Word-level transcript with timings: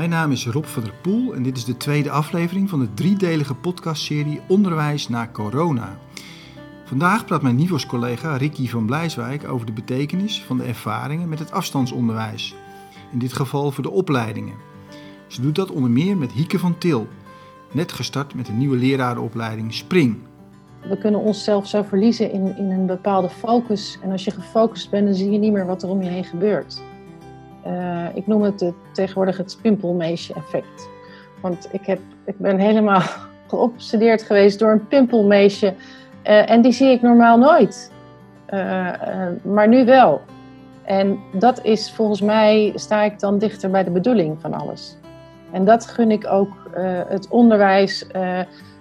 Mijn 0.00 0.12
naam 0.12 0.32
is 0.32 0.46
Rob 0.46 0.64
van 0.64 0.82
der 0.82 0.94
Poel 1.02 1.34
en 1.34 1.42
dit 1.42 1.56
is 1.56 1.64
de 1.64 1.76
tweede 1.76 2.10
aflevering 2.10 2.68
van 2.68 2.80
de 2.80 2.94
driedelige 2.94 3.54
podcastserie 3.54 4.40
Onderwijs 4.48 5.08
na 5.08 5.28
corona. 5.32 5.98
Vandaag 6.84 7.24
praat 7.24 7.42
mijn 7.42 7.56
NIVOS-collega 7.56 8.36
Ricky 8.36 8.68
van 8.68 8.86
Blijswijk 8.86 9.48
over 9.48 9.66
de 9.66 9.72
betekenis 9.72 10.42
van 10.42 10.56
de 10.56 10.64
ervaringen 10.64 11.28
met 11.28 11.38
het 11.38 11.52
afstandsonderwijs. 11.52 12.54
In 13.12 13.18
dit 13.18 13.32
geval 13.32 13.70
voor 13.70 13.82
de 13.82 13.90
opleidingen. 13.90 14.54
Ze 15.26 15.40
doet 15.40 15.54
dat 15.54 15.70
onder 15.70 15.90
meer 15.90 16.16
met 16.16 16.32
Hieke 16.32 16.58
van 16.58 16.78
Til, 16.78 17.08
net 17.72 17.92
gestart 17.92 18.34
met 18.34 18.48
een 18.48 18.58
nieuwe 18.58 18.76
lerarenopleiding 18.76 19.74
Spring. 19.74 20.18
We 20.88 20.98
kunnen 20.98 21.20
onszelf 21.20 21.66
zo 21.66 21.82
verliezen 21.82 22.32
in, 22.32 22.56
in 22.56 22.70
een 22.70 22.86
bepaalde 22.86 23.28
focus. 23.28 23.98
En 24.02 24.10
als 24.10 24.24
je 24.24 24.30
gefocust 24.30 24.90
bent, 24.90 25.06
dan 25.06 25.14
zie 25.14 25.30
je 25.30 25.38
niet 25.38 25.52
meer 25.52 25.66
wat 25.66 25.82
er 25.82 25.88
om 25.88 26.02
je 26.02 26.08
heen 26.08 26.24
gebeurt. 26.24 26.82
Uh, 27.66 28.06
ik 28.14 28.26
noem 28.26 28.42
het, 28.42 28.72
tegenwoordig 28.92 29.36
het 29.36 29.58
pimpelmeesje-effect. 29.62 30.88
Want 31.40 31.68
ik, 31.72 31.86
heb, 31.86 32.00
ik 32.24 32.38
ben 32.38 32.58
helemaal 32.58 33.02
geobsedeerd 33.48 34.22
geweest 34.22 34.58
door 34.58 34.72
een 34.72 34.86
pimpelmeesje. 34.86 35.74
Uh, 36.24 36.50
en 36.50 36.60
die 36.60 36.72
zie 36.72 36.90
ik 36.90 37.02
normaal 37.02 37.38
nooit. 37.38 37.92
Uh, 38.54 38.88
maar 39.42 39.68
nu 39.68 39.84
wel. 39.84 40.20
En 40.82 41.18
dat 41.32 41.64
is 41.64 41.92
volgens 41.92 42.20
mij, 42.20 42.72
sta 42.74 43.02
ik 43.02 43.20
dan 43.20 43.38
dichter 43.38 43.70
bij 43.70 43.84
de 43.84 43.90
bedoeling 43.90 44.40
van 44.40 44.54
alles. 44.54 44.96
En 45.50 45.64
dat 45.64 45.86
gun 45.86 46.10
ik 46.10 46.26
ook 46.26 46.70
het 47.08 47.28
onderwijs 47.28 48.06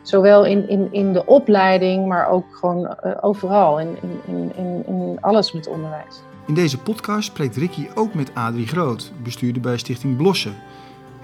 Zowel 0.02 0.46
in, 0.46 0.70
in, 0.70 0.88
in 0.92 1.14
de 1.14 1.26
opleiding, 1.26 2.08
maar 2.08 2.30
ook 2.30 2.46
gewoon 2.52 2.96
overal, 3.22 3.80
in, 3.80 3.98
in, 4.26 4.52
in, 4.56 4.84
in 4.86 5.18
alles 5.22 5.52
met 5.52 5.68
onderwijs. 5.68 6.22
In 6.50 6.56
deze 6.56 6.78
podcast 6.78 7.28
spreekt 7.28 7.56
Ricky 7.56 7.88
ook 7.96 8.14
met 8.14 8.34
Adrie 8.34 8.68
Groot, 8.68 9.12
bestuurder 9.24 9.62
bij 9.62 9.78
Stichting 9.78 10.18
Blossen. 10.18 10.56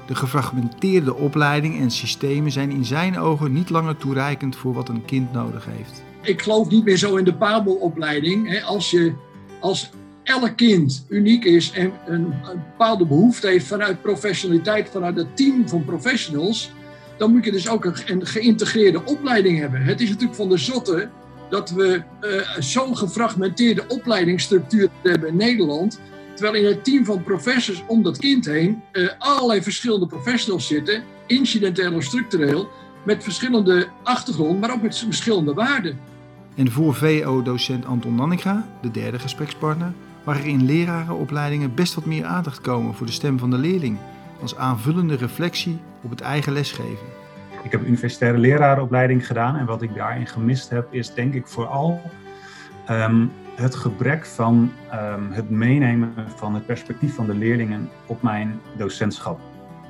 De 0.08 0.16
gefragmenteerde 0.16 1.16
opleiding 1.16 1.80
en 1.80 1.92
systemen 1.92 2.52
zijn 2.52 2.72
in 2.72 2.86
zijn 2.86 3.20
ogen 3.20 3.54
niet 3.54 3.70
langer 3.70 3.98
toereikend 3.98 4.56
voor 4.56 4.74
wat 4.74 4.90
een 4.90 5.06
kind 5.06 5.32
nodig 5.32 5.66
heeft. 5.66 6.04
Ik 6.22 6.42
geloof 6.42 6.70
niet 6.70 6.84
meer 6.84 6.98
zo 6.98 7.16
in 7.16 7.24
de 7.24 7.34
Pabelopleiding. 7.34 8.64
Als, 8.64 8.92
je, 8.92 9.14
als 9.60 9.90
elk 10.24 10.56
kind 10.56 11.06
uniek 11.10 11.44
is 11.44 11.72
en 11.72 11.92
een 12.06 12.34
bepaalde 12.54 13.06
behoefte 13.06 13.48
heeft 13.48 13.68
vanuit 13.68 14.02
professionaliteit, 14.02 14.90
vanuit 14.90 15.16
het 15.16 15.38
team 15.38 15.70
van 15.70 15.86
professionals, 15.86 16.72
dan 17.18 17.32
moet 17.32 17.46
je 17.46 17.52
dus 17.52 17.70
ook 17.70 17.86
een 17.86 18.26
geïntegreerde 18.26 19.06
opleiding 19.06 19.60
hebben. 19.60 19.82
Het 19.82 20.02
is 20.02 20.10
natuurlijk 20.10 20.36
van 20.38 20.50
de 20.50 20.58
zotte 20.58 21.10
dat 21.56 21.70
we 21.70 22.04
uh, 22.22 22.42
zo'n 22.60 22.98
gefragmenteerde 22.98 23.84
opleidingsstructuur 23.88 24.90
hebben 25.04 25.30
in 25.30 25.36
Nederland. 25.36 26.00
Terwijl 26.34 26.64
in 26.64 26.66
het 26.66 26.84
team 26.84 27.06
van 27.06 27.24
professors 27.24 27.84
om 27.88 28.04
dat 28.04 28.18
kind 28.18 28.46
heen 28.46 28.82
uh, 28.92 29.10
allerlei 29.18 29.62
verschillende 29.62 30.08
professionals 30.08 30.68
zitten, 30.68 31.04
incidenteel 31.28 31.94
of 31.94 32.04
structureel, 32.04 32.70
met 33.04 33.24
verschillende 33.24 33.88
achtergrond, 34.04 34.60
maar 34.60 34.74
ook 34.74 34.82
met 34.82 34.98
verschillende 34.98 35.54
waarden. 35.54 36.00
En 36.56 36.72
voor 36.72 36.96
VO-docent 36.96 37.86
Anton 37.86 38.16
Nanninga, 38.16 38.68
de 38.82 38.92
derde 38.92 39.20
gesprekspartner, 39.20 39.94
mag 40.26 40.40
er 40.40 40.46
in 40.46 40.66
lerarenopleidingen 40.66 41.76
best 41.76 41.94
wat 41.94 42.06
meer 42.06 42.26
aandacht 42.26 42.62
komen 42.62 42.94
voor 42.94 43.06
de 43.06 43.12
stem 43.12 43.40
van 43.40 43.50
de 43.50 43.58
leerling 43.58 43.98
als 44.42 44.56
aanvullende 44.56 45.16
reflectie 45.16 45.78
op 46.02 46.10
het 46.10 46.22
eigen 46.22 46.54
lesgeven. 46.54 47.15
Ik 47.66 47.72
heb 47.72 47.86
universitaire 47.86 48.38
lerarenopleiding 48.38 49.28
gedaan 49.28 49.58
en 49.58 49.66
wat 49.66 49.82
ik 49.82 49.96
daarin 49.96 50.28
gemist 50.28 50.70
heb 50.70 50.94
is 50.94 51.14
denk 51.14 51.34
ik 51.34 51.48
vooral 51.48 52.02
um, 52.90 53.32
het 53.56 53.76
gebrek 53.76 54.26
van 54.26 54.72
um, 54.94 55.32
het 55.32 55.50
meenemen 55.50 56.14
van 56.36 56.54
het 56.54 56.66
perspectief 56.66 57.16
van 57.16 57.26
de 57.26 57.34
leerlingen 57.34 57.90
op 58.06 58.22
mijn 58.22 58.60
docentschap. 58.78 59.40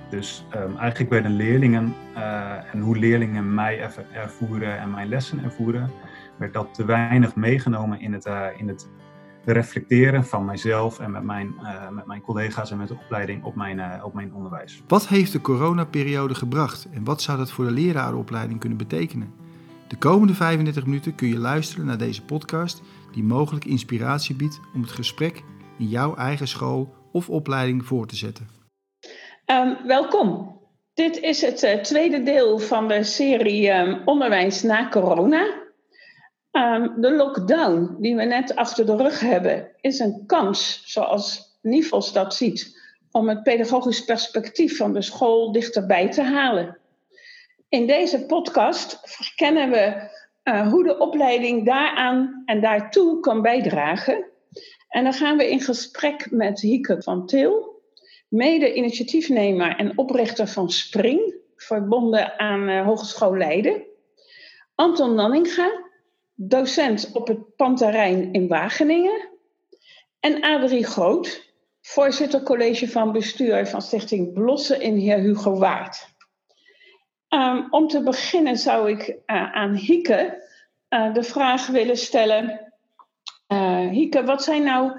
Dus 0.10 0.46
um, 0.56 0.78
eigenlijk 0.78 1.10
bij 1.10 1.22
de 1.22 1.30
leerlingen 1.30 1.96
uh, 2.18 2.74
en 2.74 2.80
hoe 2.80 2.98
leerlingen 2.98 3.54
mij 3.54 3.90
ervoeren 4.12 4.80
en 4.80 4.92
mijn 4.92 5.08
lessen 5.08 5.44
ervoeren, 5.44 5.92
werd 6.36 6.54
dat 6.54 6.74
te 6.74 6.86
weinig 6.86 7.36
meegenomen 7.36 8.00
in 8.00 8.14
het, 8.14 8.26
uh, 8.26 8.46
in 8.58 8.68
het 8.68 8.90
reflecteren 9.46 10.26
van 10.26 10.46
mijzelf 10.46 11.00
en 11.00 11.12
met 11.12 11.24
mijn, 11.24 11.56
uh, 11.62 11.90
met 11.90 12.06
mijn 12.06 12.22
collega's 12.22 12.72
en 12.72 12.78
met 12.78 12.88
de 12.88 12.98
opleiding 13.04 13.44
op 13.44 13.56
mijn, 13.56 13.78
uh, 13.78 14.04
op 14.04 14.14
mijn 14.14 14.34
onderwijs. 14.34 14.84
Wat 14.88 15.08
heeft 15.08 15.32
de 15.32 15.42
coronaperiode 15.42 16.36
gebracht 16.36 16.88
en 16.94 17.04
wat 17.04 17.22
zou 17.22 17.38
dat 17.38 17.52
voor 17.52 17.66
de 17.66 17.72
lerarenopleiding 17.72 18.60
kunnen 18.60 18.78
betekenen? 18.78 19.34
De 19.88 19.98
komende 19.98 20.34
35 20.34 20.86
minuten 20.86 21.16
kun 21.16 21.28
je 21.28 21.38
luisteren 21.38 21.86
naar 21.86 21.98
deze 21.98 22.24
podcast 22.24 22.82
die 23.12 23.24
mogelijk 23.24 23.66
inspiratie 23.66 24.36
biedt 24.36 24.60
om 24.74 24.82
het 24.82 24.92
gesprek 24.92 25.44
in 25.78 25.88
jouw 25.88 26.16
eigen 26.16 26.48
school 26.48 26.94
of 27.12 27.30
opleiding 27.30 27.86
voor 27.86 28.08
te 28.08 28.16
zetten. 28.16 28.48
Um, 29.46 29.78
welkom. 29.88 30.60
Dit 30.94 31.18
is 31.18 31.42
het 31.42 31.64
uh, 31.64 31.74
tweede 31.74 32.24
deel 32.24 32.60
van 32.60 32.88
de 32.88 33.04
serie 33.04 33.72
um, 33.72 34.02
Onderwijs 34.06 34.64
na 34.64 34.90
corona. 34.90 35.65
Um, 36.56 37.02
de 37.02 37.12
lockdown 37.12 37.96
die 38.00 38.16
we 38.16 38.24
net 38.24 38.56
achter 38.56 38.86
de 38.86 38.96
rug 38.96 39.20
hebben, 39.20 39.72
is 39.82 40.00
een 40.00 40.24
kans, 40.26 40.82
zoals 40.86 41.58
Nivels 41.62 42.14
dat 42.14 42.36
ziet, 42.36 42.82
om 43.12 43.30
het 43.30 43.44
pedagogisch 43.44 44.06
perspectief 44.06 44.78
van 44.78 44.94
de 44.94 45.02
school 45.02 45.52
dichterbij 45.52 46.12
te 46.12 46.22
halen. 46.22 46.78
In 47.70 47.88
deze 47.88 48.26
podcast 48.26 49.00
verkennen 49.04 49.70
we 49.70 50.10
uh, 50.44 50.68
hoe 50.72 50.84
de 50.84 50.98
opleiding 50.98 51.66
daaraan 51.66 52.44
en 52.46 52.62
daartoe 52.62 53.20
kan 53.20 53.42
bijdragen. 53.42 54.26
En 54.90 55.04
dan 55.04 55.14
gaan 55.14 55.38
we 55.38 55.50
in 55.50 55.62
gesprek 55.62 56.32
met 56.32 56.60
Hieke 56.60 57.02
van 57.02 57.26
Til, 57.26 57.82
mede-initiatiefnemer 58.28 59.76
en 59.76 59.98
oprichter 59.98 60.48
van 60.48 60.70
Spring, 60.70 61.36
verbonden 61.56 62.40
aan 62.40 62.70
uh, 62.70 62.86
Hogeschool 62.86 63.38
Leiden. 63.38 63.84
Anton 64.76 65.16
Nanninga, 65.16 65.85
docent 66.36 67.12
op 67.14 67.28
het 67.28 67.56
Panterrein 67.56 68.34
in 68.34 68.48
Wageningen. 68.48 69.30
En 70.20 70.42
Adrie 70.42 70.86
Groot, 70.86 71.54
voorzitter 71.82 72.44
college 72.44 72.90
van 72.90 73.12
bestuur 73.12 73.68
van 73.68 73.82
Stichting 73.82 74.34
Blossen 74.34 74.82
in 74.82 74.96
Heer 74.96 75.20
Hugo 75.20 75.58
Waard. 75.58 76.14
Um, 77.30 77.68
om 77.70 77.88
te 77.88 78.04
beginnen 78.04 78.58
zou 78.58 78.90
ik 78.90 79.10
uh, 79.10 79.54
aan 79.54 79.74
Hieke 79.74 80.44
uh, 80.90 81.14
de 81.14 81.24
vraag 81.24 81.68
willen 81.68 81.98
stellen. 81.98 82.74
Uh, 83.48 83.90
Hieke, 83.90 84.24
wat 84.24 84.44
zijn 84.44 84.64
nou, 84.64 84.92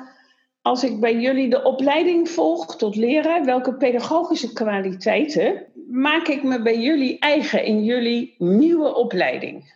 als 0.62 0.84
ik 0.84 1.00
bij 1.00 1.16
jullie 1.16 1.50
de 1.50 1.62
opleiding 1.62 2.28
volg 2.28 2.76
tot 2.76 2.96
leraar, 2.96 3.44
welke 3.44 3.74
pedagogische 3.76 4.52
kwaliteiten 4.52 5.66
maak 5.88 6.26
ik 6.26 6.42
me 6.42 6.62
bij 6.62 6.78
jullie 6.78 7.18
eigen 7.18 7.64
in 7.64 7.84
jullie 7.84 8.34
nieuwe 8.38 8.94
opleiding? 8.94 9.74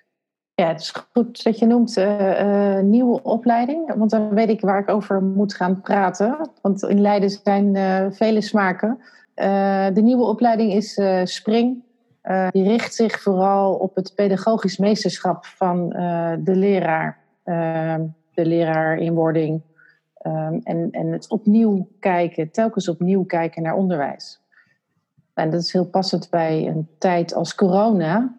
Ja, 0.61 0.69
het 0.69 0.81
is 0.81 0.91
goed 1.13 1.45
dat 1.45 1.59
je 1.59 1.67
noemt 1.67 1.97
uh, 1.97 2.41
uh, 2.41 2.81
nieuwe 2.81 3.23
opleiding, 3.23 3.95
want 3.95 4.11
dan 4.11 4.35
weet 4.35 4.49
ik 4.49 4.61
waar 4.61 4.81
ik 4.81 4.89
over 4.89 5.23
moet 5.23 5.55
gaan 5.55 5.81
praten. 5.81 6.51
Want 6.63 6.83
in 6.83 7.01
Leiden 7.01 7.31
zijn 7.31 7.75
uh, 7.75 8.07
vele 8.11 8.41
smaken. 8.41 8.99
de 9.95 10.01
nieuwe 10.03 10.25
opleiding 10.25 10.73
is 10.73 11.01
Spring. 11.25 11.83
die 12.51 12.63
richt 12.63 12.95
zich 12.95 13.21
vooral 13.21 13.75
op 13.75 13.95
het 13.95 14.13
pedagogisch 14.15 14.79
meesterschap 14.79 15.47
van 15.47 15.89
de 16.41 16.55
leraar, 16.55 17.19
de 18.35 18.47
leraar 18.47 18.97
in 18.97 19.15
wording. 19.15 19.63
Um, 20.27 20.61
en, 20.65 20.89
en 20.91 21.13
het 21.13 21.29
opnieuw 21.29 21.89
kijken, 22.01 22.51
telkens 22.51 22.89
opnieuw 22.89 23.25
kijken 23.25 23.63
naar 23.63 23.75
onderwijs. 23.75 24.41
En 25.35 25.51
dat 25.51 25.61
is 25.61 25.73
heel 25.73 25.87
passend 25.87 26.31
bij 26.31 26.67
een 26.67 26.89
tijd 26.99 27.35
als 27.35 27.55
corona, 27.55 28.39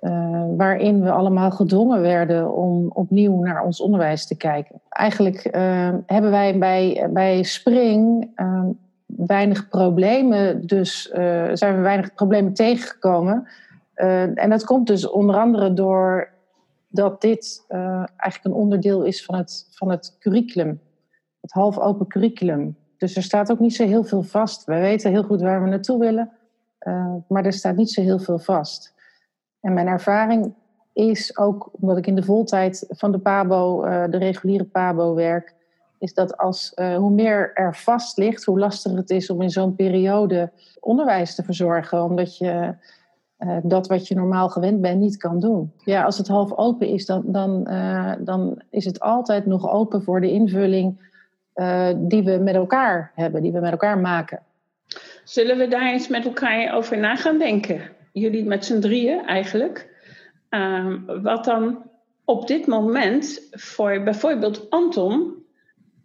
uh, 0.00 0.44
waarin 0.56 1.02
we 1.02 1.10
allemaal 1.10 1.50
gedwongen 1.50 2.00
werden 2.00 2.54
om 2.54 2.90
opnieuw 2.92 3.42
naar 3.42 3.64
ons 3.64 3.80
onderwijs 3.80 4.26
te 4.26 4.36
kijken. 4.36 4.80
Eigenlijk 4.88 5.54
uh, 5.56 5.94
hebben 6.06 6.30
wij 6.30 6.58
bij, 6.58 7.08
bij 7.12 7.42
Spring 7.42 8.30
uh, 8.36 8.64
weinig 9.06 9.68
problemen, 9.68 10.66
dus 10.66 11.02
zijn 11.52 11.76
we 11.76 11.80
weinig 11.80 12.14
problemen 12.14 12.52
tegengekomen. 12.52 13.48
en 14.34 14.50
dat 14.50 14.64
komt 14.64 14.86
dus 14.86 15.08
onder 15.08 15.36
andere 15.36 15.74
door 15.74 16.28
dat 16.88 17.20
dit 17.20 17.64
eigenlijk 17.68 18.44
een 18.44 18.52
onderdeel 18.52 19.02
is 19.02 19.24
van 19.24 19.34
het, 19.34 19.68
van 19.70 19.90
het 19.90 20.16
curriculum, 20.20 20.80
het 21.40 21.52
half 21.52 21.78
open 21.78 22.06
curriculum. 22.06 22.76
Dus 22.98 23.16
er 23.16 23.22
staat 23.22 23.50
ook 23.50 23.58
niet 23.58 23.74
zo 23.74 23.84
heel 23.84 24.04
veel 24.04 24.22
vast. 24.22 24.64
We 24.64 24.74
weten 24.74 25.10
heel 25.10 25.22
goed 25.22 25.40
waar 25.40 25.62
we 25.62 25.68
naartoe 25.68 25.98
willen, 25.98 26.30
maar 27.28 27.44
er 27.44 27.52
staat 27.52 27.76
niet 27.76 27.90
zo 27.90 28.02
heel 28.02 28.18
veel 28.18 28.38
vast. 28.38 28.94
En 29.66 29.74
mijn 29.74 29.86
ervaring 29.86 30.54
is 30.92 31.38
ook, 31.38 31.70
omdat 31.72 31.96
ik 31.96 32.06
in 32.06 32.14
de 32.14 32.22
voltijd 32.22 32.84
van 32.88 33.12
de 33.12 33.18
PABO, 33.18 33.84
uh, 33.84 34.04
de 34.10 34.18
reguliere 34.18 34.64
PABO 34.64 35.14
werk, 35.14 35.54
is 35.98 36.14
dat 36.14 36.36
als, 36.36 36.72
uh, 36.74 36.96
hoe 36.96 37.10
meer 37.10 37.50
er 37.54 37.76
vast 37.76 38.18
ligt, 38.18 38.44
hoe 38.44 38.58
lastiger 38.58 38.98
het 38.98 39.10
is 39.10 39.30
om 39.30 39.42
in 39.42 39.50
zo'n 39.50 39.74
periode 39.74 40.50
onderwijs 40.80 41.34
te 41.34 41.42
verzorgen, 41.42 42.02
omdat 42.02 42.38
je 42.38 42.74
uh, 43.38 43.56
dat 43.62 43.86
wat 43.86 44.08
je 44.08 44.14
normaal 44.14 44.48
gewend 44.48 44.80
bent 44.80 45.00
niet 45.00 45.16
kan 45.16 45.40
doen. 45.40 45.72
Ja, 45.84 46.04
als 46.04 46.18
het 46.18 46.28
half 46.28 46.56
open 46.56 46.88
is, 46.88 47.06
dan, 47.06 47.22
dan, 47.26 47.64
dan 48.18 48.62
is 48.70 48.84
het 48.84 49.00
altijd 49.00 49.46
nog 49.46 49.70
open 49.70 50.02
voor 50.02 50.20
de 50.20 50.30
invulling 50.30 51.10
die 51.96 52.24
we 52.24 52.38
met 52.42 52.54
elkaar 52.54 53.12
hebben, 53.14 53.42
die 53.42 53.52
we 53.52 53.60
met 53.60 53.70
elkaar 53.70 53.98
maken. 53.98 54.40
Zullen 55.24 55.58
we 55.58 55.68
daar 55.68 55.92
eens 55.92 56.08
met 56.08 56.24
elkaar 56.24 56.74
over 56.74 56.98
na 56.98 57.16
gaan 57.16 57.38
denken? 57.38 57.95
Jullie 58.18 58.44
met 58.44 58.64
z'n 58.64 58.80
drieën 58.80 59.26
eigenlijk. 59.26 59.88
Ehm, 60.48 61.22
wat 61.22 61.44
dan 61.44 61.90
op 62.24 62.46
dit 62.46 62.66
moment 62.66 63.48
voor 63.50 64.02
bijvoorbeeld 64.02 64.70
Anton 64.70 65.44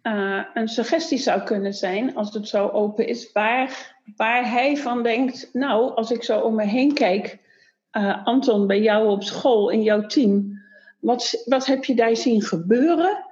uh, 0.02 0.44
een 0.54 0.68
suggestie 0.68 1.18
zou 1.18 1.42
kunnen 1.42 1.74
zijn, 1.74 2.14
als 2.14 2.34
het 2.34 2.48
zo 2.48 2.68
open 2.68 3.06
is, 3.06 3.32
waar, 3.32 3.96
waar 4.16 4.50
hij 4.50 4.76
van 4.76 5.02
denkt, 5.02 5.48
nou, 5.52 5.94
als 5.94 6.10
ik 6.10 6.22
zo 6.22 6.40
om 6.40 6.54
me 6.54 6.64
heen 6.64 6.94
kijk, 6.94 7.38
uh, 7.92 8.26
Anton, 8.26 8.66
bij 8.66 8.80
jou 8.80 9.08
op 9.08 9.22
school, 9.22 9.70
in 9.70 9.82
jouw 9.82 10.06
team, 10.06 10.62
wat, 11.00 11.42
wat 11.44 11.66
heb 11.66 11.84
je 11.84 11.94
daar 11.94 12.16
zien 12.16 12.42
gebeuren? 12.42 13.26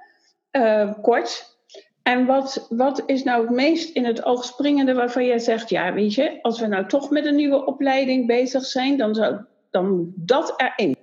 Uh, 0.51 0.93
kort. 1.01 1.50
En 2.03 2.25
wat, 2.25 2.67
wat 2.69 3.03
is 3.05 3.23
nou 3.23 3.41
het 3.41 3.55
meest 3.55 3.95
in 3.95 4.05
het 4.05 4.25
oog 4.25 4.43
springende 4.43 4.93
waarvan 4.93 5.25
jij 5.25 5.39
zegt, 5.39 5.69
ja, 5.69 5.93
weet 5.93 6.13
je, 6.13 6.39
als 6.41 6.59
we 6.59 6.67
nou 6.67 6.87
toch 6.87 7.09
met 7.09 7.25
een 7.25 7.35
nieuwe 7.35 7.65
opleiding 7.65 8.27
bezig 8.27 8.65
zijn, 8.65 8.97
dan 8.97 9.15
zou 9.15 9.35
dan 9.71 10.11
dat 10.15 10.53
erin. 10.57 10.95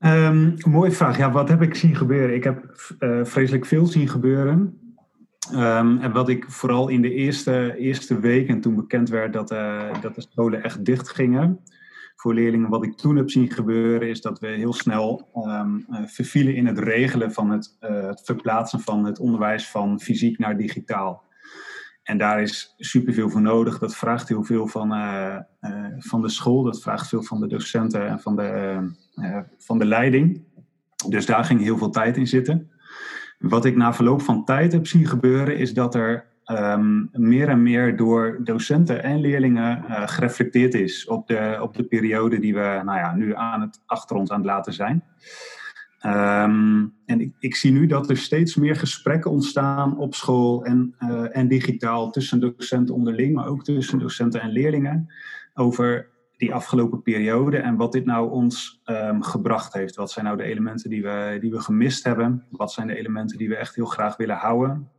Um, 0.00 0.54
mooie 0.70 0.90
vraag. 0.90 1.18
Ja, 1.18 1.30
wat 1.30 1.48
heb 1.48 1.62
ik 1.62 1.74
zien 1.74 1.96
gebeuren? 1.96 2.34
Ik 2.34 2.44
heb 2.44 2.64
uh, 2.98 3.24
vreselijk 3.24 3.66
veel 3.66 3.86
zien 3.86 4.08
gebeuren. 4.08 4.78
Um, 5.54 5.98
en 5.98 6.12
wat 6.12 6.28
ik 6.28 6.44
vooral 6.48 6.88
in 6.88 7.02
de 7.02 7.12
eerste, 7.12 7.74
eerste 7.78 8.20
weken, 8.20 8.60
toen 8.60 8.74
bekend 8.74 9.08
werd 9.08 9.32
dat, 9.32 9.52
uh, 9.52 10.00
dat 10.00 10.14
de 10.14 10.20
scholen 10.20 10.62
echt 10.62 10.84
dicht 10.84 11.08
gingen, 11.08 11.60
voor 12.22 12.34
leerlingen, 12.34 12.70
wat 12.70 12.84
ik 12.84 12.96
toen 12.96 13.16
heb 13.16 13.30
zien 13.30 13.50
gebeuren, 13.50 14.08
is 14.08 14.20
dat 14.20 14.38
we 14.38 14.46
heel 14.46 14.72
snel 14.72 15.28
um, 15.34 15.86
uh, 15.90 16.06
vervielen 16.06 16.54
in 16.54 16.66
het 16.66 16.78
regelen 16.78 17.32
van 17.32 17.50
het, 17.50 17.76
uh, 17.80 18.06
het, 18.06 18.22
verplaatsen 18.24 18.80
van 18.80 19.04
het 19.04 19.18
onderwijs 19.18 19.68
van 19.68 20.00
fysiek 20.00 20.38
naar 20.38 20.56
digitaal. 20.56 21.24
En 22.02 22.18
daar 22.18 22.42
is 22.42 22.74
superveel 22.76 23.30
voor 23.30 23.40
nodig. 23.40 23.78
Dat 23.78 23.96
vraagt 23.96 24.28
heel 24.28 24.44
veel 24.44 24.66
van, 24.66 24.88
van 25.98 26.22
de 26.22 26.28
school, 26.28 26.62
dat 26.62 26.82
vraagt 26.82 27.08
veel 27.08 27.22
van 27.22 27.40
de 27.40 27.46
docenten 27.46 28.08
en 28.08 28.20
van 28.20 28.36
de, 28.36 28.78
van 29.58 29.78
de 29.78 29.84
leiding. 29.84 30.44
Dus 31.08 31.26
daar 31.26 31.44
ging 31.44 31.60
heel 31.60 31.78
veel 31.78 31.90
tijd 31.90 32.16
in 32.16 32.26
zitten. 32.26 32.70
Wat 33.38 33.64
ik 33.64 33.76
na 33.76 33.94
verloop 33.94 34.22
van 34.22 34.44
tijd 34.44 34.72
heb 34.72 34.86
zien 34.86 35.06
gebeuren, 35.06 35.58
is 35.58 35.74
dat 35.74 35.94
er 35.94 36.31
um, 36.46 37.08
meer 37.12 37.48
en 37.48 37.62
meer 37.62 37.96
door 37.96 38.40
docenten 38.44 39.02
en 39.02 39.20
leerlingen 39.20 39.84
uh, 39.88 40.08
gereflecteerd 40.08 40.74
is 40.74 41.06
op 41.06 41.26
de, 41.26 41.58
op 41.60 41.76
de 41.76 41.84
periode 41.84 42.38
die 42.38 42.54
we 42.54 42.80
nou 42.84 42.98
ja, 42.98 43.14
nu 43.14 43.34
aan 43.34 43.60
het, 43.60 43.82
achter 43.86 44.16
ons 44.16 44.30
aan 44.30 44.38
het 44.38 44.46
laten 44.46 44.72
zijn. 44.72 45.04
Um, 46.06 46.94
en 47.06 47.34
ik, 47.38 47.56
zie 47.56 47.72
nu 47.72 47.86
dat 47.86 48.10
er 48.10 48.16
steeds 48.16 48.56
meer 48.56 48.76
gesprekken 48.76 49.30
ontstaan 49.30 49.98
op 49.98 50.14
school 50.14 50.64
en, 50.64 50.94
uh, 51.00 51.36
en 51.36 51.48
digitaal 51.48 52.10
tussen 52.10 52.40
docenten 52.40 52.94
onderling, 52.94 53.34
maar 53.34 53.46
ook 53.46 53.64
tussen 53.64 53.98
docenten 53.98 54.40
en 54.40 54.50
leerlingen 54.50 55.12
over 55.54 56.10
die 56.36 56.54
afgelopen 56.54 57.02
periode 57.02 57.58
en 57.58 57.76
wat 57.76 57.92
dit 57.92 58.04
nou 58.04 58.30
ons 58.30 58.82
um, 58.84 59.22
gebracht 59.22 59.72
heeft. 59.72 59.94
Wat 59.94 60.10
zijn 60.10 60.24
nou 60.24 60.36
de 60.36 60.42
elementen 60.42 60.90
die 60.90 61.02
we, 61.02 61.38
die 61.40 61.50
we 61.50 61.60
gemist 61.60 62.04
hebben? 62.04 62.46
Wat 62.50 62.72
zijn 62.72 62.86
de 62.86 62.96
elementen 62.96 63.38
die 63.38 63.48
we 63.48 63.56
echt 63.56 63.74
heel 63.74 63.86
graag 63.86 64.16
willen 64.16 64.36
houden? 64.36 64.90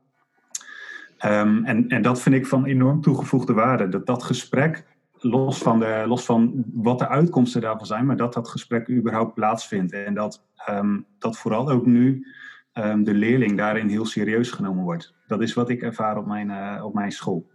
Um, 1.25 1.65
en, 1.65 1.87
en 1.87 2.01
dat 2.01 2.21
vind 2.21 2.35
ik 2.35 2.47
van 2.47 2.65
enorm 2.65 3.01
toegevoegde 3.01 3.53
waarde. 3.53 3.89
Dat 3.89 4.05
dat 4.05 4.23
gesprek, 4.23 4.85
los 5.13 5.57
van, 5.57 5.79
de, 5.79 6.03
los 6.07 6.25
van 6.25 6.63
wat 6.73 6.99
de 6.99 7.07
uitkomsten 7.07 7.61
daarvan 7.61 7.85
zijn, 7.85 8.05
maar 8.05 8.17
dat 8.17 8.33
dat 8.33 8.47
gesprek 8.47 8.89
überhaupt 8.89 9.33
plaatsvindt. 9.33 9.93
En 9.93 10.13
dat, 10.13 10.45
um, 10.69 11.05
dat 11.19 11.37
vooral 11.37 11.69
ook 11.69 11.85
nu 11.85 12.27
um, 12.73 13.03
de 13.03 13.13
leerling 13.13 13.57
daarin 13.57 13.87
heel 13.87 14.05
serieus 14.05 14.51
genomen 14.51 14.83
wordt. 14.83 15.15
Dat 15.27 15.41
is 15.41 15.53
wat 15.53 15.69
ik 15.69 15.81
ervaar 15.81 16.17
op 16.17 16.25
mijn, 16.25 16.49
uh, 16.49 16.81
op 16.85 16.93
mijn 16.93 17.11
school. 17.11 17.49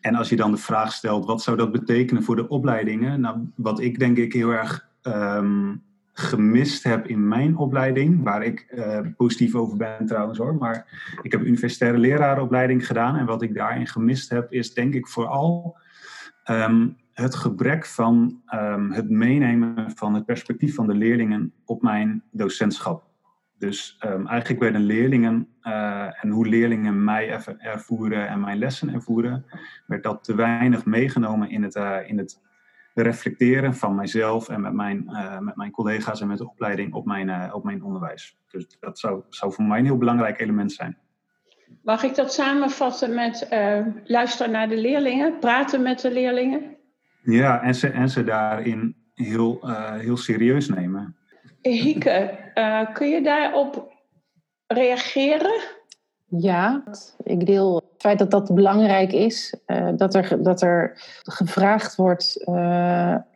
En 0.00 0.14
als 0.14 0.28
je 0.28 0.36
dan 0.36 0.50
de 0.50 0.56
vraag 0.56 0.92
stelt, 0.92 1.26
wat 1.26 1.42
zou 1.42 1.56
dat 1.56 1.72
betekenen 1.72 2.22
voor 2.22 2.36
de 2.36 2.48
opleidingen? 2.48 3.20
Nou, 3.20 3.38
wat 3.56 3.80
ik 3.80 3.98
denk 3.98 4.16
ik 4.16 4.32
heel 4.32 4.50
erg 4.50 4.88
gemist 6.12 6.84
heb 6.84 7.06
in 7.06 7.28
mijn 7.28 7.56
opleiding, 7.56 8.22
waar 8.22 8.42
ik 8.42 8.72
uh, 8.74 8.98
positief 9.16 9.54
over 9.54 9.76
ben 9.76 10.06
trouwens 10.06 10.38
hoor, 10.38 10.54
maar 10.54 11.08
ik 11.22 11.32
heb 11.32 11.40
universitaire 11.40 11.98
lerarenopleiding 11.98 12.86
gedaan 12.86 13.16
en 13.16 13.26
wat 13.26 13.42
ik 13.42 13.54
daarin 13.54 13.86
gemist 13.86 14.30
heb 14.30 14.52
is 14.52 14.74
denk 14.74 14.94
ik 14.94 15.08
vooral 15.08 15.76
um, 16.50 16.96
het 17.12 17.34
gebrek 17.34 17.86
van 17.86 18.40
um, 18.54 18.92
het 18.92 19.10
meenemen 19.10 19.92
van 19.94 20.14
het 20.14 20.24
perspectief 20.24 20.74
van 20.74 20.86
de 20.86 20.94
leerlingen 20.94 21.52
op 21.64 21.82
mijn 21.82 22.22
docentschap. 22.30 23.10
Dus 23.58 23.98
um, 24.06 24.26
eigenlijk 24.26 24.60
werden 24.60 24.80
leerlingen 24.80 25.48
uh, 25.62 26.24
en 26.24 26.30
hoe 26.30 26.46
leerlingen 26.46 27.04
mij 27.04 27.40
ervoeren 27.58 28.28
en 28.28 28.40
mijn 28.40 28.58
lessen 28.58 28.94
ervoeren, 28.94 29.44
werd 29.86 30.02
dat 30.02 30.24
te 30.24 30.34
weinig 30.34 30.84
meegenomen 30.84 31.50
in 31.50 31.62
het, 31.62 31.76
uh, 31.76 31.96
in 32.06 32.18
het 32.18 32.40
reflecteren 32.94 33.74
van 33.74 33.94
mijzelf 33.94 34.48
en 34.48 34.60
met 34.60 34.72
mijn, 34.72 35.04
uh, 35.08 35.38
met 35.38 35.56
mijn 35.56 35.70
collega's 35.70 36.20
en 36.20 36.26
met 36.26 36.38
de 36.38 36.48
opleiding 36.48 36.94
op 36.94 37.06
mijn, 37.06 37.28
uh, 37.28 37.50
op 37.54 37.64
mijn 37.64 37.82
onderwijs. 37.82 38.36
Dus 38.50 38.76
dat 38.80 38.98
zou, 38.98 39.22
zou 39.28 39.52
voor 39.52 39.64
mij 39.64 39.78
een 39.78 39.84
heel 39.84 39.96
belangrijk 39.96 40.40
element 40.40 40.72
zijn. 40.72 40.98
Mag 41.82 42.02
ik 42.02 42.14
dat 42.14 42.32
samenvatten 42.32 43.14
met 43.14 43.48
uh, 43.52 43.86
luisteren 44.04 44.52
naar 44.52 44.68
de 44.68 44.76
leerlingen, 44.76 45.38
praten 45.38 45.82
met 45.82 46.00
de 46.00 46.12
leerlingen? 46.12 46.76
Ja, 47.22 47.62
en 47.62 47.74
ze, 47.74 47.88
en 47.88 48.08
ze 48.08 48.24
daarin 48.24 48.96
heel, 49.14 49.60
heel 49.98 50.16
serieus 50.16 50.68
nemen. 50.68 51.16
Hieke, 51.60 52.38
kun 52.92 53.08
je 53.08 53.22
daarop 53.22 53.92
reageren? 54.66 55.60
Ja, 56.26 56.84
ik 57.22 57.46
deel 57.46 57.81
feit 58.02 58.18
dat 58.18 58.30
dat 58.30 58.54
belangrijk 58.54 59.12
is. 59.12 59.54
Uh, 59.66 59.88
dat, 59.96 60.14
er, 60.14 60.42
dat 60.42 60.62
er 60.62 60.92
gevraagd 61.22 61.96
wordt 61.96 62.44
uh, 62.48 62.54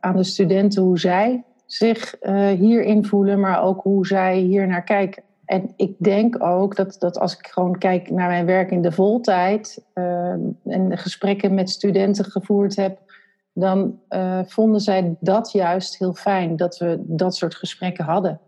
aan 0.00 0.16
de 0.16 0.24
studenten 0.24 0.82
hoe 0.82 0.98
zij 0.98 1.44
zich 1.66 2.14
uh, 2.22 2.48
hierin 2.48 3.04
voelen, 3.04 3.40
maar 3.40 3.62
ook 3.62 3.82
hoe 3.82 4.06
zij 4.06 4.38
hier 4.38 4.66
naar 4.66 4.84
kijken. 4.84 5.22
En 5.44 5.72
ik 5.76 5.94
denk 5.98 6.42
ook 6.42 6.76
dat, 6.76 6.96
dat 6.98 7.18
als 7.18 7.38
ik 7.38 7.46
gewoon 7.46 7.78
kijk 7.78 8.10
naar 8.10 8.28
mijn 8.28 8.46
werk 8.46 8.70
in 8.70 8.82
de 8.82 8.92
voltijd 8.92 9.84
en 9.94 10.88
de 10.88 10.96
gesprekken 10.96 11.54
met 11.54 11.70
studenten 11.70 12.24
gevoerd 12.24 12.76
heb, 12.76 12.98
dan 13.52 13.98
vonden 14.46 14.80
zij 14.80 15.16
dat 15.20 15.52
juist 15.52 15.98
heel 15.98 16.14
fijn 16.14 16.56
dat 16.56 16.78
we 16.78 17.02
dat 17.06 17.36
soort 17.36 17.54
gesprekken 17.54 18.04
hadden 18.04 18.40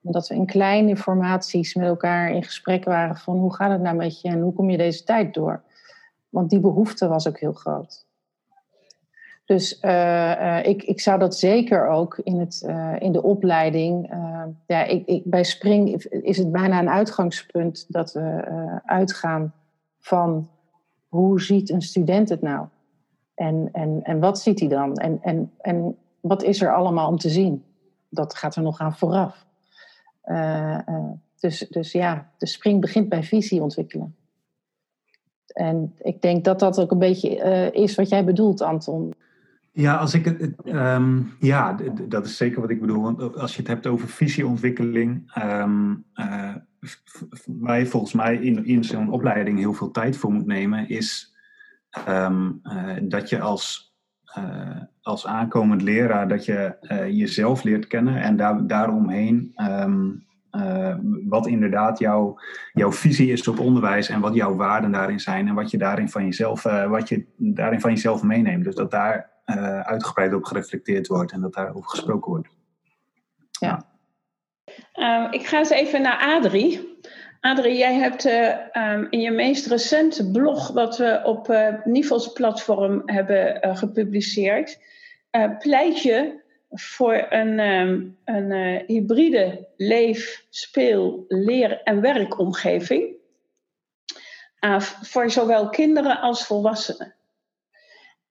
dat 0.00 0.28
we 0.28 0.34
in 0.34 0.46
kleine 0.46 0.96
formaties 0.96 1.74
met 1.74 1.86
elkaar 1.86 2.30
in 2.30 2.44
gesprek 2.44 2.84
waren 2.84 3.16
van 3.16 3.36
hoe 3.38 3.54
gaat 3.54 3.70
het 3.70 3.80
nou 3.80 3.96
met 3.96 4.20
je 4.20 4.28
en 4.28 4.40
hoe 4.40 4.52
kom 4.52 4.70
je 4.70 4.76
deze 4.76 5.04
tijd 5.04 5.34
door? 5.34 5.62
Want 6.28 6.50
die 6.50 6.60
behoefte 6.60 7.08
was 7.08 7.28
ook 7.28 7.38
heel 7.38 7.52
groot. 7.52 8.08
Dus 9.44 9.78
uh, 9.82 9.90
uh, 9.90 10.64
ik, 10.64 10.82
ik 10.82 11.00
zou 11.00 11.18
dat 11.18 11.36
zeker 11.36 11.88
ook 11.88 12.18
in, 12.18 12.38
het, 12.38 12.62
uh, 12.66 12.96
in 12.98 13.12
de 13.12 13.22
opleiding. 13.22 14.10
ja, 14.66 14.84
ik, 14.84 15.06
ik, 15.06 15.22
bij 15.24 15.44
Spring 15.44 16.04
is 16.04 16.36
het 16.36 16.52
bijna 16.52 16.78
een 16.78 16.90
uitgangspunt 16.90 17.84
dat 17.88 18.12
we 18.12 18.44
uitgaan 18.84 19.52
van 19.98 20.48
hoe 21.08 21.40
ziet 21.40 21.70
een 21.70 21.82
student 21.82 22.28
het 22.28 22.42
nou? 22.42 22.66
En, 23.34 23.68
en, 23.72 24.00
en 24.02 24.20
wat 24.20 24.40
ziet 24.40 24.60
hij 24.60 24.68
dan? 24.68 24.94
En, 24.94 25.18
en, 25.22 25.52
en 25.58 25.96
wat 26.20 26.42
is 26.42 26.62
er 26.62 26.74
allemaal 26.74 27.08
om 27.08 27.18
te 27.18 27.28
zien? 27.28 27.64
Dat 28.08 28.34
gaat 28.34 28.56
er 28.56 28.62
nog 28.62 28.80
aan 28.80 28.96
vooraf. 28.96 29.46
Uh, 30.24 30.78
uh, 30.88 31.10
dus, 31.40 31.58
dus 31.58 31.92
ja, 31.92 32.30
de 32.38 32.46
spring 32.46 32.80
begint 32.80 33.08
bij 33.08 33.22
visie 33.22 33.62
ontwikkelen. 33.62 34.14
En 35.46 35.94
ik 35.98 36.22
denk 36.22 36.44
dat 36.44 36.58
dat 36.58 36.80
ook 36.80 36.90
een 36.90 36.98
beetje 36.98 37.36
uh, 37.36 37.82
is 37.82 37.94
wat 37.94 38.08
jij 38.08 38.24
bedoelt, 38.24 38.60
Anton. 38.60 39.14
Ja, 39.72 39.96
als 39.96 40.14
ik 40.14 40.24
het, 40.24 40.54
um, 40.64 41.36
ja, 41.40 41.76
dat 42.08 42.26
is 42.26 42.36
zeker 42.36 42.60
wat 42.60 42.70
ik 42.70 42.80
bedoel. 42.80 43.02
Want 43.02 43.36
als 43.36 43.52
je 43.52 43.58
het 43.58 43.70
hebt 43.70 43.86
over 43.86 44.08
visieontwikkeling, 44.08 45.32
um, 45.38 46.04
waar 47.46 47.78
je 47.78 47.86
volgens 47.86 48.12
mij 48.12 48.36
in, 48.36 48.64
in 48.64 48.84
zo'n 48.84 49.10
opleiding 49.12 49.58
heel 49.58 49.72
veel 49.72 49.90
tijd 49.90 50.16
voor 50.16 50.32
moet 50.32 50.46
nemen, 50.46 50.88
is 50.88 51.34
um, 52.08 52.60
dat 53.02 53.28
je 53.28 53.40
als, 53.40 53.89
als 55.02 55.26
aankomend 55.26 55.82
leraar 55.82 56.28
dat 56.28 56.44
je 56.44 56.76
jezelf 57.12 57.62
leert 57.62 57.86
kennen 57.86 58.22
en 58.22 58.36
daar, 58.36 58.66
daaromheen 58.66 59.54
uh, 60.52 60.94
wat 61.28 61.46
inderdaad 61.46 61.98
jouw, 61.98 62.38
jouw 62.72 62.92
visie 62.92 63.32
is 63.32 63.48
op 63.48 63.58
onderwijs 63.58 64.08
en 64.08 64.20
wat 64.20 64.34
jouw 64.34 64.56
waarden 64.56 64.92
daarin 64.92 65.20
zijn 65.20 65.48
en 65.48 65.54
wat 65.54 65.70
je 65.70 65.78
daarin 65.78 66.08
van 66.08 66.24
jezelf, 66.24 66.62
wat 66.88 67.08
je 67.08 67.26
daarin 67.36 67.80
van 67.80 67.90
jezelf 67.90 68.22
meeneemt. 68.22 68.64
Dus 68.64 68.74
dat 68.74 68.90
daar 68.90 69.30
uitgebreid 69.82 70.34
op 70.34 70.44
gereflecteerd 70.44 71.06
wordt 71.06 71.32
en 71.32 71.40
dat 71.40 71.54
daarover 71.54 71.90
gesproken 71.90 72.30
wordt. 72.30 72.48
Ja. 73.50 73.84
Ik 75.30 75.46
ga 75.46 75.58
eens 75.58 75.70
even 75.70 76.02
naar 76.02 76.18
Adrie. 76.18 76.89
Adrie, 77.40 77.76
jij 77.76 77.94
hebt 77.94 78.24
um, 78.24 79.06
in 79.10 79.20
je 79.20 79.30
meest 79.30 79.66
recente 79.66 80.30
blog, 80.30 80.68
wat 80.68 80.96
we 80.96 81.20
op 81.24 81.54
Nivels 81.84 82.32
platform 82.32 83.02
hebben 83.04 83.76
gepubliceerd, 83.76 84.78
pleit 85.58 86.02
je 86.02 86.40
voor 86.70 87.26
een, 87.28 87.58
um, 87.58 88.18
een 88.24 88.50
uh, 88.50 88.80
hybride 88.86 89.68
leef-, 89.76 90.46
speel-, 90.50 91.24
leer- 91.28 91.82
en 91.82 92.00
werkomgeving. 92.00 93.18
Uh, 94.60 94.80
voor 94.80 95.30
zowel 95.30 95.68
kinderen 95.68 96.20
als 96.20 96.46
volwassenen. 96.46 97.14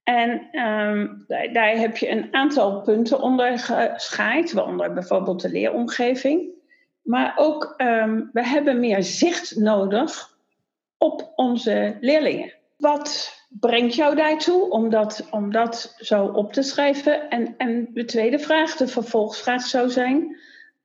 En 0.03 0.47
ehm, 0.51 1.07
daar, 1.27 1.53
daar, 1.53 1.75
heb 1.75 1.97
je 1.97 2.09
een 2.09 2.33
aantal 2.33 2.81
punten 2.81 3.21
onder 3.21 3.59
geschaaid, 3.59 4.51
waaronder 4.51 4.93
bijvoorbeeld 4.93 5.41
de 5.41 5.49
leeromgeving. 5.49 6.57
Maar 7.01 7.33
ook, 7.35 7.73
um, 7.77 8.29
we 8.33 8.47
hebben 8.47 8.79
meer 8.79 9.03
zicht 9.03 9.55
nodig 9.55 10.37
op 10.97 11.31
onze 11.35 11.97
leerlingen. 11.99 12.53
Wat 12.77 13.37
brengt 13.49 13.95
jou 13.95 14.15
daartoe 14.15 14.69
om 14.69 14.89
dat, 14.89 15.27
om 15.31 15.51
dat 15.51 15.95
zo 15.97 16.25
op 16.25 16.53
te 16.53 16.61
schrijven? 16.61 17.29
En, 17.29 17.53
en 17.57 17.87
de 17.93 18.05
tweede 18.05 18.39
vraag, 18.39 18.75
de 18.75 18.87
vervolgsvraag 18.87 19.61
zou 19.61 19.89
zijn: 19.89 20.37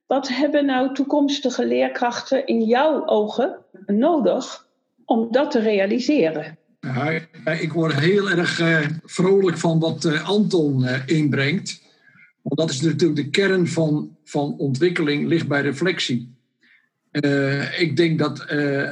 wat 0.05 0.27
hebben 0.27 0.65
nou 0.65 0.93
toekomstige 0.93 1.65
leerkrachten 1.65 2.45
in 2.45 2.61
jouw 2.61 3.07
ogen 3.07 3.57
nodig 3.85 4.67
om 5.05 5.31
dat 5.31 5.51
te 5.51 5.59
realiseren? 5.59 6.57
Ik 7.59 7.73
word 7.73 7.93
heel 7.93 8.29
erg 8.29 8.59
uh, 8.59 8.79
vrolijk 9.03 9.57
van 9.57 9.79
wat 9.79 10.05
uh, 10.05 10.29
Anton 10.29 10.83
uh, 10.83 10.99
inbrengt. 11.05 11.81
Want 12.45 12.59
dat 12.59 12.69
is 12.69 12.81
natuurlijk 12.81 13.15
de 13.15 13.29
kern 13.29 13.67
van, 13.67 14.17
van 14.23 14.55
ontwikkeling, 14.57 15.27
ligt 15.27 15.47
bij 15.47 15.61
reflectie. 15.61 16.33
ik 17.77 17.93
denk 17.95 18.19
dat 18.19 18.45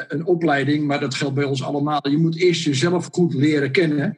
een 0.08 0.26
opleiding, 0.26 0.88
maar 0.88 1.00
dat 1.00 1.14
geldt 1.14 1.36
bij 1.36 1.44
ons 1.44 1.64
allemaal, 1.64 2.10
je 2.10 2.18
moet 2.18 2.38
eerst 2.38 2.64
jezelf 2.64 3.10
goed 3.12 3.34
leren 3.34 3.72
kennen. 3.72 4.18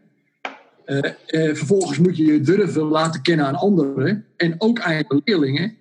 vervolgens 1.54 1.98
moet 1.98 2.18
je 2.18 2.26
je 2.26 2.42
durven 2.42 2.84
laten 2.84 3.22
kennen 3.22 3.46
aan 3.46 3.56
anderen 3.56 4.26
en 4.38 4.56
ook 4.58 4.80
aan 4.80 5.04
leerlingen. 5.08 5.76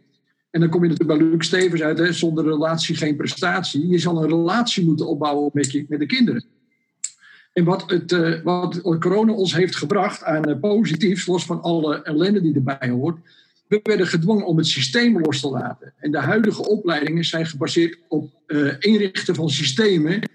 En 0.51 0.61
dan 0.61 0.69
kom 0.69 0.83
je 0.83 0.89
natuurlijk 0.89 1.19
bij 1.19 1.29
Luc 1.29 1.47
Stevens 1.47 1.83
uit, 1.83 1.99
hè, 1.99 2.13
zonder 2.13 2.45
relatie 2.45 2.97
geen 2.97 3.17
prestatie. 3.17 3.89
Je 3.89 3.99
zal 3.99 4.23
een 4.23 4.29
relatie 4.29 4.85
moeten 4.85 5.09
opbouwen 5.09 5.51
met, 5.53 5.73
je, 5.73 5.85
met 5.89 5.99
de 5.99 6.07
kinderen. 6.07 6.45
En 7.53 7.65
wat, 7.65 7.91
het, 7.91 8.43
wat 8.43 8.81
corona 8.99 9.33
ons 9.33 9.55
heeft 9.55 9.77
gebracht 9.77 10.23
aan 10.23 10.61
positiefs, 10.61 11.27
los 11.27 11.45
van 11.45 11.63
alle 11.63 12.03
ellende 12.03 12.41
die 12.41 12.55
erbij 12.55 12.89
hoort, 12.89 13.19
we 13.83 13.89
werden 13.89 14.07
gedwongen 14.07 14.47
om 14.47 14.57
het 14.57 14.67
systeem 14.67 15.21
los 15.21 15.41
te 15.41 15.49
laten. 15.49 15.93
En 15.99 16.11
de 16.11 16.19
huidige 16.19 16.69
opleidingen 16.69 17.25
zijn 17.25 17.47
gebaseerd 17.47 17.99
op 18.09 18.33
uh, 18.47 18.73
inrichten 18.79 19.35
van 19.35 19.51
systemen 19.51 20.31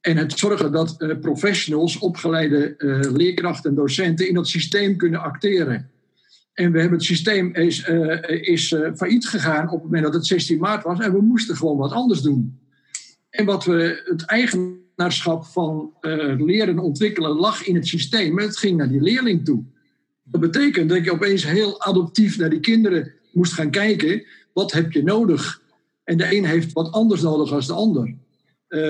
en 0.00 0.16
het 0.16 0.38
zorgen 0.38 0.72
dat 0.72 1.18
professionals, 1.20 1.98
opgeleide 1.98 2.74
leerkrachten 3.12 3.70
en 3.70 3.76
docenten 3.76 4.28
in 4.28 4.34
dat 4.34 4.48
systeem 4.48 4.96
kunnen 4.96 5.20
acteren. 5.20 5.90
En 6.54 6.72
we 6.72 6.80
hebben 6.80 6.98
het 6.98 7.06
systeem 7.06 7.54
is, 7.54 7.88
is 8.40 8.74
failliet 8.96 9.28
gegaan 9.28 9.68
op 9.68 9.74
het 9.74 9.82
moment 9.82 10.02
dat 10.02 10.14
het 10.14 10.26
16 10.26 10.58
maart 10.58 10.84
was 10.84 10.98
en 10.98 11.12
we 11.12 11.20
moesten 11.20 11.56
gewoon 11.56 11.76
wat 11.76 11.92
anders 11.92 12.20
doen. 12.20 12.58
En 13.30 13.44
wat 13.44 13.64
we 13.64 14.02
het 14.04 14.24
eigen 14.24 14.80
van 15.08 15.92
leren 16.38 16.78
ontwikkelen 16.78 17.30
lag 17.30 17.66
in 17.66 17.74
het 17.74 17.86
systeem. 17.86 18.38
Het 18.38 18.56
ging 18.56 18.76
naar 18.76 18.88
die 18.88 19.02
leerling 19.02 19.44
toe. 19.44 19.64
Dat 20.30 20.40
betekent 20.40 20.88
dat 20.88 21.04
je 21.04 21.12
opeens 21.12 21.46
heel 21.46 21.82
adoptief 21.82 22.38
naar 22.38 22.50
die 22.50 22.60
kinderen 22.60 23.12
moest 23.32 23.52
gaan 23.52 23.70
kijken. 23.70 24.24
Wat 24.52 24.72
heb 24.72 24.92
je 24.92 25.02
nodig? 25.02 25.62
En 26.04 26.16
de 26.16 26.36
een 26.36 26.44
heeft 26.44 26.72
wat 26.72 26.92
anders 26.92 27.20
nodig 27.20 27.50
dan 27.50 27.60
de 27.60 27.72
ander. 27.72 28.14
Uh, 28.68 28.80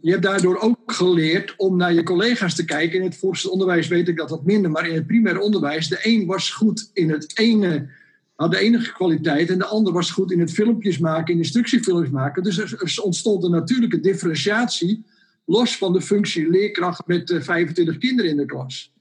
je 0.00 0.10
hebt 0.10 0.22
daardoor 0.22 0.58
ook 0.58 0.92
geleerd 0.92 1.54
om 1.56 1.76
naar 1.76 1.94
je 1.94 2.02
collega's 2.02 2.54
te 2.54 2.64
kijken. 2.64 2.98
In 2.98 3.04
het 3.04 3.16
voorste 3.16 3.50
onderwijs 3.50 3.88
weet 3.88 4.08
ik 4.08 4.16
dat 4.16 4.30
wat 4.30 4.44
minder, 4.44 4.70
maar 4.70 4.88
in 4.88 4.94
het 4.94 5.06
primair 5.06 5.40
onderwijs, 5.40 5.88
de 5.88 5.98
een 6.02 6.26
was 6.26 6.50
goed 6.50 6.90
in 6.92 7.10
het 7.10 7.38
ene, 7.38 7.88
had 8.34 8.50
de 8.50 8.58
enige 8.58 8.92
kwaliteit, 8.92 9.50
en 9.50 9.58
de 9.58 9.64
ander 9.64 9.92
was 9.92 10.10
goed 10.10 10.32
in 10.32 10.40
het 10.40 10.52
filmpjes 10.52 10.98
maken, 10.98 11.32
in 11.32 11.40
instructiefilmpjes 11.40 12.10
maken. 12.10 12.42
Dus 12.42 12.58
er 12.58 13.02
ontstond 13.02 13.44
een 13.44 13.50
natuurlijke 13.50 14.00
differentiatie 14.00 15.04
los 15.44 15.76
van 15.76 15.92
de 15.92 16.00
functie 16.00 16.50
leerkracht 16.50 17.06
met 17.06 17.36
25 17.38 17.94
eh, 17.94 18.00
kinderen 18.00 18.30
in 18.30 18.36
de 18.36 18.46
klas. 18.46 18.92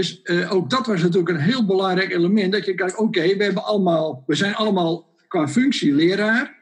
Dus 0.00 0.20
uh, 0.24 0.52
ook 0.52 0.70
dat 0.70 0.86
was 0.86 1.02
natuurlijk 1.02 1.28
een 1.28 1.40
heel 1.40 1.66
belangrijk 1.66 2.12
element. 2.12 2.52
Dat 2.52 2.64
je 2.64 2.74
kijkt, 2.74 2.96
oké, 2.96 3.36
we 3.36 4.22
we 4.26 4.34
zijn 4.34 4.54
allemaal 4.54 5.08
qua 5.28 5.48
functie 5.48 5.92
leraar, 5.92 6.56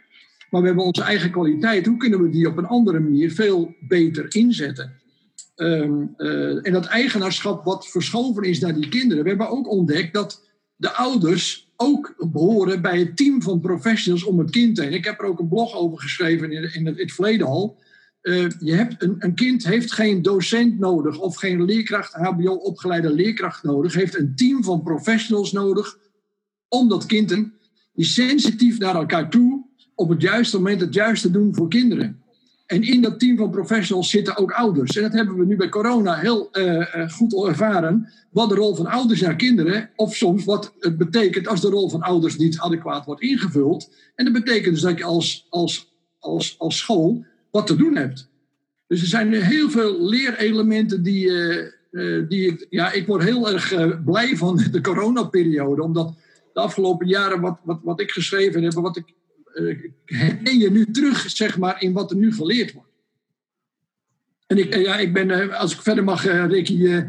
maar 0.50 0.60
we 0.60 0.66
hebben 0.66 0.84
onze 0.84 1.02
eigen 1.02 1.30
kwaliteit. 1.30 1.86
Hoe 1.86 1.96
kunnen 1.96 2.22
we 2.22 2.30
die 2.30 2.48
op 2.48 2.56
een 2.56 2.66
andere 2.66 3.00
manier 3.00 3.32
veel 3.32 3.74
beter 3.80 4.26
inzetten? 4.28 4.92
Um, 5.56 6.14
uh, 6.16 6.66
en 6.66 6.72
dat 6.72 6.86
eigenaarschap 6.86 7.64
wat 7.64 7.88
verschoven 7.88 8.42
is 8.42 8.60
naar 8.60 8.74
die 8.74 8.88
kinderen. 8.88 9.22
We 9.22 9.28
hebben 9.28 9.48
ook 9.48 9.70
ontdekt 9.70 10.14
dat 10.14 10.48
de 10.76 10.92
ouders 10.92 11.72
ook 11.76 12.14
behoren 12.32 12.82
bij 12.82 12.98
het 12.98 13.16
team 13.16 13.42
van 13.42 13.60
professionals 13.60 14.24
om 14.24 14.38
het 14.38 14.50
kind 14.50 14.78
heen. 14.78 14.92
Ik 14.92 15.04
heb 15.04 15.20
er 15.20 15.26
ook 15.26 15.38
een 15.38 15.48
blog 15.48 15.74
over 15.74 16.00
geschreven 16.00 16.52
in, 16.52 16.74
in, 16.74 16.86
het, 16.86 16.98
in. 16.98 17.76
Uh, 18.28 18.48
je 18.58 18.72
hebt 18.72 19.02
een, 19.02 19.16
een, 19.18 19.34
kind 19.34 19.64
heeft 19.64 19.92
geen 19.92 20.22
docent 20.22 20.78
nodig 20.78 21.18
of 21.18 21.36
geen 21.36 21.64
leerkracht, 21.64 22.12
HBO-opgeleide 22.12 23.12
leerkracht 23.12 23.62
nodig, 23.62 23.94
heeft 23.94 24.18
een 24.18 24.34
team 24.34 24.64
van 24.64 24.82
professionals 24.82 25.52
nodig 25.52 25.98
om 26.68 26.88
dat 26.88 27.06
kind 27.06 27.28
die 27.92 28.04
sensitief 28.04 28.78
naar 28.78 28.94
elkaar 28.94 29.30
toe 29.30 29.66
op 29.94 30.08
het 30.08 30.22
juiste 30.22 30.56
moment 30.56 30.80
het 30.80 30.94
juiste 30.94 31.30
doen 31.30 31.54
voor 31.54 31.68
kinderen. 31.68 32.22
En 32.66 32.82
in 32.82 33.02
dat 33.02 33.18
team 33.20 33.36
van 33.36 33.50
professionals 33.50 34.10
zitten 34.10 34.36
ook 34.36 34.50
ouders. 34.52 34.96
En 34.96 35.02
dat 35.02 35.12
hebben 35.12 35.36
we 35.36 35.46
nu 35.46 35.56
bij 35.56 35.68
corona 35.68 36.14
heel 36.14 36.48
uh, 36.52 37.10
goed 37.10 37.46
ervaren. 37.46 38.08
Wat 38.30 38.48
de 38.48 38.54
rol 38.54 38.74
van 38.74 38.86
ouders 38.86 39.20
naar 39.20 39.36
kinderen, 39.36 39.90
of 39.96 40.14
soms 40.16 40.44
wat 40.44 40.74
het 40.78 40.98
betekent 40.98 41.48
als 41.48 41.60
de 41.60 41.68
rol 41.68 41.88
van 41.88 42.02
ouders 42.02 42.36
niet 42.36 42.58
adequaat 42.58 43.04
wordt 43.04 43.22
ingevuld. 43.22 43.90
En 44.14 44.24
dat 44.24 44.34
betekent 44.34 44.74
dus 44.74 44.82
dat 44.82 44.98
je 44.98 45.04
als, 45.04 45.46
als, 45.48 45.92
als, 46.18 46.54
als 46.58 46.78
school 46.78 47.24
wat 47.50 47.66
te 47.66 47.76
doen 47.76 47.96
hebt. 47.96 48.28
Dus 48.86 49.00
er 49.00 49.06
zijn 49.06 49.32
heel 49.32 49.70
veel 49.70 50.08
leerelementen 50.08 51.02
die, 51.02 51.26
uh, 51.90 52.28
die 52.28 52.46
ik, 52.46 52.66
ja, 52.70 52.92
ik 52.92 53.06
word 53.06 53.22
heel 53.22 53.52
erg 53.52 53.72
uh, 53.72 54.04
blij 54.04 54.36
van 54.36 54.56
de 54.72 54.80
coronaperiode, 54.80 55.82
omdat 55.82 56.14
de 56.52 56.60
afgelopen 56.60 57.06
jaren 57.06 57.40
wat, 57.40 57.58
wat, 57.62 57.80
wat 57.82 58.00
ik 58.00 58.10
geschreven 58.10 58.62
heb, 58.62 58.72
wat 58.72 58.96
ik 58.96 59.16
herken 60.04 60.58
je 60.58 60.70
nu 60.70 60.90
terug, 60.90 61.30
zeg 61.30 61.58
maar, 61.58 61.82
in 61.82 61.92
wat 61.92 62.10
er 62.10 62.16
nu 62.16 62.32
geleerd 62.32 62.72
wordt. 62.72 62.88
En 64.46 64.58
ik, 64.58 64.74
ja, 64.74 64.98
ik 64.98 65.12
ben, 65.12 65.58
als 65.58 65.72
ik 65.74 65.80
verder 65.80 66.04
mag, 66.04 66.24
Ricky, 66.24 67.04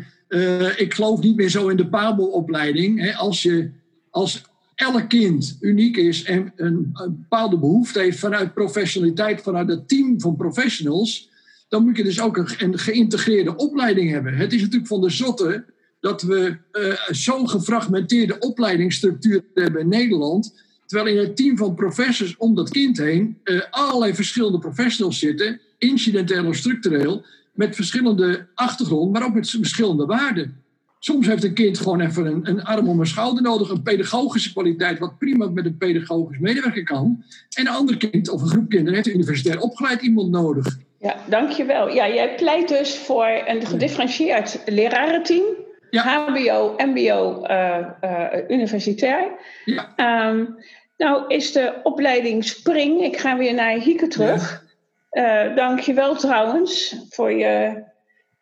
ik 0.76 0.94
geloof 0.94 1.22
niet 1.22 1.36
meer 1.36 1.50
zo 1.50 1.68
in 1.68 1.78
de 1.78 1.88
Pabelopleiding. 1.88 3.16
Als 3.16 3.42
je 3.42 3.72
als 4.10 4.49
elk 4.80 5.10
kind 5.10 5.58
uniek 5.60 5.98
is 5.98 6.24
en 6.24 6.54
een, 6.56 6.92
bepaalde 6.94 7.58
behoefte 7.58 8.00
heeft 8.00 8.20
vanuit 8.20 8.54
professionaliteit, 8.54 9.42
vanuit 9.42 9.70
het 9.70 9.88
team 9.88 10.22
van 10.22 10.36
professionals, 10.36 11.30
dan 11.68 11.84
moet 11.84 11.98
je 11.98 12.04
dus 12.04 12.22
ook 12.22 12.38
een, 12.38 12.80
geïntegreerde 12.80 13.56
opleiding 13.56 14.12
hebben. 14.12 14.36
Het 14.36 14.54
is 14.54 14.62
natuurlijk 14.62 14.88
van 14.88 15.02
de 15.02 15.10
zotte 15.10 15.66
dat 16.00 16.22
we 16.22 16.58
uh, 16.72 16.94
zo'n 17.10 17.50
gefragmenteerde 17.50 18.40
opleidingsstructuur 18.40 19.44
hebben 19.54 19.82
in 19.82 19.88
Nederland, 19.88 20.56
terwijl 20.86 21.16
in 21.16 21.22
het 21.22 21.36
team 21.36 21.58
van 21.58 21.76
professors 21.76 22.38
om 22.38 22.56
dat 22.56 22.70
kind 22.70 22.98
heen 22.98 23.38
uh, 23.44 23.62
allerlei 23.70 24.16
verschillende 24.16 24.60
professionals 24.60 25.20
zitten, 25.20 25.60
incidenteel 25.78 26.46
of 26.46 26.56
structureel, 26.56 27.26
met 27.54 27.76
verschillende 27.76 28.48
achtergronden, 28.54 29.12
maar 29.12 29.26
ook 29.26 29.34
met 29.34 29.50
verschillende 29.50 30.06
waarden. 30.06 30.58
Soms 31.00 31.28
heeft 31.28 31.44
een 31.44 31.54
kind 31.54 31.78
gewoon 31.78 32.02
even 32.02 32.26
een, 32.26 32.50
een, 32.50 32.64
arm 32.64 32.88
om 32.88 33.00
een 33.00 33.06
schouder 33.06 33.44
nodig, 33.44 33.70
een 33.70 33.84
pedagogische 33.84 34.52
kwaliteit, 34.52 35.00
wat 35.00 35.18
prima 35.18 35.48
met 35.48 35.66
een 35.66 35.78
pedagogisch 35.78 36.40
medewerker 36.40 36.84
kan. 36.84 37.24
En 37.58 37.68
een 37.68 37.74
ander 37.74 37.98
kind 37.98 38.30
of 38.30 38.42
een 38.42 38.48
groep 38.48 38.70
kinderen 38.70 38.94
heeft 38.94 39.08
een 39.08 39.14
universitair 39.14 39.60
opgeleid 39.60 40.02
iemand 40.02 40.30
nodig. 40.32 40.78
Ja, 41.00 41.16
dankjewel. 41.30 41.90
Ja, 41.94 42.08
jij 42.08 42.36
pleit 42.36 42.68
dus 42.68 42.98
voor 42.98 43.44
een 43.46 43.66
gedifferentieerd 43.66 44.62
lerarenteam. 44.66 45.44
Ja. 45.90 46.26
HBO, 46.26 46.76
MBO, 46.78 47.46
uh, 47.50 47.78
uh, 48.02 48.26
universitair. 48.48 49.32
Ja. 49.66 50.28
Um, 50.30 50.58
nou 50.98 51.28
is 51.28 51.52
de 51.52 51.80
opleiding 51.84 52.46
Spring. 52.46 53.02
Ik 53.02 53.18
ga 53.18 53.38
weer 53.38 53.54
naar 53.54 53.80
Hieke 53.80 54.08
terug. 54.08 54.66
Ja. 55.12 55.48
Uh, 55.50 55.56
dankjewel 55.56 56.16
trouwens 56.16 56.96
voor 57.10 57.32
je 57.32 57.84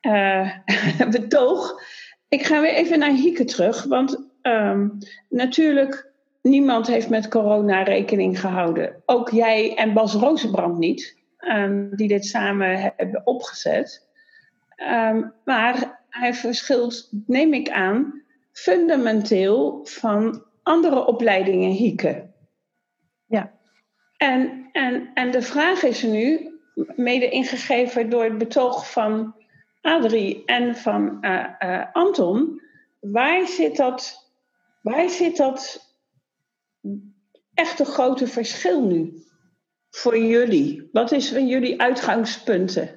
betoog. 1.11 1.81
Ik 2.29 2.45
ga 2.45 2.61
weer 2.61 2.73
even 2.73 2.99
naar 2.99 3.11
Hieke 3.11 3.43
terug, 3.43 3.83
want 3.83 4.27
um, 4.41 4.97
natuurlijk, 5.29 6.11
niemand 6.41 6.87
heeft 6.87 7.09
met 7.09 7.27
corona 7.27 7.83
rekening 7.83 8.39
gehouden. 8.39 9.01
Ook 9.05 9.29
jij 9.29 9.75
en 9.75 9.93
Bas 9.93 10.13
Rozenbrand 10.13 10.77
niet, 10.77 11.17
um, 11.39 11.95
die 11.95 12.07
dit 12.07 12.25
samen 12.25 12.93
hebben 12.95 13.21
opgezet. 13.25 14.07
Um, 14.91 15.33
maar 15.45 16.01
hij 16.09 16.33
verschilt, 16.33 17.09
neem 17.25 17.53
ik 17.53 17.69
aan, 17.69 18.21
fundamenteel 18.51 19.79
van 19.83 20.43
andere 20.63 21.05
opleidingen 21.05 21.71
Hieke. 21.71 22.27
Ja. 23.25 23.51
En, 24.17 24.69
en, 24.71 25.09
en 25.13 25.31
de 25.31 25.41
vraag 25.41 25.83
is 25.83 26.03
nu, 26.03 26.51
mede 26.95 27.29
ingegeven 27.29 28.09
door 28.09 28.23
het 28.23 28.37
betoog 28.37 28.91
van 28.91 29.35
Adrie 29.81 30.45
en 30.45 30.75
van 30.75 31.17
uh, 31.21 31.45
uh, 31.59 31.85
Anton, 31.91 32.61
waar 32.99 33.47
zit 33.47 33.77
dat, 33.77 34.29
waar 34.81 35.09
zit 35.09 35.37
dat 35.37 35.91
echte 37.53 37.85
grote 37.85 38.27
verschil 38.27 38.85
nu 38.85 39.23
voor 39.89 40.17
jullie? 40.17 40.89
Wat 40.91 41.11
is 41.11 41.31
van 41.31 41.47
jullie 41.47 41.81
uitgangspunten 41.81 42.89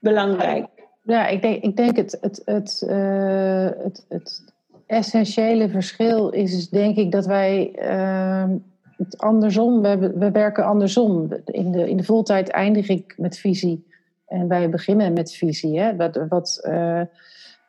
belangrijk? 0.00 0.66
Ja, 1.02 1.26
ik 1.26 1.42
denk, 1.42 1.62
ik 1.62 1.76
denk 1.76 1.96
het, 1.96 2.18
het, 2.20 2.42
het, 2.44 2.82
uh, 2.88 3.70
het, 3.78 4.06
het 4.08 4.54
essentiële 4.86 5.68
verschil 5.68 6.28
is 6.28 6.54
dus 6.54 6.68
denk 6.68 6.96
ik 6.96 7.12
dat 7.12 7.26
wij 7.26 7.72
uh, 7.82 8.56
het 8.96 9.18
andersom, 9.18 9.82
we, 9.82 10.12
we 10.14 10.30
werken 10.30 10.64
andersom. 10.64 11.32
In 11.44 11.72
de, 11.72 11.90
in 11.90 11.96
de 11.96 12.04
voltijd 12.04 12.48
eindig 12.48 12.88
ik 12.88 13.14
met 13.16 13.38
visie 13.38 13.86
en 14.28 14.48
wij 14.48 14.70
beginnen 14.70 15.12
met 15.12 15.34
visie. 15.34 15.80
Hè? 15.80 15.96
Wat, 15.96 16.20
wat, 16.28 16.64
uh, 16.68 17.00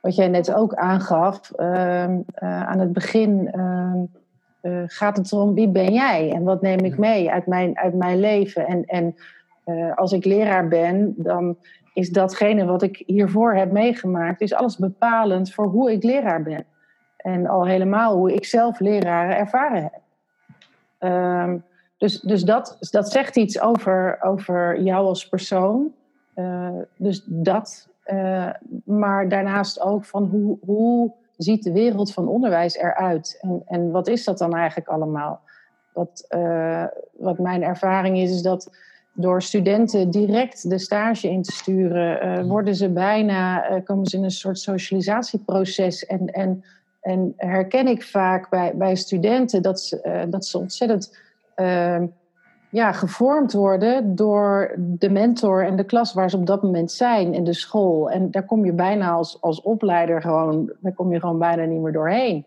wat 0.01 0.15
jij 0.15 0.27
net 0.27 0.53
ook 0.53 0.73
aangaf, 0.73 1.51
ehm, 1.51 2.19
aan 2.35 2.79
het 2.79 2.93
begin 2.93 3.51
ehm, 3.51 4.05
gaat 4.87 5.17
het 5.17 5.31
erom 5.31 5.53
wie 5.53 5.69
ben 5.69 5.93
jij 5.93 6.31
en 6.31 6.43
wat 6.43 6.61
neem 6.61 6.79
ik 6.79 6.97
mee 6.97 7.31
uit 7.31 7.45
mijn, 7.45 7.77
uit 7.77 7.93
mijn 7.93 8.19
leven. 8.19 8.67
En, 8.67 8.85
en 8.85 9.15
als 9.95 10.11
ik 10.11 10.25
leraar 10.25 10.67
ben, 10.67 11.13
dan 11.17 11.57
is 11.93 12.09
datgene 12.09 12.65
wat 12.65 12.81
ik 12.81 13.03
hiervoor 13.05 13.53
heb 13.55 13.71
meegemaakt, 13.71 14.41
is 14.41 14.53
alles 14.53 14.77
bepalend 14.77 15.53
voor 15.53 15.65
hoe 15.65 15.91
ik 15.91 16.03
leraar 16.03 16.43
ben. 16.43 16.65
En 17.17 17.47
al 17.47 17.67
helemaal 17.67 18.15
hoe 18.15 18.33
ik 18.33 18.45
zelf 18.45 18.79
leraren 18.79 19.37
ervaren 19.37 19.81
heb. 19.81 20.01
Ehm, 20.97 21.57
dus 21.97 22.19
dus 22.21 22.43
dat, 22.43 22.77
dat 22.91 23.11
zegt 23.11 23.35
iets 23.35 23.61
over, 23.61 24.17
over 24.21 24.81
jou 24.81 25.05
als 25.05 25.29
persoon. 25.29 25.93
Uh, 26.36 26.69
dus 26.95 27.24
dat. 27.25 27.88
Uh, 28.05 28.50
maar 28.83 29.29
daarnaast 29.29 29.79
ook 29.79 30.05
van 30.05 30.24
hoe, 30.24 30.57
hoe 30.65 31.12
ziet 31.38 31.63
de 31.63 31.71
wereld 31.71 32.13
van 32.13 32.27
onderwijs 32.27 32.75
eruit? 32.75 33.38
En, 33.41 33.62
en 33.65 33.91
wat 33.91 34.07
is 34.07 34.24
dat 34.24 34.38
dan 34.38 34.55
eigenlijk 34.55 34.89
allemaal? 34.89 35.41
Wat, 35.93 36.25
uh, 36.29 36.86
wat 37.17 37.38
mijn 37.39 37.63
ervaring 37.63 38.17
is, 38.17 38.31
is 38.31 38.41
dat 38.41 38.71
door 39.13 39.41
studenten 39.41 40.09
direct 40.09 40.69
de 40.69 40.77
stage 40.77 41.29
in 41.29 41.41
te 41.41 41.51
sturen, 41.51 42.25
uh, 42.25 42.45
worden 42.45 42.75
ze 42.75 42.89
bijna, 42.89 43.71
uh, 43.71 43.83
komen 43.83 44.05
ze 44.05 44.17
in 44.17 44.24
een 44.24 44.31
soort 44.31 44.59
socialisatieproces. 44.59 46.05
En, 46.05 46.27
en, 46.27 46.63
en 47.01 47.33
herken 47.38 47.88
ik 47.88 48.03
vaak 48.03 48.50
bij, 48.50 48.71
bij 48.75 48.95
studenten 48.95 49.62
dat 49.62 49.81
ze, 49.81 50.25
dat 50.29 50.45
ze 50.45 50.57
ontzettend 50.57 51.17
ehm, 51.55 52.05
ja, 52.69 52.91
gevormd 52.91 53.53
worden 53.53 54.15
door 54.15 54.75
de 54.77 55.09
mentor 55.09 55.65
en 55.65 55.75
de 55.75 55.83
klas 55.83 56.13
waar 56.13 56.29
ze 56.29 56.38
op 56.38 56.45
dat 56.45 56.63
moment 56.63 56.91
zijn 56.91 57.33
in 57.33 57.43
de 57.43 57.53
school. 57.53 58.09
En 58.09 58.31
daar 58.31 58.45
kom 58.45 58.65
je 58.65 58.73
bijna 58.73 59.11
als, 59.11 59.41
als 59.41 59.61
opleider 59.61 60.21
gewoon, 60.21 60.71
daar 60.79 60.93
kom 60.93 61.13
je 61.13 61.19
gewoon 61.19 61.39
bijna 61.39 61.63
niet 61.63 61.81
meer 61.81 61.93
doorheen. 61.93 62.45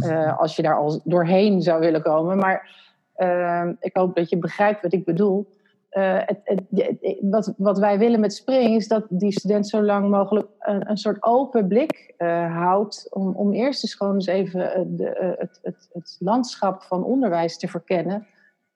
als 0.38 0.56
je 0.56 0.62
daar 0.62 0.76
al 0.76 1.00
doorheen 1.04 1.62
zou 1.62 1.80
willen 1.80 2.02
komen. 2.02 2.36
Maar 2.36 2.70
ehm, 3.14 3.72
ik 3.80 3.96
hoop 3.96 4.14
dat 4.14 4.28
je 4.28 4.38
begrijpt 4.38 4.82
wat 4.82 4.92
ik 4.92 5.04
bedoel. 5.04 5.46
Uh, 5.92 6.18
het, 6.24 6.40
het, 6.44 7.20
wat, 7.20 7.54
wat, 7.56 7.78
wij 7.78 7.98
willen 7.98 8.20
met 8.20 8.34
Spring 8.34 8.76
is 8.76 8.88
dat 8.88 9.04
die 9.08 9.32
student 9.32 9.68
zo 9.68 9.82
lang 9.82 10.08
mogelijk 10.08 10.48
een, 10.58 10.90
een 10.90 10.96
soort 10.96 11.22
open 11.22 11.66
blik 11.66 12.14
uh, 12.18 12.56
houdt. 12.56 13.06
Om, 13.10 13.34
om 13.34 13.52
eerst 13.52 13.82
eens 13.82 13.94
gewoon 13.94 14.14
eens 14.14 14.26
even 14.26 14.96
de, 14.96 15.36
het, 15.62 16.16
landschap 16.18 16.82
van 16.82 17.04
onderwijs 17.04 17.58
te 17.58 17.68
verkennen. 17.68 18.26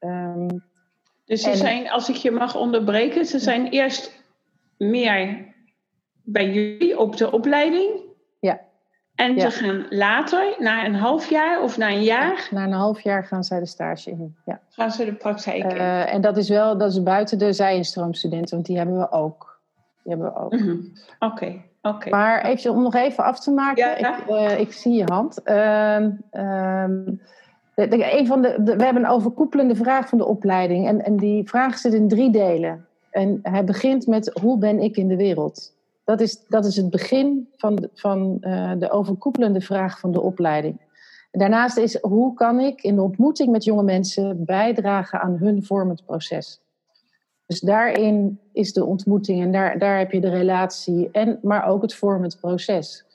Um, 0.06 0.64
dus 1.24 1.42
ze 1.42 1.50
en, 1.50 1.56
zijn, 1.56 1.90
als 1.90 2.08
ik 2.08 2.14
je 2.14 2.30
mag 2.30 2.56
onderbreken, 2.56 3.24
ze 3.26 3.38
zijn 3.38 3.68
eerst 3.68 4.22
meer 4.78 5.46
bij 6.22 6.52
jullie 6.52 6.98
op 6.98 7.16
de 7.16 7.32
opleiding. 7.32 8.00
Ja. 8.40 8.60
En 9.14 9.34
Ja. 9.34 9.50
ze 9.50 9.64
gaan 9.64 9.86
later, 9.90 10.54
na 10.58 10.84
een 10.84 10.94
half 10.94 11.30
jaar 11.30 11.62
of 11.62 11.76
na 11.76 11.88
een 11.88 12.02
jaar, 12.02 12.48
Na 12.50 12.64
een 12.64 12.72
half 12.72 13.00
jaar 13.00 13.24
gaan 13.24 13.44
zij 13.44 13.58
de 13.58 13.66
stage 13.66 14.10
in. 14.10 14.36
Ja. 14.44 14.60
gaan 14.68 14.90
ze 14.90 15.04
de 15.04 15.14
praktijk 15.14 15.64
in. 15.72 15.78
Eh, 15.78 16.14
en 16.14 16.20
dat 16.20 16.36
is 16.36 16.48
wel 16.48 16.78
dat 16.78 16.90
is 16.90 17.02
buiten 17.02 17.38
de 17.38 17.52
zijinstroomstudenten, 17.52 18.54
want 18.54 18.66
die 18.66 18.76
hebben 18.76 18.98
we 18.98 19.10
ook. 19.10 19.60
Die 20.02 20.12
hebben 20.12 20.32
we 20.32 20.38
ook. 20.40 20.52
Mhm. 20.52 20.76
Oké, 21.18 21.62
oké. 21.82 22.08
Maar 22.10 22.44
even, 22.44 22.70
om 22.70 22.82
nog 22.82 22.94
even 22.94 23.24
af 23.24 23.40
te 23.40 23.50
maken, 23.50 23.98
Ja. 23.98 24.18
Ik, 24.18 24.26
eh, 24.28 24.60
ik 24.60 24.72
zie 24.72 24.92
je 24.92 25.04
hand. 25.04 25.42
Ehm, 25.42 26.10
ehm, 26.30 27.14
een 27.76 28.26
van 28.26 28.42
de, 28.42 28.62
we 28.62 28.84
hebben 28.84 29.04
een 29.04 29.10
overkoepelende 29.10 29.74
vraag 29.74 30.08
van 30.08 30.18
de 30.18 30.26
opleiding. 30.26 30.86
En, 30.86 31.04
en 31.04 31.16
die 31.16 31.48
vraag 31.48 31.78
zit 31.78 31.94
in 31.94 32.08
drie 32.08 32.30
delen. 32.30 32.86
En 33.10 33.38
hij 33.42 33.64
begint 33.64 34.06
met 34.06 34.38
hoe 34.40 34.58
ben 34.58 34.80
ik 34.80 34.96
in 34.96 35.08
de 35.08 35.16
wereld? 35.16 35.74
Dat 36.04 36.20
is, 36.20 36.46
dat 36.48 36.64
is 36.64 36.76
het 36.76 36.90
begin 36.90 37.48
van, 37.56 37.88
van 37.94 38.38
eh, 38.40 38.72
de 38.78 38.90
overkoepelende 38.90 39.60
vraag 39.60 39.98
van 39.98 40.12
de 40.12 40.20
opleiding. 40.20 40.80
Daarnaast 41.30 41.76
is 41.76 42.00
hoe 42.00 42.34
kan 42.34 42.60
ik 42.60 42.82
in 42.82 42.94
de 42.94 43.02
ontmoeting 43.02 43.50
met 43.50 43.64
jonge 43.64 43.82
mensen 43.82 44.44
bijdragen 44.44 45.20
aan 45.20 45.36
hun 45.36 45.64
vormend 45.64 46.04
proces? 46.04 46.60
Dus 47.46 47.60
daarin 47.60 48.40
is 48.52 48.72
de 48.72 48.84
ontmoeting 48.84 49.42
en 49.42 49.52
daar, 49.52 49.78
daar 49.78 49.98
heb 49.98 50.12
je 50.12 50.20
de 50.20 50.30
relatie, 50.30 51.08
en, 51.12 51.38
maar 51.42 51.66
ook 51.66 51.82
het 51.82 51.94
vormend 51.94 52.40
proces. 52.40 53.05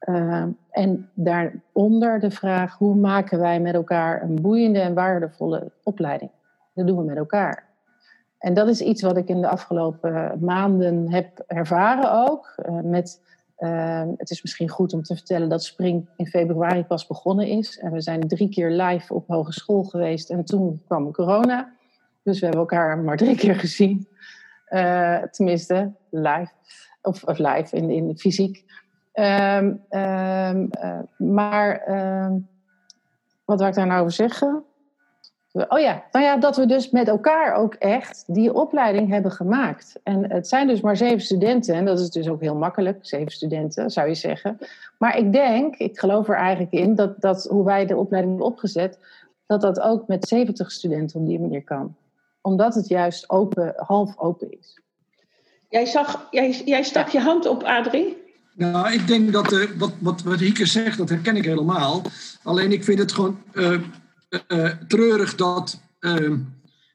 Uh, 0.00 0.44
en 0.70 1.10
daaronder 1.14 2.20
de 2.20 2.30
vraag, 2.30 2.78
hoe 2.78 2.94
maken 2.94 3.38
wij 3.38 3.60
met 3.60 3.74
elkaar 3.74 4.22
een 4.22 4.42
boeiende 4.42 4.80
en 4.80 4.94
waardevolle 4.94 5.70
opleiding? 5.82 6.30
Dat 6.74 6.86
doen 6.86 6.96
we 6.96 7.04
met 7.04 7.16
elkaar. 7.16 7.66
En 8.38 8.54
dat 8.54 8.68
is 8.68 8.80
iets 8.80 9.02
wat 9.02 9.16
ik 9.16 9.28
in 9.28 9.40
de 9.40 9.48
afgelopen 9.48 10.38
maanden 10.40 11.12
heb 11.12 11.44
ervaren 11.46 12.12
ook. 12.12 12.54
Uh, 12.68 12.80
met, 12.80 13.20
uh, 13.58 14.02
het 14.16 14.30
is 14.30 14.42
misschien 14.42 14.68
goed 14.68 14.92
om 14.92 15.02
te 15.02 15.14
vertellen 15.14 15.48
dat 15.48 15.64
Spring 15.64 16.08
in 16.16 16.26
februari 16.26 16.84
pas 16.84 17.06
begonnen 17.06 17.46
is. 17.46 17.78
En 17.78 17.92
we 17.92 18.00
zijn 18.00 18.28
drie 18.28 18.48
keer 18.48 18.70
live 18.70 19.14
op 19.14 19.28
hogeschool 19.28 19.84
geweest 19.84 20.30
en 20.30 20.44
toen 20.44 20.82
kwam 20.86 21.12
corona. 21.12 21.72
Dus 22.22 22.38
we 22.38 22.44
hebben 22.46 22.60
elkaar 22.60 22.98
maar 22.98 23.16
drie 23.16 23.36
keer 23.36 23.54
gezien. 23.54 24.08
Uh, 24.70 25.22
tenminste, 25.22 25.92
live. 26.10 26.50
Of, 27.02 27.24
of 27.24 27.38
live 27.38 27.76
in, 27.76 27.90
in 27.90 28.18
fysiek. 28.18 28.64
Um, 29.18 29.82
um, 29.90 30.68
uh, 30.70 30.98
maar 31.16 31.88
um, 32.24 32.48
wat 33.44 33.58
wil 33.58 33.68
ik 33.68 33.74
daar 33.74 33.86
nou 33.86 34.00
over 34.00 34.12
zeggen? 34.12 34.64
Oh 35.52 35.78
ja, 35.78 36.04
nou 36.12 36.24
ja, 36.24 36.36
dat 36.36 36.56
we 36.56 36.66
dus 36.66 36.90
met 36.90 37.08
elkaar 37.08 37.54
ook 37.54 37.74
echt 37.74 38.24
die 38.26 38.54
opleiding 38.54 39.08
hebben 39.08 39.30
gemaakt. 39.30 40.00
En 40.02 40.30
het 40.32 40.48
zijn 40.48 40.66
dus 40.66 40.80
maar 40.80 40.96
zeven 40.96 41.20
studenten, 41.20 41.74
en 41.74 41.84
dat 41.84 42.00
is 42.00 42.10
dus 42.10 42.28
ook 42.28 42.40
heel 42.40 42.54
makkelijk, 42.54 42.98
zeven 43.00 43.32
studenten 43.32 43.90
zou 43.90 44.08
je 44.08 44.14
zeggen. 44.14 44.58
Maar 44.98 45.18
ik 45.18 45.32
denk, 45.32 45.76
ik 45.76 45.98
geloof 45.98 46.28
er 46.28 46.36
eigenlijk 46.36 46.72
in, 46.72 46.94
dat, 46.94 47.20
dat 47.20 47.44
hoe 47.44 47.64
wij 47.64 47.86
de 47.86 47.96
opleiding 47.96 48.36
hebben 48.36 48.52
opgezet, 48.52 48.98
dat 49.46 49.60
dat 49.60 49.80
ook 49.80 50.06
met 50.06 50.28
70 50.28 50.72
studenten 50.72 51.20
op 51.20 51.26
die 51.26 51.40
manier 51.40 51.64
kan. 51.64 51.96
Omdat 52.40 52.74
het 52.74 52.88
juist 52.88 53.30
open, 53.30 53.72
half 53.76 54.18
open 54.18 54.58
is. 54.58 54.80
Jij, 55.68 55.86
zag, 55.86 56.28
jij, 56.30 56.50
jij 56.50 56.82
stak 56.82 57.08
je 57.08 57.20
hand 57.20 57.46
op, 57.46 57.62
Adrie. 57.62 58.27
Nou, 58.58 58.92
ik 58.92 59.06
denk 59.06 59.32
dat 59.32 59.52
uh, 59.52 59.64
wat, 59.76 59.92
wat, 59.98 60.22
wat 60.22 60.40
Hieke 60.40 60.66
zegt, 60.66 60.98
dat 60.98 61.08
herken 61.08 61.36
ik 61.36 61.44
helemaal. 61.44 62.02
Alleen 62.42 62.72
ik 62.72 62.84
vind 62.84 62.98
het 62.98 63.12
gewoon 63.12 63.38
uh, 63.52 63.78
uh, 64.48 64.70
treurig 64.88 65.34
dat 65.34 65.80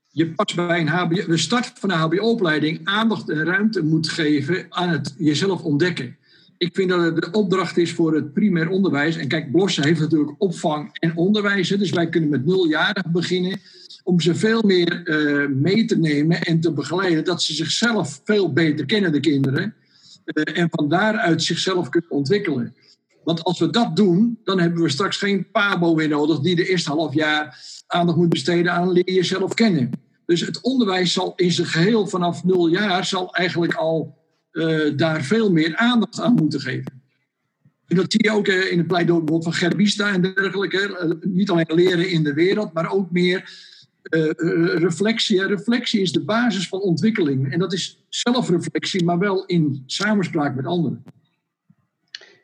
je 0.09 0.29
pas 0.35 0.53
bij 0.53 0.79
een 0.79 0.87
HBO, 0.87 1.25
de 1.25 1.37
start 1.37 1.71
van 1.75 1.91
een 1.91 1.97
HBO-opleiding 1.97 2.79
aandacht 2.83 3.29
en 3.29 3.45
ruimte 3.45 3.83
moet 3.83 4.09
geven 4.09 4.65
aan 4.69 4.89
het 4.89 5.15
jezelf 5.17 5.61
ontdekken. 5.61 6.17
Ik 6.57 6.75
vind 6.75 6.89
dat 6.89 7.01
het 7.01 7.15
de 7.15 7.31
opdracht 7.31 7.77
is 7.77 7.93
voor 7.93 8.15
het 8.15 8.33
primair 8.33 8.69
onderwijs. 8.69 9.15
En 9.15 9.27
kijk, 9.27 9.51
Blossen 9.51 9.83
heeft 9.83 9.99
natuurlijk 9.99 10.35
opvang 10.37 10.89
en 10.99 11.17
onderwijs. 11.17 11.69
Dus 11.69 11.89
wij 11.89 12.09
kunnen 12.09 12.29
met 12.29 12.45
nuljarigen 12.45 13.11
beginnen 13.11 13.59
om 14.03 14.19
ze 14.19 14.35
veel 14.35 14.61
meer 14.61 15.01
mee 15.55 15.85
te 15.85 15.97
nemen 15.97 16.41
en 16.41 16.59
te 16.59 16.71
begeleiden. 16.71 17.23
Dat 17.23 17.43
ze 17.43 17.53
zichzelf 17.53 18.21
veel 18.23 18.53
beter 18.53 18.85
kennen, 18.85 19.11
de 19.11 19.19
kinderen. 19.19 19.73
Uh, 20.25 20.57
en 20.57 20.67
van 20.71 20.89
daaruit 20.89 21.43
zichzelf 21.43 21.89
kunnen 21.89 22.11
ontwikkelen. 22.11 22.75
Want 23.23 23.43
als 23.43 23.59
we 23.59 23.69
dat 23.69 23.95
doen, 23.95 24.39
dan 24.43 24.59
hebben 24.59 24.81
we 24.81 24.89
straks 24.89 25.17
geen 25.17 25.51
PABO 25.51 25.93
meer 25.93 26.07
nodig... 26.07 26.39
die 26.39 26.55
de 26.55 26.69
eerste 26.69 26.91
half 26.91 27.13
jaar 27.13 27.59
aandacht 27.87 28.17
moet 28.17 28.29
besteden 28.29 28.71
aan 28.71 28.91
leer 28.91 29.11
jezelf 29.11 29.53
kennen. 29.53 29.89
Dus 30.25 30.41
het 30.41 30.61
onderwijs 30.61 31.13
zal 31.13 31.33
in 31.35 31.51
zijn 31.51 31.67
geheel 31.67 32.07
vanaf 32.07 32.43
nul 32.43 32.67
jaar... 32.67 33.05
zal 33.05 33.35
eigenlijk 33.35 33.73
al 33.73 34.17
uh, 34.51 34.97
daar 34.97 35.23
veel 35.23 35.51
meer 35.51 35.75
aandacht 35.75 36.19
aan 36.19 36.33
moeten 36.33 36.61
geven. 36.61 37.01
En 37.87 37.95
dat 37.95 38.11
zie 38.11 38.23
je 38.23 38.31
ook 38.31 38.47
uh, 38.47 38.71
in 38.71 38.77
het 38.77 38.87
pleidooi 38.87 39.23
van 39.25 39.53
Gerbista 39.53 40.13
en 40.13 40.21
dergelijke. 40.21 41.17
niet 41.21 41.49
alleen 41.49 41.65
leren 41.67 42.09
in 42.09 42.23
de 42.23 42.33
wereld, 42.33 42.73
maar 42.73 42.91
ook 42.91 43.11
meer 43.11 43.71
reflectie. 44.75 45.45
Reflectie 45.45 46.01
is 46.01 46.11
de 46.11 46.23
basis 46.23 46.67
van 46.67 46.79
ontwikkeling. 46.79 47.51
En 47.51 47.59
dat 47.59 47.73
is 47.73 48.02
zelfreflectie, 48.15 49.03
maar 49.03 49.19
wel 49.19 49.45
in 49.45 49.83
samenspraak 49.85 50.55
met 50.55 50.65
anderen. 50.65 51.03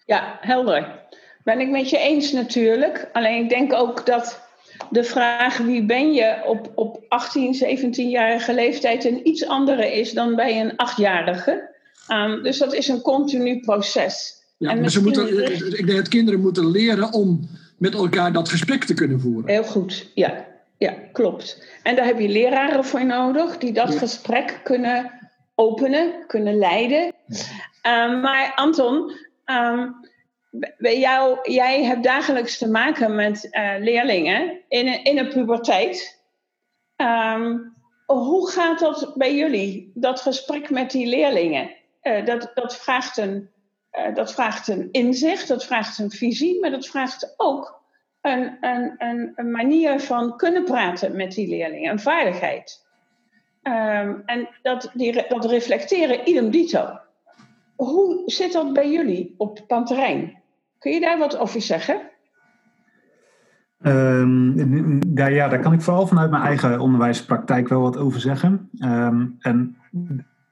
Ja, 0.06 0.38
helder. 0.42 1.08
Ben 1.44 1.60
ik 1.60 1.70
met 1.70 1.90
je 1.90 1.98
eens 1.98 2.32
natuurlijk. 2.32 3.10
Alleen 3.14 3.44
ik 3.44 3.50
denk 3.50 3.74
ook 3.74 4.06
dat 4.06 4.48
de 4.90 5.04
vraag 5.04 5.58
wie 5.58 5.86
ben 5.86 6.14
je 6.14 6.42
op, 6.46 6.72
op 6.76 7.04
18, 7.08 7.56
17-jarige 7.56 8.54
leeftijd 8.54 9.06
een 9.06 9.28
iets 9.28 9.46
andere 9.46 10.00
is 10.00 10.12
dan 10.12 10.36
bij 10.36 10.62
een 10.62 10.76
achtjarige. 10.76 11.76
Um, 12.12 12.44
dus 12.44 12.58
dat 12.58 12.74
is 12.74 12.88
een 12.88 13.02
continu 13.02 13.60
proces. 13.60 14.44
Ja, 14.58 14.70
en 14.70 14.80
maar 14.80 14.90
ze 14.90 15.02
moeten, 15.02 15.44
ik 15.78 15.86
denk 15.86 15.98
dat 15.98 16.08
kinderen 16.08 16.40
moeten 16.40 16.72
leren 16.72 17.14
om 17.14 17.50
met 17.78 17.94
elkaar 17.94 18.34
dat 18.34 18.50
gesprek 18.50 18.84
te 18.84 18.94
kunnen 18.94 19.20
voeren. 19.20 19.50
Heel 19.50 19.64
goed, 19.64 20.12
ja. 20.14 20.48
Ja, 20.78 20.96
klopt. 21.12 21.64
En 21.84 21.96
daar 21.96 22.06
heb 22.06 22.20
je 22.20 22.30
leraren 22.30 22.86
voor 22.86 23.06
nodig 23.06 23.58
die 23.58 23.74
dat 23.74 23.94
ja. 23.94 24.00
gesprek 24.00 24.60
kunnen 24.64 25.19
openen, 25.60 26.26
kunnen 26.28 26.58
leiden. 26.58 27.14
Ehm, 27.82 28.20
maar 28.20 28.52
Anton, 28.56 29.12
um, 29.46 29.96
bij 30.78 31.00
jou, 31.00 31.52
jij 31.52 31.84
hebt 31.84 32.04
dagelijks 32.04 32.58
te 32.58 32.70
maken 32.70 33.16
met 33.16 33.48
uh, 33.52 33.76
leerlingen 33.80 34.62
in 34.68 34.88
een, 34.88 35.04
in 35.04 35.18
een 35.18 35.28
puberteit. 35.28 36.22
Um, 36.96 37.78
hoe 38.06 38.52
gaat 38.52 38.80
dat 38.80 39.14
bij 39.16 39.36
jullie, 39.36 39.92
dat 39.94 40.22
gesprek 40.22 40.70
met 40.70 40.92
die 40.92 41.08
leerlingen? 41.08 41.72
Uh, 42.04 42.26
dat, 42.26 42.52
dat, 42.54 42.78
vraagt 42.78 43.18
een, 43.18 43.50
uh, 43.92 44.16
dat 44.16 44.34
vraagt 44.34 44.68
een 44.68 44.88
inzicht, 44.92 45.48
dat 45.48 45.66
vraagt 45.66 46.00
een 46.00 46.12
visie, 46.12 46.60
maar 46.60 46.72
dat 46.72 46.88
vraagt 46.88 47.34
ook 47.38 47.82
een, 48.22 48.58
een, 48.62 48.96
een, 48.98 49.32
een 49.36 49.52
manier 49.52 50.00
van 50.00 50.38
kunnen 50.38 50.64
praten 50.64 51.16
met 51.16 51.32
die 51.32 51.48
leerlingen, 51.48 51.92
een 51.92 52.00
vaardigheid. 52.00 52.88
Um, 53.64 54.22
en 54.26 54.50
dat, 54.62 54.92
die, 54.94 55.26
dat 55.28 55.46
reflecteren 55.46 56.30
idem 56.30 56.52
dito. 56.52 57.00
Hoe 57.76 58.22
zit 58.26 58.54
dat 58.54 58.74
bij 58.74 58.92
jullie 58.92 59.36
op 59.38 59.64
panterrein? 59.68 60.38
Kun 60.80 60.92
je 60.92 61.00
daar 61.00 61.18
wat 61.18 61.38
over 61.38 61.62
zeggen? 61.62 62.02
Daar, 65.08 65.34
ja, 65.34 65.48
daar 65.48 65.60
kan 65.60 65.74
ik 65.74 65.82
vooral 65.82 66.08
vanuit 66.08 66.32
mijn 66.32 66.44
eigen 66.44 66.80
onderwijspraktijk 66.80 67.68
wel 67.68 67.82
wat 67.82 67.98
over 67.98 68.20
zeggen. 68.20 68.70
Um, 68.84 69.36
en 69.40 69.78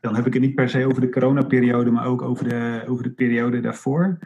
dan 0.01 0.15
heb 0.15 0.25
ik 0.25 0.33
het 0.33 0.41
niet 0.41 0.55
per 0.55 0.69
se 0.69 0.85
over 0.85 1.01
de 1.01 1.09
coronaperiode, 1.09 1.91
maar 1.91 2.05
ook 2.05 2.21
over 2.21 2.49
de, 2.49 2.83
over 2.87 3.03
de 3.03 3.11
periode 3.11 3.59
daarvoor. 3.59 4.19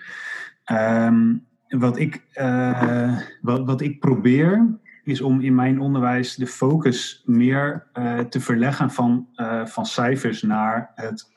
Wat, 1.70 1.98
ik, 1.98 2.24
uh, 2.36 3.18
wat, 3.42 3.66
wat 3.66 3.82
ik 3.82 4.00
probeer 4.00 4.80
is 5.12 5.22
om 5.22 5.42
in 5.42 5.56
mijn 5.56 5.80
onderwijs 5.80 6.36
de 6.36 6.48
focus 6.48 7.24
meer 7.26 7.88
uh, 7.94 8.20
te 8.20 8.40
verleggen 8.40 8.92
van, 8.92 9.28
uh, 9.36 9.66
van 9.66 9.86
cijfers 9.86 10.42
naar 10.42 10.92
het, 10.96 11.30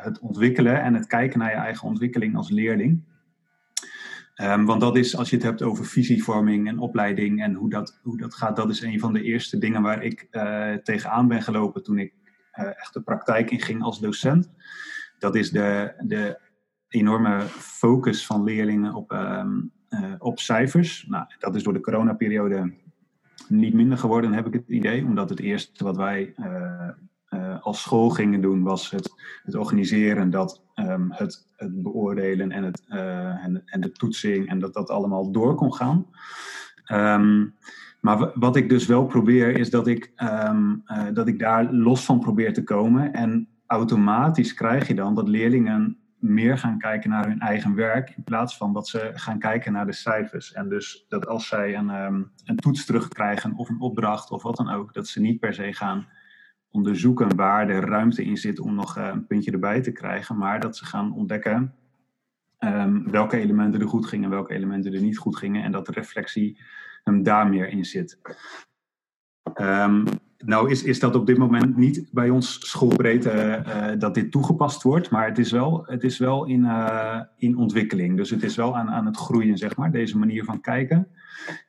het 0.00 0.18
ontwikkelen 0.18 0.82
en 0.82 0.94
het 0.94 1.06
kijken 1.06 1.38
naar 1.38 1.50
je 1.50 1.56
eigen 1.56 1.88
ontwikkeling 1.88 2.36
als 2.36 2.50
leerling. 2.50 3.04
Um, 4.42 4.66
want 4.66 4.80
dat 4.80 4.96
is, 4.96 5.16
als 5.16 5.30
je 5.30 5.36
het 5.36 5.44
hebt 5.44 5.62
over 5.62 5.84
visievorming 5.84 6.68
en 6.68 6.78
opleiding 6.78 7.42
en 7.42 7.54
hoe 7.54 7.70
dat, 7.70 8.00
hoe 8.02 8.16
dat 8.16 8.34
gaat, 8.34 8.56
dat 8.56 8.70
is 8.70 8.82
een 8.82 9.00
van 9.00 9.12
de 9.12 9.22
eerste 9.22 9.58
dingen 9.58 9.82
waar 9.82 10.02
ik 10.02 10.28
tegenaan 10.82 11.28
ben 11.28 11.42
gelopen 11.42 11.82
toen 11.82 11.98
ik 11.98 12.12
echt 12.52 12.94
de 12.94 13.02
praktijk 13.02 13.50
in 13.50 13.60
ging 13.60 13.82
als 13.82 14.00
docent. 14.00 14.50
Dat 15.18 15.34
is 15.34 15.50
de, 15.50 15.94
de 15.98 16.40
enorme 16.88 17.40
focus 17.58 18.26
van 18.26 18.44
leerlingen 18.44 18.94
op, 18.94 19.12
uh, 19.12 19.44
op 20.18 20.38
cijfers. 20.38 21.06
Nou, 21.08 21.24
dat 21.38 21.54
is 21.54 21.62
door 21.62 21.72
de 21.72 21.80
coronaperiode 21.80 22.74
niet 23.50 23.74
minder 23.74 23.98
geworden, 23.98 24.32
heb 24.32 24.46
ik 24.46 24.52
het 24.52 24.68
idee. 24.68 25.04
Omdat 25.04 25.28
het 25.28 25.40
eerste 25.40 25.84
wat 25.84 25.96
wij 25.96 26.34
uh, 26.36 27.56
als 27.60 27.82
school 27.82 28.10
gingen 28.10 28.40
doen, 28.40 28.62
was 28.62 28.90
het, 28.90 29.12
het 29.42 29.54
organiseren, 29.54 30.30
dat, 30.30 30.62
um, 30.74 31.12
het, 31.12 31.46
het, 31.56 31.82
beoordelen 31.82 32.52
en, 32.52 32.64
het, 32.64 32.82
uh, 32.88 33.44
en, 33.44 33.80
de 33.80 33.92
toetsing 33.92 34.48
en 34.48 34.58
dat 34.58 34.74
dat 34.74 34.90
allemaal 34.90 35.30
door 35.30 35.54
kon 35.54 35.74
gaan. 35.74 36.06
Um, 36.92 37.54
maar 38.00 38.30
wat 38.34 38.56
ik 38.56 38.68
dus 38.68 38.86
wel 38.86 39.06
probeer 39.06 39.58
is 39.58 39.70
dat 39.70 39.86
ik, 39.86 40.12
uh, 40.16 40.74
dat 41.12 41.28
ik 41.28 41.38
daar 41.38 41.72
los 41.72 42.04
van 42.04 42.20
probeer 42.20 42.52
te 42.54 42.64
komen. 42.64 43.12
En 43.12 43.48
automatisch 43.66 44.54
krijg 44.54 44.88
je 44.88 44.94
dan 44.94 45.14
dat 45.14 45.28
leerlingen 45.28 45.97
meer 46.18 46.58
gaan 46.58 46.78
kijken 46.78 47.10
naar 47.10 47.26
hun 47.26 47.40
eigen 47.40 47.74
werk 47.74 48.10
in 48.16 48.24
plaats 48.24 48.56
van 48.56 48.72
dat 48.72 48.88
ze 48.88 49.10
gaan 49.14 49.38
kijken 49.38 49.72
naar 49.72 49.86
de 49.86 49.92
cijfers. 49.92 50.52
En 50.52 50.68
dus 50.68 51.04
dat 51.08 51.26
als 51.26 51.48
zij 51.48 51.76
een, 51.76 51.88
een 52.44 52.56
toets 52.56 52.84
terugkrijgen 52.84 53.54
of 53.54 53.68
een 53.68 53.80
opdracht 53.80 54.30
of 54.30 54.42
wat 54.42 54.56
dan 54.56 54.70
ook, 54.70 54.94
dat 54.94 55.06
ze 55.06 55.20
niet 55.20 55.40
per 55.40 55.54
se 55.54 55.72
gaan 55.72 56.06
onderzoeken 56.70 57.36
waar 57.36 57.68
er 57.68 57.88
ruimte 57.88 58.24
in 58.24 58.36
zit 58.36 58.60
om 58.60 58.74
nog 58.74 58.98
uh, 58.98 59.06
een 59.06 59.26
puntje 59.26 59.50
erbij 59.50 59.80
te 59.80 59.92
krijgen, 59.92 60.36
maar 60.36 60.60
dat 60.60 60.76
ze 60.76 60.84
gaan 60.84 61.12
ontdekken 61.12 61.74
um, 62.58 63.10
welke 63.10 63.36
elementen 63.36 63.80
er 63.80 63.88
goed 63.88 64.06
gingen, 64.06 64.30
welke 64.30 64.54
elementen 64.54 64.94
er 64.94 65.00
niet 65.00 65.18
goed 65.18 65.36
gingen 65.36 65.62
en 65.62 65.72
dat 65.72 65.86
de 65.86 65.92
reflectie 65.92 66.60
hem 67.04 67.22
daar 67.22 67.48
meer 67.48 67.68
in 67.68 67.84
zit. 67.84 68.18
Um, 69.54 70.04
nou 70.38 70.70
is, 70.70 70.82
is 70.82 71.00
dat 71.00 71.14
op 71.14 71.26
dit 71.26 71.38
moment 71.38 71.76
niet 71.76 72.08
bij 72.10 72.30
ons 72.30 72.68
schoolbreed 72.70 73.26
uh, 73.26 73.34
uh, 73.34 73.86
dat 73.98 74.14
dit 74.14 74.30
toegepast 74.30 74.82
wordt, 74.82 75.10
maar 75.10 75.26
het 75.26 75.38
is 75.38 75.50
wel, 75.52 75.82
het 75.86 76.04
is 76.04 76.18
wel 76.18 76.44
in, 76.44 76.60
uh, 76.60 77.20
in 77.36 77.56
ontwikkeling. 77.56 78.16
Dus 78.16 78.30
het 78.30 78.42
is 78.42 78.56
wel 78.56 78.76
aan, 78.76 78.90
aan 78.90 79.06
het 79.06 79.16
groeien, 79.16 79.56
zeg 79.56 79.76
maar, 79.76 79.90
deze 79.90 80.18
manier 80.18 80.44
van 80.44 80.60
kijken. 80.60 81.08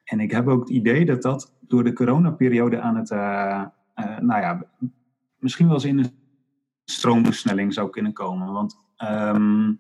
En 0.04 0.20
ik 0.20 0.32
heb 0.32 0.48
ook 0.48 0.60
het 0.60 0.70
idee 0.70 1.06
dat 1.06 1.22
dat 1.22 1.54
door 1.68 1.84
de 1.84 1.94
coronaperiode 1.94 2.80
aan 2.82 2.96
het, 2.96 3.10
nou 4.20 4.42
ja, 4.42 4.66
misschien 5.40 5.66
wel 5.66 5.76
eens 5.76 5.86
in 5.86 5.98
een 5.98 6.12
stroomversnelling 6.86 7.74
zou 7.74 7.90
kunnen 7.90 8.14
komen. 8.14 8.52
Want 8.52 8.76
um, 8.98 9.80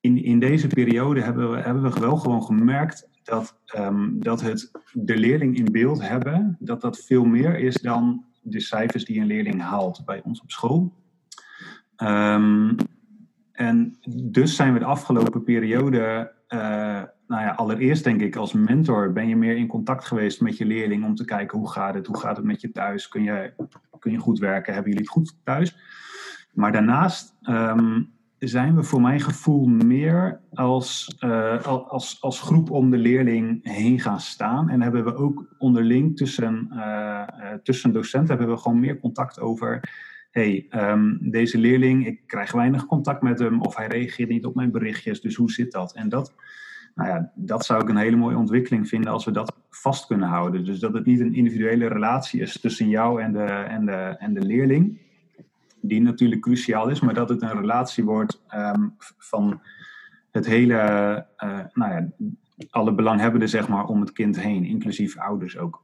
in, 0.00 0.24
in 0.24 0.38
deze 0.38 0.66
periode 0.66 1.20
hebben 1.22 1.50
we, 1.50 1.56
hebben 1.56 1.82
we 1.82 2.00
wel 2.00 2.16
gewoon 2.16 2.42
gemerkt 2.42 3.08
dat, 3.22 3.58
um, 3.76 4.22
dat 4.22 4.40
het 4.40 4.70
de 4.92 5.16
leerling 5.16 5.56
in 5.56 5.72
beeld 5.72 6.02
hebben, 6.02 6.56
dat 6.60 6.80
dat 6.80 7.04
veel 7.04 7.24
meer 7.24 7.58
is 7.58 7.74
dan 7.74 8.24
de 8.42 8.60
cijfers 8.60 9.04
die 9.04 9.20
een 9.20 9.26
leerling 9.26 9.62
haalt 9.62 10.02
bij 10.04 10.22
ons 10.24 10.40
op 10.40 10.50
school. 10.50 10.92
Um, 11.96 12.76
en 13.52 13.98
dus 14.10 14.56
zijn 14.56 14.72
we 14.72 14.78
de 14.78 14.84
afgelopen 14.84 15.44
periode 15.44 16.32
uh, 16.48 17.02
nou 17.30 17.42
ja, 17.42 17.50
allereerst 17.50 18.04
denk 18.04 18.20
ik 18.20 18.36
als 18.36 18.52
mentor 18.52 19.12
ben 19.12 19.28
je 19.28 19.36
meer 19.36 19.56
in 19.56 19.66
contact 19.66 20.04
geweest 20.04 20.40
met 20.40 20.56
je 20.56 20.64
leerling 20.64 21.04
om 21.04 21.14
te 21.14 21.24
kijken 21.24 21.58
hoe 21.58 21.70
gaat 21.70 21.94
het, 21.94 22.06
hoe 22.06 22.18
gaat 22.18 22.36
het 22.36 22.46
met 22.46 22.60
je 22.60 22.72
thuis, 22.72 23.08
kun 23.08 23.22
je, 23.22 23.52
kun 23.98 24.12
je 24.12 24.18
goed 24.18 24.38
werken, 24.38 24.72
hebben 24.72 24.92
jullie 24.92 25.06
het 25.06 25.16
goed 25.16 25.36
thuis. 25.44 25.76
Maar 26.52 26.72
daarnaast 26.72 27.36
um, 27.42 28.12
zijn 28.48 28.76
we 28.76 28.82
voor 28.82 29.00
mijn 29.00 29.20
gevoel 29.20 29.66
meer 29.66 30.40
als, 30.52 31.16
uh, 31.24 31.66
als, 31.66 32.22
als 32.22 32.40
groep 32.40 32.70
om 32.70 32.90
de 32.90 32.96
leerling 32.96 33.58
heen 33.62 34.00
gaan 34.00 34.20
staan. 34.20 34.68
En 34.68 34.82
hebben 34.82 35.04
we 35.04 35.14
ook 35.14 35.54
onderling 35.58 36.16
tussen, 36.16 36.68
uh, 36.72 37.22
tussen 37.62 37.92
docenten 37.92 38.36
hebben 38.36 38.54
we 38.54 38.62
gewoon 38.62 38.80
meer 38.80 39.00
contact 39.00 39.40
over 39.40 39.80
hey, 40.30 40.66
um, 40.70 41.18
deze 41.20 41.58
leerling, 41.58 42.06
ik 42.06 42.20
krijg 42.26 42.52
weinig 42.52 42.86
contact 42.86 43.22
met 43.22 43.38
hem 43.38 43.60
of 43.60 43.76
hij 43.76 43.86
reageert 43.86 44.28
niet 44.28 44.44
op 44.44 44.54
mijn 44.54 44.70
berichtjes, 44.70 45.20
dus 45.20 45.34
hoe 45.34 45.50
zit 45.50 45.72
dat? 45.72 45.94
En 45.94 46.08
dat, 46.08 46.34
nou 46.94 47.08
ja, 47.08 47.32
dat 47.34 47.64
zou 47.64 47.82
ik 47.82 47.88
een 47.88 47.96
hele 47.96 48.16
mooie 48.16 48.36
ontwikkeling 48.36 48.88
vinden 48.88 49.12
als 49.12 49.24
we 49.24 49.30
dat 49.30 49.56
vast 49.70 50.06
kunnen 50.06 50.28
houden. 50.28 50.64
Dus 50.64 50.78
dat 50.78 50.94
het 50.94 51.06
niet 51.06 51.20
een 51.20 51.34
individuele 51.34 51.86
relatie 51.86 52.40
is 52.40 52.60
tussen 52.60 52.88
jou 52.88 53.22
en 53.22 53.32
de, 53.32 53.44
en 53.44 53.86
de, 53.86 54.16
en 54.18 54.34
de 54.34 54.46
leerling, 54.46 55.00
die 55.80 56.02
natuurlijk 56.02 56.42
cruciaal 56.42 56.88
is, 56.88 57.00
maar 57.00 57.14
dat 57.14 57.28
het 57.28 57.42
een 57.42 57.60
relatie 57.60 58.04
wordt 58.04 58.42
um, 58.54 58.94
van 59.18 59.62
het 60.30 60.46
hele, 60.46 60.76
uh, 61.38 61.58
nou 61.72 61.92
ja, 61.92 62.08
alle 62.70 62.92
belanghebbenden 62.92 63.48
zeg 63.48 63.68
maar 63.68 63.84
om 63.84 64.00
het 64.00 64.12
kind 64.12 64.40
heen, 64.40 64.64
inclusief 64.64 65.18
ouders 65.18 65.58
ook. 65.58 65.82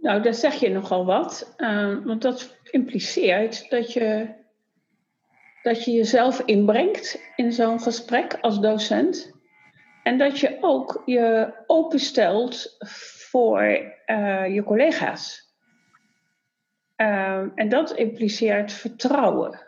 Nou, 0.00 0.22
daar 0.22 0.34
zeg 0.34 0.54
je 0.54 0.68
nogal 0.68 1.04
wat, 1.04 1.54
uh, 1.58 2.04
want 2.04 2.22
dat 2.22 2.56
impliceert 2.70 3.70
dat 3.70 3.92
je 3.92 4.34
dat 5.62 5.84
je 5.84 5.90
jezelf 5.90 6.40
inbrengt 6.40 7.20
in 7.36 7.52
zo'n 7.52 7.80
gesprek 7.80 8.38
als 8.40 8.60
docent. 8.60 9.34
En 10.02 10.18
dat 10.18 10.38
je 10.38 10.58
ook 10.60 11.02
je 11.04 11.52
openstelt 11.66 12.76
voor 13.30 13.62
uh, 14.06 14.54
je 14.54 14.62
collega's. 14.62 15.45
Uh, 16.96 17.44
en 17.54 17.68
dat 17.68 17.92
impliceert 17.92 18.72
vertrouwen 18.72 19.60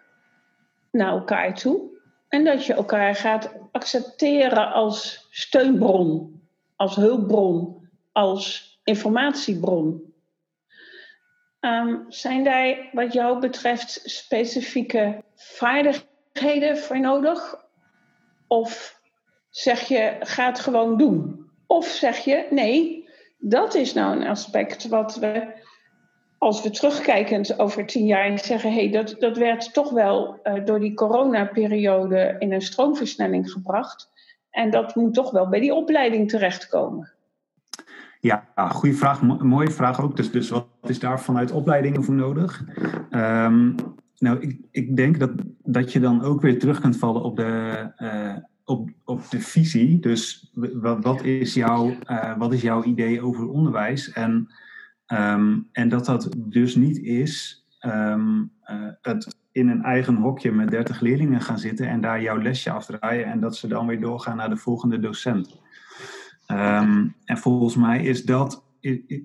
naar 0.90 1.10
elkaar 1.10 1.54
toe. 1.54 1.96
En 2.28 2.44
dat 2.44 2.66
je 2.66 2.74
elkaar 2.74 3.14
gaat 3.14 3.54
accepteren 3.72 4.72
als 4.72 5.26
steunbron, 5.30 6.40
als 6.76 6.96
hulpbron, 6.96 7.88
als 8.12 8.68
informatiebron. 8.84 10.14
Um, 11.60 12.04
zijn 12.08 12.44
daar 12.44 12.88
wat 12.92 13.12
jou 13.12 13.40
betreft 13.40 14.00
specifieke 14.04 15.24
vaardigheden 15.34 16.78
voor 16.78 17.00
nodig? 17.00 17.66
Of 18.46 19.00
zeg 19.50 19.80
je, 19.80 20.16
ga 20.20 20.46
het 20.46 20.60
gewoon 20.60 20.96
doen? 20.96 21.50
Of 21.66 21.86
zeg 21.86 22.18
je, 22.18 22.46
nee, 22.50 23.08
dat 23.38 23.74
is 23.74 23.92
nou 23.92 24.16
een 24.16 24.26
aspect 24.26 24.88
wat 24.88 25.16
we, 25.16 25.52
als 26.38 26.62
we 26.62 26.70
terugkijkend 26.70 27.58
over 27.58 27.86
tien 27.86 28.06
jaar 28.06 28.38
zeggen, 28.38 28.72
hé, 28.72 28.76
hey, 28.76 28.90
dat, 28.90 29.16
dat 29.18 29.36
werd 29.36 29.72
toch 29.72 29.90
wel 29.90 30.40
uh, 30.44 30.64
door 30.64 30.80
die 30.80 30.94
coronaperiode 30.94 32.36
in 32.38 32.52
een 32.52 32.62
stroomversnelling 32.62 33.50
gebracht. 33.50 34.10
En 34.50 34.70
dat 34.70 34.94
moet 34.94 35.14
toch 35.14 35.30
wel 35.30 35.48
bij 35.48 35.60
die 35.60 35.74
opleiding 35.74 36.30
terechtkomen. 36.30 37.12
Ja, 38.20 38.44
goede 38.54 38.94
vraag. 38.94 39.22
Mo 39.22 39.36
mooie 39.36 39.70
vraag 39.70 40.02
ook. 40.02 40.16
Dus, 40.16 40.30
dus 40.30 40.48
wat 40.50 40.66
is 40.86 40.98
daar 40.98 41.20
vanuit 41.20 41.50
opleidingen 41.50 42.04
voor 42.04 42.14
nodig? 42.14 42.64
Um, 43.10 43.74
nou, 44.16 44.40
ik, 44.40 44.58
ik 44.70 44.96
denk 44.96 45.18
dat, 45.18 45.30
dat 45.62 45.92
je 45.92 46.00
dan 46.00 46.22
ook 46.22 46.40
weer 46.40 46.58
terug 46.58 46.80
kunt 46.80 46.96
vallen 46.96 47.22
op 47.22 47.36
de, 47.36 47.92
uh, 47.98 48.36
op, 48.64 48.90
op 49.04 49.30
de 49.30 49.40
visie. 49.40 49.98
Dus 49.98 50.50
wat, 50.54 51.04
wat, 51.04 51.22
is 51.22 51.54
jouw, 51.54 51.94
uh, 52.10 52.36
wat 52.36 52.52
is 52.52 52.62
jouw 52.62 52.82
idee 52.82 53.22
over 53.22 53.48
onderwijs? 53.48 54.12
En, 54.12 54.48
um, 55.12 55.68
en 55.72 55.88
dat 55.88 56.04
dat 56.04 56.28
dus 56.36 56.74
niet 56.74 56.98
is 56.98 57.64
um, 57.80 58.52
uh, 58.70 58.76
het 59.02 59.36
in 59.52 59.68
een 59.68 59.82
eigen 59.82 60.16
hokje 60.16 60.52
met 60.52 60.70
30 60.70 61.00
leerlingen 61.00 61.40
gaan 61.40 61.58
zitten 61.58 61.88
en 61.88 62.00
daar 62.00 62.22
jouw 62.22 62.38
lesje 62.38 62.70
afdraaien 62.70 63.24
en 63.24 63.40
dat 63.40 63.56
ze 63.56 63.68
dan 63.68 63.86
weer 63.86 64.00
doorgaan 64.00 64.36
naar 64.36 64.50
de 64.50 64.56
volgende 64.56 64.98
docent. 64.98 65.60
Ehm, 66.46 67.06
en 67.24 67.38
volgens 67.38 67.76
mij 67.76 68.02
is 68.02 68.24
dat, 68.24 68.64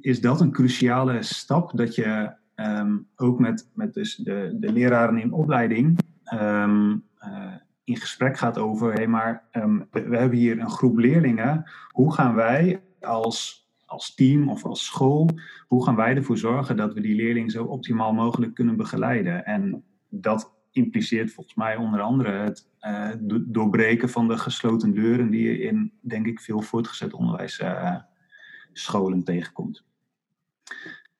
is, 0.02 0.22
dat 0.22 0.42
een 0.42 0.52
cruciale 0.52 1.24
stap 1.24 1.78
dat 1.78 1.96
je 1.96 2.34
ehm, 2.56 2.98
ook 3.16 3.40
met, 3.40 3.70
met 3.74 3.94
dus 3.94 4.16
de, 4.16 4.58
de 4.60 4.72
leraren 4.72 5.18
in 5.18 5.34
opleiding 5.34 6.00
ehm, 6.24 6.96
eh, 7.18 7.54
in 7.84 7.98
gesprek 7.98 8.38
gaat 8.38 8.58
over, 8.58 8.94
hé 8.94 9.08
maar 9.08 9.44
we 9.92 10.18
hebben 10.18 10.38
hier 10.38 10.60
een 10.60 10.70
groep 10.70 10.98
leerlingen, 10.98 11.64
hoe 11.90 12.14
gaan 12.14 12.36
wij 12.36 12.82
als 13.02 13.63
als 13.94 14.16
team 14.16 14.50
of 14.50 14.66
als 14.66 14.86
school, 14.86 15.30
hoe 15.68 15.84
gaan 15.84 15.96
wij 15.96 16.16
ervoor 16.16 16.38
zorgen 16.38 16.78
dat 16.78 16.94
we 16.94 17.02
die 17.02 17.16
leerling 17.16 17.52
zo 17.52 17.64
optimaal 17.64 18.14
mogelijk 18.14 18.54
kunnen 18.54 18.78
begeleiden? 18.78 19.46
En 19.46 19.84
dat 20.10 20.54
impliceert 20.72 21.32
volgens 21.32 21.56
mij 21.56 21.76
onder 21.76 22.02
andere 22.02 22.32
het 22.32 22.70
uh, 22.82 23.10
doorbreken 23.46 24.10
van 24.10 24.28
de 24.28 24.38
gesloten 24.38 24.94
deuren 24.94 25.30
die 25.30 25.44
je 25.44 25.60
in, 25.60 25.92
denk 26.02 26.26
ik, 26.26 26.40
veel 26.40 26.62
voortgezet 26.62 27.14
onderwijsscholen 27.14 29.18
uh, 29.18 29.24
tegenkomt. 29.24 29.84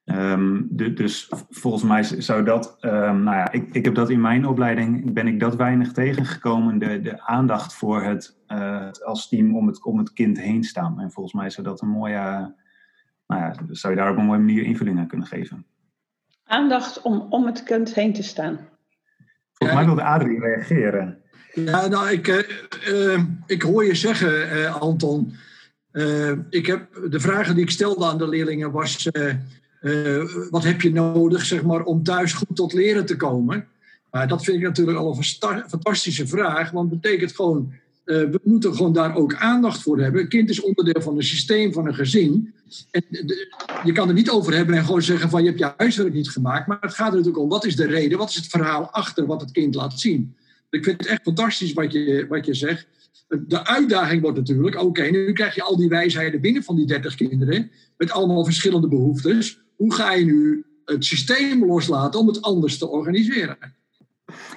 Um, 0.04 0.68
de, 0.70 0.92
dus 0.92 1.30
volgens 1.50 1.82
mij 1.82 2.02
zou 2.02 2.44
dat, 2.44 2.76
um, 2.80 3.22
nou 3.22 3.36
ja, 3.36 3.52
ik, 3.52 3.74
ik 3.74 3.84
heb 3.84 3.94
dat 3.94 4.10
in 4.10 4.20
mijn 4.20 4.46
opleiding, 4.46 5.12
ben 5.12 5.26
ik 5.26 5.40
dat 5.40 5.56
weinig 5.56 5.92
tegengekomen, 5.92 6.78
de, 6.78 7.00
de 7.00 7.22
aandacht 7.22 7.74
voor 7.74 8.02
het, 8.02 8.38
uh, 8.48 8.90
als 8.90 9.28
team 9.28 9.56
om 9.56 9.66
het, 9.66 9.84
om 9.84 9.98
het 9.98 10.12
kind 10.12 10.40
heen 10.40 10.64
staan. 10.64 11.00
En 11.00 11.10
volgens 11.10 11.34
mij 11.34 11.50
zou 11.50 11.66
dat 11.66 11.82
een 11.82 11.88
mooie, 11.88 12.54
nou 13.26 13.40
ja, 13.42 13.54
zou 13.70 13.94
je 13.94 14.00
daar 14.00 14.10
op 14.10 14.16
een 14.16 14.24
mooie 14.24 14.38
manier 14.38 14.62
invulling 14.62 14.98
aan 14.98 15.06
kunnen 15.06 15.26
geven. 15.26 15.66
Aandacht 16.44 17.02
om 17.02 17.26
om 17.30 17.46
het 17.46 17.62
kind 17.62 17.94
heen 17.94 18.12
te 18.12 18.22
staan. 18.22 18.68
Volgens 19.52 19.78
mij 19.78 19.88
wilde 19.88 20.02
Adrie 20.02 20.40
reageren. 20.40 21.18
Ja, 21.54 21.86
nou, 21.86 22.10
ik, 22.10 22.28
uh, 22.88 23.20
ik 23.46 23.62
hoor 23.62 23.84
je 23.84 23.94
zeggen, 23.94 24.56
uh, 24.56 24.80
Anton. 24.80 25.34
ik 26.50 26.66
heb, 26.66 27.00
de 27.10 27.20
vragen 27.20 27.54
die 27.54 27.64
ik 27.64 27.70
stelde 27.70 28.06
aan 28.06 28.18
de 28.18 28.28
leerlingen 28.28 28.70
was... 28.70 29.10
wat 30.50 30.64
heb 30.64 30.80
je 30.80 30.92
nodig 30.92 31.44
zeg 31.44 31.62
maar, 31.62 31.82
om 31.82 32.02
thuis 32.02 32.32
goed 32.32 32.56
tot 32.56 32.72
leren 32.72 33.06
te 33.06 33.16
komen? 33.16 33.68
dat 34.10 34.44
vind 34.44 34.56
ik 34.56 34.62
natuurlijk 34.62 34.98
al 34.98 35.16
een 35.16 35.68
fantastische 35.68 36.26
vraag. 36.26 36.70
Want 36.70 36.90
het 36.90 37.00
betekent 37.00 37.34
gewoon 37.34 37.72
uh, 38.04 38.16
we 38.16 38.40
moeten 38.42 38.74
gewoon 38.74 38.92
daar 38.92 39.16
ook 39.16 39.34
aandacht 39.34 39.82
voor 39.82 40.00
hebben. 40.00 40.20
Een 40.20 40.28
kind 40.28 40.50
is 40.50 40.60
onderdeel 40.60 41.02
van 41.02 41.16
een 41.16 41.22
systeem, 41.22 41.72
van 41.72 41.86
een 41.86 41.94
gezin. 41.94 42.54
En 42.90 43.02
je 43.84 43.92
kan 43.92 44.08
er 44.08 44.14
niet 44.14 44.30
over 44.30 44.54
hebben 44.54 44.74
en 44.74 44.84
gewoon 44.84 45.02
zeggen 45.02 45.30
van 45.30 45.42
je 45.42 45.48
hebt 45.48 45.58
je 45.58 45.72
huiswerk 45.76 46.12
niet 46.12 46.30
gemaakt. 46.30 46.66
Maar 46.66 46.78
het 46.80 46.94
gaat 46.94 47.08
er 47.08 47.16
natuurlijk 47.16 47.42
om 47.42 47.48
wat 47.48 47.64
is 47.64 47.76
de 47.76 47.86
reden, 47.86 48.18
wat 48.18 48.28
is 48.28 48.34
het 48.34 48.46
verhaal 48.46 48.90
achter 48.90 49.26
wat 49.26 49.40
het 49.40 49.50
kind 49.50 49.74
laat 49.74 50.00
zien. 50.00 50.36
Ik 50.70 50.84
vind 50.84 51.00
het 51.00 51.06
echt 51.06 51.22
fantastisch 51.22 51.72
wat 51.72 51.92
je, 51.92 52.26
wat 52.28 52.46
je 52.46 52.54
zegt. 52.54 52.86
De 53.28 53.66
uitdaging 53.66 54.22
wordt 54.22 54.38
natuurlijk, 54.38 54.82
oké, 54.82 55.02
nu 55.02 55.32
krijg 55.32 55.54
je 55.54 55.62
al 55.62 55.76
die 55.76 55.88
wijsheden 55.88 56.40
binnen 56.40 56.62
van 56.62 56.76
die 56.76 56.86
30 56.86 57.14
kinderen. 57.14 57.70
Met 57.96 58.10
allemaal 58.10 58.44
verschillende 58.44 58.88
behoeftes. 58.88 59.60
Hoe 59.76 59.94
ga 59.94 60.12
je 60.12 60.24
nu 60.24 60.64
het 60.84 61.04
systeem 61.04 61.64
loslaten 61.64 62.20
om 62.20 62.26
het 62.26 62.42
anders 62.42 62.78
te 62.78 62.88
organiseren? 62.88 63.58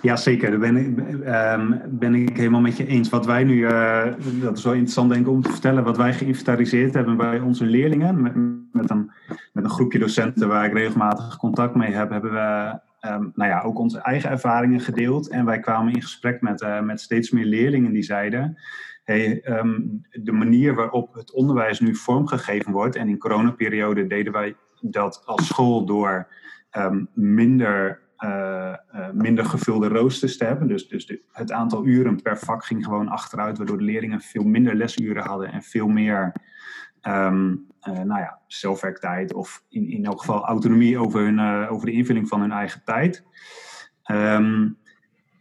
Ja, 0.02 0.16
zeker. 0.16 0.50
Daar 0.50 0.60
ben 0.60 0.78
ik, 0.78 0.98
um, 1.26 1.82
ben 1.90 2.16
ik 2.16 2.38
helemaal 2.38 2.62
met 2.62 2.78
je 2.78 2.88
eens. 2.88 3.10
Wat 3.10 3.26
wij 3.26 3.44
nu, 3.44 3.56
uh, 3.56 4.04
dat 4.42 4.58
is 4.58 4.64
wel 4.64 4.74
interessant 4.74 5.10
denk 5.10 5.26
ik 5.26 5.32
om 5.32 5.42
te 5.42 5.52
vertellen, 5.52 5.84
wat 5.84 5.98
wij 5.98 6.14
geïnventariseerd 6.14 6.94
hebben 6.94 7.18
bij 7.18 7.40
onze 7.40 7.66
leerlingen, 7.66 8.22
met, 8.72 8.90
een, 8.90 9.12
met 9.54 9.64
een 9.64 9.70
groepje 9.70 10.00
docenten 10.00 10.48
waar 10.48 10.66
ik 10.66 10.74
regelmatig 10.74 11.38
contact 11.38 11.76
mee 11.76 11.92
heb, 11.92 12.10
hebben 12.10 12.32
we 12.32 12.80
um, 13.02 13.32
nou 13.36 13.50
ja, 13.50 13.62
ook 13.62 13.80
onze 13.80 14.00
eigen 14.00 14.30
ervaringen 14.30 14.80
gedeeld. 14.80 15.30
En 15.30 15.46
wij 15.46 15.60
kwamen 15.60 15.94
in 15.94 16.02
gesprek 16.02 16.42
met, 16.42 16.62
uh, 16.62 16.82
met 16.82 17.02
steeds 17.02 17.32
meer 17.32 17.46
leerlingen 17.46 17.94
die 17.94 18.04
zeiden, 18.04 18.58
hey, 19.04 19.42
um, 19.60 20.02
de 20.12 20.32
manier 20.32 20.76
waarop 20.76 21.14
het 21.14 21.32
onderwijs 21.32 21.80
nu 21.80 21.96
vormgegeven 21.96 22.72
wordt, 22.72 22.96
en 22.96 23.10
in 23.10 23.18
coronaperiode 23.18 24.08
deden 24.08 24.34
wij 24.34 24.56
dat 24.82 25.22
als 25.26 25.48
school 25.48 25.86
door 25.86 26.28
minder 27.14 28.00
uh, 28.24 28.74
uh, 28.96 29.10
minder 29.12 29.46
gevulde 29.46 29.88
roosters 29.88 30.38
te 30.38 30.46
hebben. 30.46 30.68
Dus, 30.68 30.88
dus 30.88 31.18
het 31.32 31.52
aantal 31.52 31.86
uren 31.86 32.22
per 32.22 32.38
vak 32.38 32.66
ging 32.66 32.86
gewoon 32.86 33.08
achteruit, 33.08 33.58
waardoor 33.58 33.78
de 33.78 33.84
leerlingen 33.84 34.22
veel 34.22 34.44
minder 34.44 34.76
lesuren 34.76 35.24
hadden 35.24 35.52
en 35.52 35.62
veel 35.62 35.88
meer 35.88 36.34
um, 37.02 37.68
uh, 37.88 37.94
nou 37.94 38.20
ja, 38.20 38.40
zelfwerktijd 38.48 39.34
of 39.34 39.64
in, 39.70 39.90
in 39.90 40.06
elk 40.06 40.20
geval 40.20 40.46
autonomie 40.46 40.98
over, 40.98 41.22
hun, 41.22 41.68
over 41.70 41.86
de 41.86 41.92
invulling 41.92 42.28
van 42.28 42.42
hun 42.42 42.52
eigen 42.52 42.82
tijd. 42.86 43.24
Um, 44.12 44.78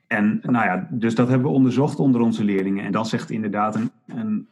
en 0.07 0.39
nou 0.43 0.67
ja, 0.67 0.89
dus 0.91 1.15
dat 1.15 1.29
hebben 1.29 1.47
we 1.47 1.57
onderzocht 1.57 1.99
onder 1.99 2.21
onze 2.21 2.45
leerlingen. 2.45 2.85
En 2.85 2.93
dan 2.93 3.07
zegt 3.07 3.31
inderdaad 3.31 3.75
een, 3.75 3.91
een 4.07 4.49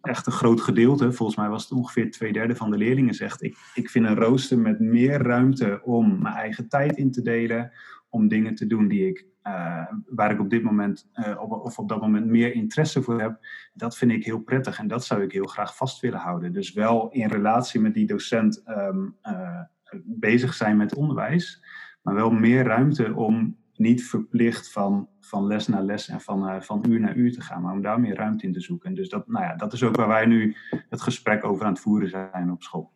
echt 0.00 0.26
een 0.26 0.32
groot 0.32 0.60
gedeelte, 0.60 1.12
volgens 1.12 1.38
mij 1.38 1.48
was 1.48 1.62
het 1.62 1.72
ongeveer 1.72 2.10
twee 2.10 2.32
derde 2.32 2.56
van 2.56 2.70
de 2.70 2.76
leerlingen, 2.76 3.14
zegt: 3.14 3.42
ik, 3.42 3.56
ik 3.74 3.90
vind 3.90 4.06
een 4.06 4.14
rooster 4.14 4.58
met 4.58 4.80
meer 4.80 5.22
ruimte 5.22 5.80
om 5.84 6.22
mijn 6.22 6.34
eigen 6.34 6.68
tijd 6.68 6.96
in 6.96 7.10
te 7.10 7.22
delen, 7.22 7.72
om 8.08 8.28
dingen 8.28 8.54
te 8.54 8.66
doen 8.66 8.88
die 8.88 9.06
ik, 9.08 9.26
uh, 9.46 9.86
waar 10.06 10.30
ik 10.30 10.40
op 10.40 10.50
dit 10.50 10.62
moment 10.62 11.10
uh, 11.14 11.40
op, 11.40 11.52
of 11.52 11.78
op 11.78 11.88
dat 11.88 12.00
moment 12.00 12.26
meer 12.26 12.54
interesse 12.54 13.02
voor 13.02 13.20
heb. 13.20 13.38
Dat 13.74 13.96
vind 13.96 14.12
ik 14.12 14.24
heel 14.24 14.40
prettig 14.40 14.78
en 14.78 14.88
dat 14.88 15.04
zou 15.04 15.22
ik 15.22 15.32
heel 15.32 15.46
graag 15.46 15.76
vast 15.76 16.00
willen 16.00 16.18
houden. 16.18 16.52
Dus 16.52 16.72
wel 16.72 17.10
in 17.10 17.28
relatie 17.28 17.80
met 17.80 17.94
die 17.94 18.06
docent 18.06 18.62
um, 18.66 19.16
uh, 19.22 19.60
bezig 20.04 20.54
zijn 20.54 20.76
met 20.76 20.94
onderwijs, 20.94 21.64
maar 22.02 22.14
wel 22.14 22.30
meer 22.30 22.64
ruimte 22.64 23.14
om 23.14 23.56
niet 23.74 24.04
verplicht 24.04 24.72
van, 24.72 25.08
van 25.30 25.46
les 25.46 25.66
naar 25.66 25.82
les 25.82 26.08
en 26.08 26.20
van, 26.20 26.48
uh, 26.48 26.60
van 26.60 26.84
uur 26.88 27.00
naar 27.00 27.14
uur 27.14 27.32
te 27.32 27.40
gaan, 27.40 27.62
maar 27.62 27.72
om 27.72 27.82
daar 27.82 28.00
meer 28.00 28.16
ruimte 28.16 28.46
in 28.46 28.52
te 28.52 28.60
zoeken. 28.60 28.94
Dus 28.94 29.08
dat, 29.08 29.28
nou 29.28 29.44
ja, 29.44 29.54
dat 29.56 29.72
is 29.72 29.82
ook 29.82 29.96
waar 29.96 30.08
wij 30.08 30.26
nu 30.26 30.56
het 30.88 31.00
gesprek 31.00 31.44
over 31.44 31.64
aan 31.64 31.72
het 31.72 31.80
voeren 31.80 32.08
zijn 32.08 32.50
op 32.50 32.62
school. 32.62 32.90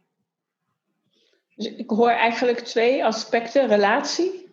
Dus 1.57 1.75
ik 1.75 1.91
hoor 1.91 2.11
eigenlijk 2.11 2.59
twee 2.59 3.05
aspecten. 3.05 3.67
Relatie 3.67 4.53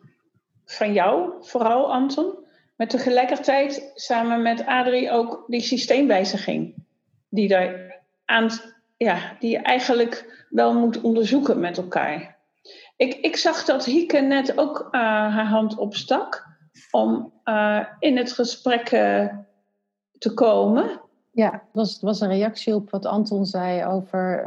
van 0.65 0.93
jou, 0.93 1.33
vooral 1.39 1.93
Anton. 1.93 2.35
Maar 2.75 2.87
tegelijkertijd 2.87 3.91
samen 3.95 4.41
met 4.41 4.65
Adrie 4.65 5.11
ook 5.11 5.43
die 5.47 5.61
systeemwijziging. 5.61 6.75
Die, 7.29 7.47
daar 7.47 7.99
aan, 8.25 8.49
ja, 8.97 9.35
die 9.39 9.51
je 9.51 9.59
eigenlijk 9.59 10.45
wel 10.49 10.73
moet 10.79 11.01
onderzoeken 11.01 11.59
met 11.59 11.77
elkaar. 11.77 12.37
Ik, 12.95 13.13
ik 13.13 13.35
zag 13.35 13.65
dat 13.65 13.85
Hieke 13.85 14.19
net 14.19 14.57
ook 14.57 14.79
uh, 14.79 15.01
haar 15.01 15.47
hand 15.47 15.77
opstak 15.77 16.49
om 16.91 17.31
uh, 17.45 17.85
in 17.99 18.17
het 18.17 18.31
gesprek 18.31 18.91
uh, 18.91 19.27
te 20.17 20.33
komen. 20.33 21.01
Ja, 21.31 21.51
het 21.51 21.61
was, 21.71 22.01
was 22.01 22.21
een 22.21 22.27
reactie 22.27 22.75
op 22.75 22.89
wat 22.89 23.05
Anton 23.05 23.45
zei 23.45 23.85
over 23.85 24.43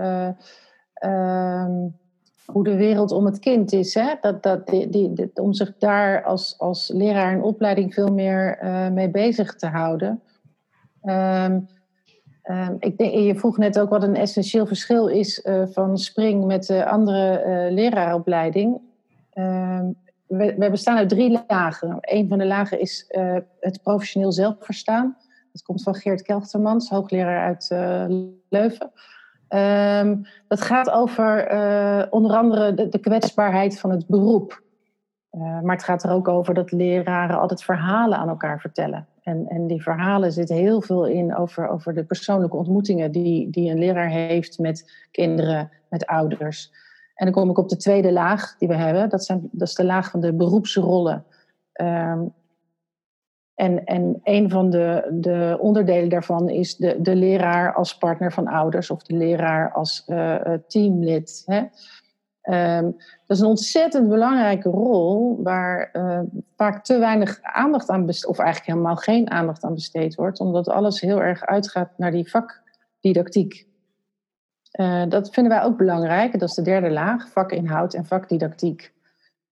ehm, 0.95 1.89
hoe 2.47 2.65
de 2.65 2.77
wereld 2.77 3.13
om 3.13 3.25
het 3.25 3.39
kind 3.39 3.73
is. 3.73 3.95
Hè? 3.95 4.15
Dat, 4.21 4.43
dat, 4.43 4.67
die, 4.67 5.31
om 5.35 5.53
zich 5.53 5.77
daar 5.79 6.25
als, 6.25 6.55
als 6.59 6.91
leraar 6.95 7.33
in 7.33 7.43
opleiding 7.43 7.95
veel 7.95 8.13
meer 8.13 8.59
mee 8.93 9.11
bezig 9.11 9.55
te 9.55 9.67
houden. 9.67 10.23
Um, 11.03 11.69
Um, 12.51 12.77
ik 12.79 12.99
denk, 12.99 13.15
je 13.15 13.35
vroeg 13.35 13.59
net 13.59 13.81
ook 13.81 13.89
wat 13.91 14.03
een 14.03 14.17
essentieel 14.17 14.67
verschil 14.67 15.07
is 15.07 15.47
van 15.65 15.99
Spring 15.99 16.45
met 16.45 16.67
de 16.67 16.87
andere 16.87 17.69
leraaropleiding. 17.71 18.81
Um, 19.35 19.97
we, 20.27 20.55
we, 20.59 20.71
bestaan 20.71 20.97
uit 20.97 21.09
drie 21.09 21.45
lagen. 21.47 21.99
Een 22.01 22.29
van 22.29 22.39
de 22.39 22.47
lagen 22.47 22.81
is 22.81 23.11
uh, 23.11 23.37
het 23.61 23.83
professioneel 23.83 24.33
zelfverstaan. 24.33 25.17
Dat 25.53 25.63
komt 25.63 25.83
van 25.83 25.95
Geert 25.95 26.23
Kelchtermans, 26.23 26.89
hoogleraar 26.89 27.45
uit 27.45 27.69
Leuven. 28.49 28.93
Um, 29.49 30.27
dat 30.49 30.61
gaat 30.61 30.91
over 30.91 31.49
onder 32.11 32.37
andere 32.37 32.75
de, 32.75 32.89
de, 32.89 32.99
kwetsbaarheid 32.99 33.79
van 33.79 33.91
het 33.91 34.07
beroep. 34.07 34.63
maar 35.31 35.75
het 35.75 35.85
gaat 35.85 36.03
er 36.03 36.11
ook 36.11 36.29
over 36.29 36.55
dat 36.55 36.73
leraren 36.73 37.39
altijd 37.39 37.65
verhalen 37.65 38.19
aan 38.19 38.29
elkaar 38.29 38.61
vertellen. 38.61 39.09
En, 39.25 39.47
en 39.49 39.67
die 39.67 39.83
verhalen 39.83 40.33
zitten 40.33 40.57
heel 40.57 40.83
veel 40.83 41.07
in 41.07 41.37
over, 41.37 41.69
over 41.69 41.95
de 41.95 42.05
persoonlijke 42.05 42.57
ontmoetingen 42.57 43.13
die, 43.13 43.51
die 43.51 43.71
een 43.71 43.79
leraar 43.79 44.09
heeft 44.09 44.59
met 44.59 45.07
kinderen, 45.11 45.71
met 45.89 46.07
ouders. 46.07 46.73
En 47.15 47.25
dan 47.25 47.35
kom 47.35 47.51
ik 47.51 47.59
op 47.59 47.69
de 47.69 47.77
tweede 47.77 48.13
laag 48.13 48.57
die 48.59 48.69
we 48.69 48.75
hebben. 48.75 49.09
Dat, 49.09 49.25
zijn, 49.25 49.49
dat 49.53 49.69
is 49.69 49.75
de 49.75 49.85
laag 49.85 50.11
van 50.11 50.21
de 50.21 50.33
beroepsrollen. 50.33 51.25
Um, 51.81 52.35
en, 53.55 53.85
en 53.85 54.21
een 54.23 54.51
van 54.51 54.71
de, 54.71 55.17
de 55.21 55.57
onderdelen 55.61 56.09
daarvan 56.09 56.49
is 56.49 56.77
de, 56.77 57.01
de 57.01 57.17
leraar 57.17 57.75
als 57.75 57.99
partner 57.99 58.33
van 58.33 58.47
ouders 58.47 58.91
of 58.91 59.03
de 59.03 59.17
leraar 59.17 59.73
als 59.73 60.05
uh, 60.07 60.37
teamlid. 60.67 61.43
Hè? 61.47 61.63
Um, 62.79 62.97
dat 63.27 63.37
is 63.37 63.41
een 63.41 63.49
ontzettend 63.49 64.09
belangrijke 64.09 64.69
rol 64.69 65.43
waar 65.43 65.91
uh, 65.93 66.21
vaak 66.57 66.85
te 66.85 66.99
weinig 66.99 67.39
aandacht 67.43 67.89
aan 67.91 68.07
besteed, 68.07 68.31
of 68.31 68.39
eigenlijk 68.39 68.71
helemaal 68.71 68.97
geen 68.97 69.31
aandacht 69.31 69.65
aan 69.65 69.75
besteed 69.75 70.15
wordt, 70.15 70.41
omdat 70.41 70.69
alles 70.69 71.01
heel 71.01 71.23
erg 71.23 71.47
uitgaat 71.47 71.91
naar 71.97 72.11
die 72.11 72.31
vakdidactiek. 72.31 73.67
Uh, 74.81 75.03
dat 75.09 75.35
vinden 75.35 75.53
wij 75.53 75.63
ook 75.63 75.77
belangrijk, 75.77 76.39
dat 76.39 76.49
is 76.49 76.55
de 76.55 76.63
derde 76.63 76.91
laag, 76.91 77.29
vakinhoud 77.29 77.95
en 77.95 78.05
vakdidactiek. 78.05 78.93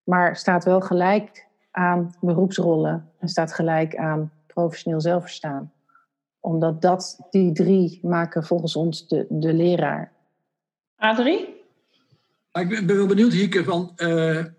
Maar 0.05 0.37
staat 0.37 0.65
wel 0.65 0.81
gelijk 0.81 1.47
aan 1.71 2.15
beroepsrollen 2.21 3.11
en 3.19 3.29
staat 3.29 3.55
gelijk 3.55 3.97
aan 3.97 4.33
professioneel 4.47 5.01
zelfverstaan. 5.01 5.73
Omdat 6.41 6.83
dat, 6.83 7.27
die 7.31 7.53
drie 7.53 7.99
maken 8.03 8.45
volgens 8.45 8.77
ons 8.77 9.09
de, 9.09 9.27
de 9.29 9.53
leraar. 9.53 10.13
Adrie? 10.97 11.41
Ik 12.53 12.69
ben, 12.69 12.87
ben 12.87 12.97
wel 12.97 13.07
benieuwd, 13.07 13.33
Hieke, 13.33 13.65
van, 13.65 13.93
uh, 13.97 14.09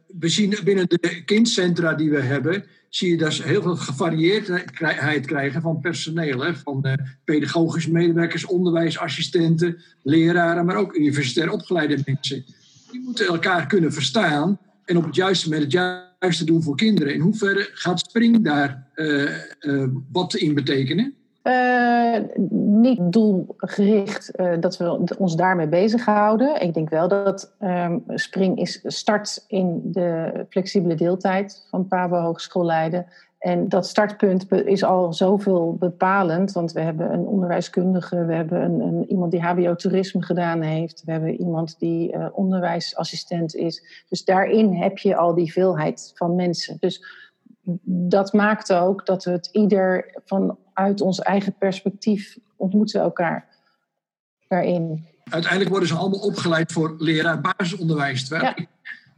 we 0.08 0.28
zien 0.28 0.58
binnen 0.64 0.90
de 0.90 1.24
kindcentra 1.26 1.94
die 1.94 2.10
we 2.10 2.22
hebben, 2.22 2.66
zie 2.96 3.10
je 3.10 3.18
dus 3.18 3.44
heel 3.44 3.62
veel 3.62 3.76
gevarieerdheid 3.76 5.26
krijgen 5.26 5.62
van 5.62 5.80
personeel. 5.80 6.40
Hè? 6.40 6.56
Van 6.56 6.80
uh, 6.86 6.94
pedagogische 7.24 7.92
medewerkers, 7.92 8.46
onderwijsassistenten, 8.46 9.82
leraren, 10.02 10.66
maar 10.66 10.76
ook 10.76 10.96
universitair 10.96 11.52
opgeleide 11.52 11.98
mensen. 12.06 12.46
Die 12.92 13.02
moeten 13.02 13.28
elkaar 13.28 13.68
kunnen 13.68 13.94
verstaan 13.94 14.60
en 14.86 14.98
op 14.98 15.06
het 15.06 15.16
juiste 15.16 15.50
moment 15.50 15.64
het 15.64 15.72
juiste 16.20 16.46
doen 16.46 16.64
voor 16.64 16.76
kinderen. 16.76 17.14
In 17.14 17.20
hoeverre 17.20 17.70
gaat 17.74 18.00
Spring 18.00 18.44
daar 18.44 18.88
uh, 18.96 19.88
wat 20.12 20.36
in 20.36 20.54
betekenen? 20.54 21.14
Uh, 21.44 22.18
niet 22.50 23.00
doelgericht 23.04 24.32
uh, 24.40 24.54
dat 24.60 24.78
we 24.78 25.16
ons 25.18 25.36
daarmee 25.36 25.68
bezighouden. 25.68 26.62
Ik 26.62 26.74
denk 26.74 26.90
wel 26.90 27.08
dat 27.08 27.56
um, 27.60 28.04
Spring 28.08 28.58
is 28.60 28.82
start 28.84 29.44
in 29.48 29.82
de 29.84 30.46
flexibele 30.50 30.96
deeltijd 30.96 31.66
van 31.70 31.88
Pabo 31.88 32.18
Hogeschool 32.18 32.66
Leiden. 32.66 33.06
En 33.44 33.70
dat 33.70 33.88
startpunt 33.88 34.52
is 34.52 34.84
al 34.84 35.14
zoveel 35.14 35.76
bepalend, 35.80 36.52
want 36.52 36.72
we 36.72 36.80
hebben 36.80 37.14
een 37.14 37.26
onderwijskundige, 37.26 38.26
we 38.26 38.34
hebben 38.34 38.62
een, 38.62 38.80
een 38.80 39.10
iemand 39.10 39.32
die 39.32 39.42
HBO-toerisme 39.42 40.22
gedaan 40.22 40.62
heeft, 40.62 41.04
we 41.06 41.12
hebben 41.12 41.40
iemand 41.40 41.80
die 41.80 42.14
uh, 42.14 42.28
onderwijsassistent 42.32 43.56
is. 43.56 44.06
Dus 44.10 44.26
daarin 44.26 44.74
heb 44.74 44.98
je 44.98 45.16
al 45.16 45.34
die 45.34 45.52
veelheid 45.52 46.12
van 46.16 46.36
mensen. 46.36 46.78
Dus 46.80 47.23
dat 47.84 48.34
maakt 48.34 48.74
ook 48.74 49.06
dat 49.06 49.24
we 49.24 49.32
het 49.32 49.50
ieder 49.52 50.16
vanuit 50.26 51.02
ons 51.02 51.20
eigen 51.20 51.56
perspectief 51.58 52.38
ontmoeten 52.56 53.02
elkaar 53.02 53.48
daarin. 54.48 55.06
Uiteindelijk 55.24 55.72
worden 55.72 55.90
ze 55.90 55.96
allemaal 55.96 56.20
opgeleid 56.20 56.72
voor 56.72 56.96
leraar 56.98 57.42
basisonderwijs. 57.42 58.28
Terwijl 58.28 58.44
ja. 58.44 58.56
ik 58.56 58.68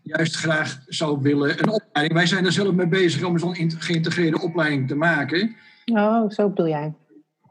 juist 0.02 0.36
graag 0.36 0.82
zou 0.88 1.22
willen 1.22 1.60
een 1.60 1.70
opleiding. 1.70 2.14
Wij 2.18 2.26
zijn 2.26 2.46
er 2.46 2.52
zelf 2.52 2.74
mee 2.74 2.88
bezig 2.88 3.24
om 3.24 3.40
zo'n 3.40 3.72
geïntegreerde 3.78 4.42
opleiding 4.42 4.88
te 4.88 4.96
maken. 4.96 5.56
Oh, 5.86 6.30
zo 6.30 6.50
bedoel 6.50 6.68
jij. 6.68 6.94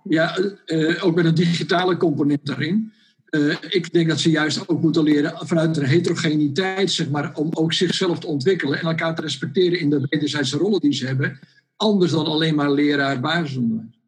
Ja, 0.02 0.38
uh, 0.66 1.04
ook 1.04 1.14
met 1.14 1.24
een 1.24 1.34
digitale 1.34 1.96
component 1.96 2.46
daarin. 2.46 2.92
Uh, 3.34 3.56
ik 3.68 3.92
denk 3.92 4.08
dat 4.08 4.20
ze 4.20 4.30
juist 4.30 4.68
ook 4.68 4.80
moeten 4.80 5.02
leren 5.02 5.32
vanuit 5.46 5.76
een 5.76 5.84
heterogeniteit, 5.84 6.90
zeg 6.90 7.10
maar, 7.10 7.34
om 7.34 7.48
ook 7.54 7.72
zichzelf 7.72 8.18
te 8.18 8.26
ontwikkelen 8.26 8.78
en 8.78 8.86
elkaar 8.86 9.14
te 9.14 9.22
respecteren 9.22 9.80
in 9.80 9.90
de 9.90 10.06
wederzijdse 10.08 10.56
rollen 10.56 10.80
die 10.80 10.92
ze 10.92 11.06
hebben. 11.06 11.38
Anders 11.76 12.12
dan 12.12 12.26
alleen 12.26 12.54
maar 12.54 12.70
leraar 12.70 13.20
basisonderwijs. 13.20 13.98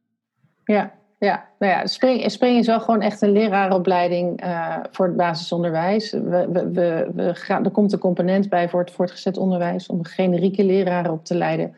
Ja, 0.65 0.95
ja, 1.19 1.49
nou 1.59 1.73
ja, 1.73 1.87
Spring, 1.87 2.31
Spring 2.31 2.59
is 2.59 2.67
wel 2.67 2.81
gewoon 2.81 3.01
echt 3.01 3.23
een 3.23 3.33
leraaropleiding 3.33 4.45
uh, 4.45 4.79
voor 4.91 5.07
het 5.07 5.17
basisonderwijs. 5.17 6.11
We, 6.11 6.49
we, 6.53 6.71
we, 6.71 7.11
we, 7.15 7.23
er 7.49 7.71
komt 7.71 7.93
een 7.93 7.99
component 7.99 8.49
bij 8.49 8.69
voor 8.69 8.81
het 8.81 8.91
voortgezet 8.91 9.37
onderwijs 9.37 9.87
om 9.87 10.05
generieke 10.05 10.65
leraren 10.65 11.13
op 11.13 11.25
te 11.25 11.35
leiden 11.35 11.75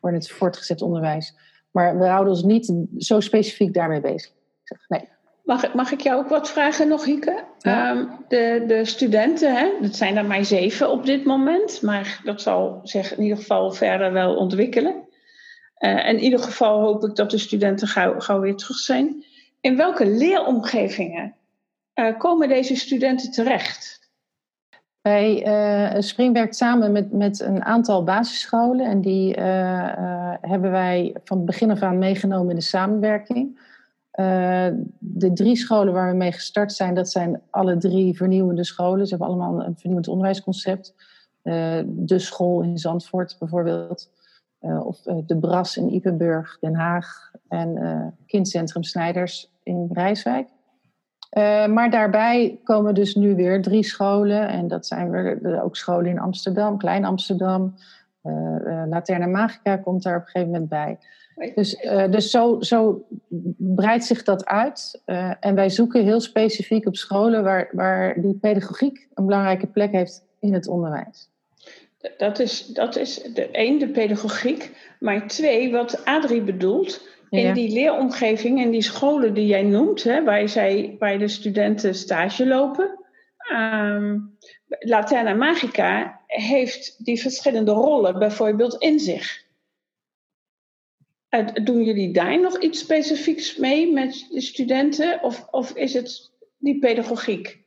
voor 0.00 0.12
het 0.12 0.30
voortgezet 0.30 0.82
onderwijs. 0.82 1.34
Maar 1.70 1.98
we 1.98 2.06
houden 2.06 2.32
ons 2.32 2.42
niet 2.42 2.72
zo 2.98 3.20
specifiek 3.20 3.74
daarmee 3.74 4.00
bezig. 4.00 4.32
Nee. 4.88 5.08
Mag, 5.46 5.74
mag 5.74 5.92
ik 5.92 6.00
jou 6.00 6.18
ook 6.18 6.28
wat 6.28 6.50
vragen 6.50 6.88
nog, 6.88 7.04
Hieke? 7.04 7.44
Ja. 7.58 7.90
Um, 7.90 8.10
de, 8.28 8.64
de 8.66 8.84
studenten, 8.84 9.56
hè, 9.56 9.68
dat 9.80 9.96
zijn 9.96 10.16
er 10.16 10.24
maar 10.24 10.44
zeven 10.44 10.90
op 10.90 11.06
dit 11.06 11.24
moment, 11.24 11.82
maar 11.82 12.20
dat 12.24 12.42
zal 12.42 12.80
zich 12.82 13.16
in 13.16 13.22
ieder 13.22 13.36
geval 13.36 13.72
verder 13.72 14.12
wel 14.12 14.36
ontwikkelen. 14.36 14.94
Uh, 15.78 16.08
in 16.08 16.18
ieder 16.18 16.38
geval 16.38 16.80
hoop 16.80 17.04
ik 17.04 17.14
dat 17.14 17.30
de 17.30 17.38
studenten 17.38 17.88
gauw, 17.88 18.20
gauw 18.20 18.40
weer 18.40 18.56
terug 18.56 18.76
zijn. 18.76 19.24
In 19.60 19.76
welke 19.76 20.06
leeromgevingen 20.06 21.34
uh, 21.94 22.18
komen 22.18 22.48
deze 22.48 22.76
studenten 22.76 23.30
terecht? 23.30 24.10
Wij, 25.02 25.46
uh, 25.94 26.00
Spring 26.00 26.32
werkt 26.32 26.56
samen 26.56 26.92
met, 26.92 27.12
met 27.12 27.40
een 27.40 27.64
aantal 27.64 28.04
basisscholen 28.04 28.86
en 28.86 29.00
die 29.00 29.40
hebben 30.40 30.70
wij 30.70 31.14
van 31.24 31.36
het 31.36 31.46
begin 31.46 31.70
af 31.70 31.82
aan 31.82 31.98
meegenomen 31.98 32.50
in 32.50 32.56
de 32.56 32.62
samenwerking. 32.62 33.58
Uh, 34.16 34.66
de 34.98 35.32
drie 35.32 35.56
scholen 35.56 35.92
waar 35.92 36.10
we 36.10 36.16
mee 36.16 36.32
gestart 36.32 36.72
zijn, 36.72 36.94
dat 36.94 37.10
zijn 37.10 37.40
alle 37.50 37.76
drie 37.76 38.16
vernieuwende 38.16 38.64
scholen. 38.64 39.06
Ze 39.06 39.10
hebben 39.16 39.28
allemaal 39.28 39.64
een 39.64 39.76
vernieuwend 39.76 40.08
onderwijsconcept. 40.08 40.94
Uh, 41.42 41.78
de 41.86 42.18
school 42.18 42.62
in 42.62 42.78
Zandvoort 42.78 43.36
bijvoorbeeld. 43.38 44.10
Uh, 44.60 44.86
of 44.86 45.02
de 45.02 45.38
Bras 45.38 45.76
in 45.76 45.94
Ipenburg, 45.94 46.58
Den 46.60 46.74
Haag. 46.74 47.30
En 47.48 48.14
kindcentrum 48.26 48.82
Snijders 48.82 49.52
in 49.62 49.88
Rijswijk. 49.92 50.48
maar 51.70 51.90
daarbij 51.90 52.60
komen 52.64 52.94
dus 52.94 53.14
nu 53.14 53.34
weer 53.34 53.62
drie 53.62 53.82
scholen. 53.82 54.48
En 54.48 54.68
dat 54.68 54.86
zijn 54.86 55.10
weer 55.10 55.62
ook 55.62 55.76
scholen 55.76 56.10
in 56.10 56.18
Amsterdam, 56.18 56.78
Klein 56.78 57.04
Amsterdam. 57.04 57.74
Laterna 58.88 59.26
Magica 59.26 59.76
komt 59.76 60.02
daar 60.02 60.16
op 60.16 60.22
een 60.22 60.28
gegeven 60.28 60.52
moment 60.52 60.68
bij. 60.68 60.98
Dus, 61.54 61.82
uh, 61.84 62.10
dus 62.10 62.30
zo, 62.30 62.60
zo 62.60 63.06
breidt 63.56 64.04
zich 64.04 64.22
dat 64.22 64.44
uit. 64.44 65.02
Uh, 65.06 65.32
en 65.40 65.54
wij 65.54 65.68
zoeken 65.68 66.04
heel 66.04 66.20
specifiek 66.20 66.86
op 66.86 66.96
scholen 66.96 67.42
waar, 67.42 67.68
waar 67.72 68.20
die 68.20 68.34
pedagogiek 68.34 69.08
een 69.14 69.26
belangrijke 69.26 69.66
plek 69.66 69.92
heeft 69.92 70.24
in 70.40 70.54
het 70.54 70.68
onderwijs. 70.68 71.28
Dat 72.16 72.38
is, 72.38 72.66
dat 72.66 72.96
is 72.96 73.22
de 73.22 73.50
één, 73.50 73.78
de 73.78 73.88
pedagogiek. 73.88 74.70
Maar 75.00 75.28
twee, 75.28 75.70
wat 75.70 76.04
Adrie 76.04 76.42
bedoelt, 76.42 77.08
in 77.30 77.54
die 77.54 77.72
leeromgeving 77.72 78.62
en 78.62 78.70
die 78.70 78.82
scholen 78.82 79.34
die 79.34 79.46
jij 79.46 79.62
noemt, 79.62 80.02
hè, 80.02 80.24
waar, 80.24 80.48
zij, 80.48 80.96
waar 80.98 81.18
de 81.18 81.28
studenten 81.28 81.94
stage 81.94 82.46
lopen. 82.46 83.04
Um, 83.52 84.36
Laterna 84.68 85.34
Magica 85.34 86.20
heeft 86.26 87.04
die 87.04 87.20
verschillende 87.20 87.70
rollen 87.70 88.18
bijvoorbeeld 88.18 88.82
in 88.82 88.98
zich. 88.98 89.44
Doen 91.44 91.82
jullie 91.84 92.12
daar 92.12 92.40
nog 92.40 92.58
iets 92.58 92.78
specifieks 92.78 93.56
mee 93.56 93.92
met 93.92 94.26
de 94.30 94.40
studenten? 94.40 95.22
Of, 95.22 95.46
of 95.50 95.70
is 95.70 95.92
het 95.92 96.30
die 96.58 96.78
pedagogiek? 96.78 97.64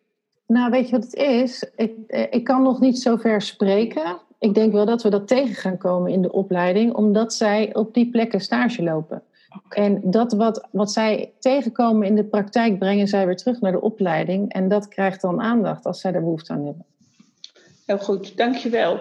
Nou, 0.47 0.71
weet 0.71 0.89
je 0.89 0.91
wat 0.91 1.03
het 1.03 1.13
is? 1.13 1.71
Ik, 1.75 1.93
eh, 2.07 2.23
ik 2.29 2.43
kan 2.43 2.61
nog 2.61 2.79
niet 2.79 2.99
zo 2.99 3.15
ver 3.15 3.41
spreken. 3.41 4.17
Ik 4.39 4.53
denk 4.53 4.71
wel 4.73 4.85
dat 4.85 5.03
we 5.03 5.09
dat 5.09 5.27
tegen 5.27 5.55
gaan 5.55 5.77
komen 5.77 6.11
in 6.11 6.21
de 6.21 6.31
opleiding, 6.31 6.93
omdat 6.93 7.33
zij 7.33 7.75
op 7.75 7.93
die 7.93 8.09
plekken 8.09 8.41
stage 8.41 8.83
lopen. 8.83 9.23
Okay. 9.55 9.85
En 9.85 10.01
dat 10.03 10.33
wat, 10.33 10.67
wat 10.71 10.91
zij 10.91 11.31
tegenkomen 11.39 12.07
in 12.07 12.15
de 12.15 12.23
praktijk, 12.23 12.79
brengen 12.79 13.07
zij 13.07 13.25
weer 13.25 13.37
terug 13.37 13.61
naar 13.61 13.71
de 13.71 13.81
opleiding. 13.81 14.53
En 14.53 14.67
dat 14.67 14.87
krijgt 14.87 15.21
dan 15.21 15.41
aandacht 15.41 15.85
als 15.85 16.01
zij 16.01 16.13
er 16.13 16.21
behoefte 16.21 16.53
aan 16.53 16.65
hebben. 16.65 16.85
Heel 17.85 17.97
goed, 17.97 18.37
dankjewel. 18.37 18.99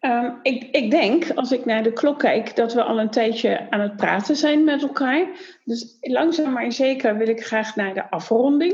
Um, 0.00 0.38
ik, 0.42 0.68
ik, 0.70 0.90
denk, 0.90 1.30
als 1.34 1.52
ik 1.52 1.64
naar 1.64 1.82
de 1.82 1.92
klok 1.92 2.18
kijk, 2.18 2.56
dat 2.56 2.74
we 2.74 2.82
al 2.82 3.00
een 3.00 3.10
tijdje 3.10 3.70
aan 3.70 3.80
het 3.80 3.96
praten 3.96 4.36
zijn 4.36 4.64
met 4.64 4.82
elkaar. 4.82 5.26
Dus 5.64 5.96
langzaam 6.00 6.52
maar 6.52 6.72
zeker 6.72 7.16
wil 7.16 7.28
ik 7.28 7.46
graag 7.46 7.76
naar 7.76 7.94
de 7.94 8.10
afronding. 8.10 8.72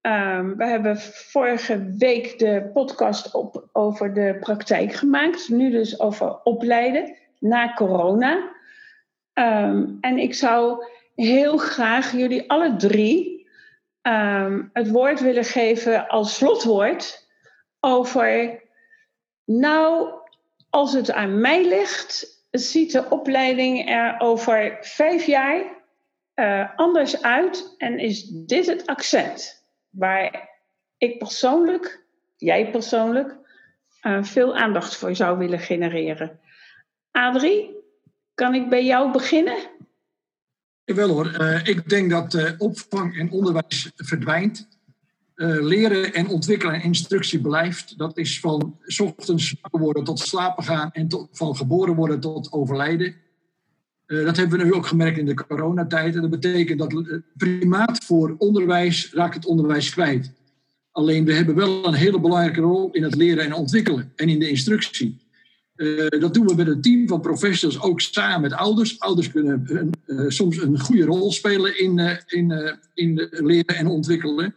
Um, 0.00 0.56
we 0.56 0.66
hebben 0.66 1.00
vorige 1.00 1.94
week 1.98 2.38
de 2.38 2.70
podcast 2.72 3.34
op, 3.34 3.68
over 3.72 4.14
de 4.14 4.36
praktijk 4.40 4.92
gemaakt. 4.92 5.48
Nu 5.48 5.70
dus 5.70 6.00
over 6.00 6.42
opleiden 6.42 7.16
na 7.38 7.74
corona. 7.74 8.50
Um, 9.34 9.98
en 10.00 10.18
ik 10.18 10.34
zou 10.34 10.84
heel 11.14 11.56
graag 11.56 12.12
jullie 12.12 12.50
alle 12.50 12.76
drie 12.76 13.46
het 14.72 14.90
woord 14.90 15.20
willen 15.20 15.44
geven 15.44 16.08
als 16.08 16.34
slotwoord 16.34 17.28
over. 17.80 18.60
Nou, 19.44 20.08
als 20.72 20.92
het 20.92 21.12
aan 21.12 21.40
mij 21.40 21.68
ligt, 21.68 22.44
ziet 22.50 22.92
de 22.92 23.10
opleiding 23.10 23.88
er 23.88 24.14
over 24.18 24.78
vijf 24.80 25.24
jaar 25.24 25.64
uh, 26.34 26.76
anders 26.76 27.22
uit 27.22 27.74
en 27.78 27.98
is 27.98 28.28
dit 28.28 28.66
het 28.66 28.86
accent 28.86 29.64
waar 29.90 30.48
ik 30.98 31.18
persoonlijk, 31.18 32.04
jij 32.36 32.70
persoonlijk, 32.70 33.36
uh, 34.02 34.22
veel 34.22 34.56
aandacht 34.56 34.96
voor 34.96 35.16
zou 35.16 35.38
willen 35.38 35.58
genereren. 35.58 36.40
Adrie, 37.10 37.76
kan 38.34 38.54
ik 38.54 38.68
bij 38.68 38.84
jou 38.84 39.12
beginnen? 39.12 39.56
Wel 40.84 41.08
hoor, 41.08 41.36
uh, 41.40 41.66
ik 41.66 41.88
denk 41.88 42.10
dat 42.10 42.54
opvang 42.58 43.18
en 43.18 43.30
onderwijs 43.30 43.90
verdwijnt. 43.96 44.68
Uh, 45.42 45.62
leren 45.62 46.14
en 46.14 46.28
ontwikkelen 46.28 46.74
en 46.74 46.82
instructie 46.82 47.40
blijft. 47.40 47.98
Dat 47.98 48.18
is 48.18 48.40
van 48.40 48.76
s 48.86 49.00
ochtends 49.00 49.54
worden 49.70 50.04
tot 50.04 50.18
slapen 50.18 50.64
gaan 50.64 50.90
en 50.92 51.08
tot, 51.08 51.28
van 51.32 51.56
geboren 51.56 51.94
worden 51.94 52.20
tot 52.20 52.52
overlijden. 52.52 53.14
Uh, 54.06 54.24
dat 54.24 54.36
hebben 54.36 54.58
we 54.58 54.64
nu 54.64 54.72
ook 54.72 54.86
gemerkt 54.86 55.18
in 55.18 55.26
de 55.26 55.34
coronatijd. 55.34 56.14
En 56.14 56.20
dat 56.20 56.30
betekent 56.30 56.78
dat 56.78 56.92
het 56.92 57.22
primaat 57.36 58.04
voor 58.04 58.34
onderwijs 58.38 59.12
raakt 59.12 59.34
het 59.34 59.46
onderwijs 59.46 59.90
kwijt. 59.90 60.32
Alleen 60.90 61.24
we 61.24 61.34
hebben 61.34 61.54
wel 61.54 61.86
een 61.86 61.94
hele 61.94 62.20
belangrijke 62.20 62.60
rol 62.60 62.90
in 62.90 63.02
het 63.02 63.14
leren 63.14 63.44
en 63.44 63.54
ontwikkelen 63.54 64.12
en 64.16 64.28
in 64.28 64.38
de 64.38 64.48
instructie. 64.48 65.20
dat 66.18 66.34
doen 66.34 66.46
we 66.46 66.54
met 66.54 66.66
een 66.66 66.80
team 66.80 67.08
van 67.08 67.20
professionals, 67.20 67.82
ook 67.82 68.00
samen 68.00 68.40
met 68.40 68.52
ouders. 68.52 69.00
Ouders 69.00 69.30
kunnen 69.30 69.90
soms 70.28 70.62
een 70.62 70.78
goede 70.80 71.04
rol 71.04 71.32
spelen 71.32 71.80
in, 71.80 72.18
in, 72.26 72.76
in 72.94 73.28
leren 73.30 73.76
en 73.76 73.86
ontwikkelen. 73.86 74.54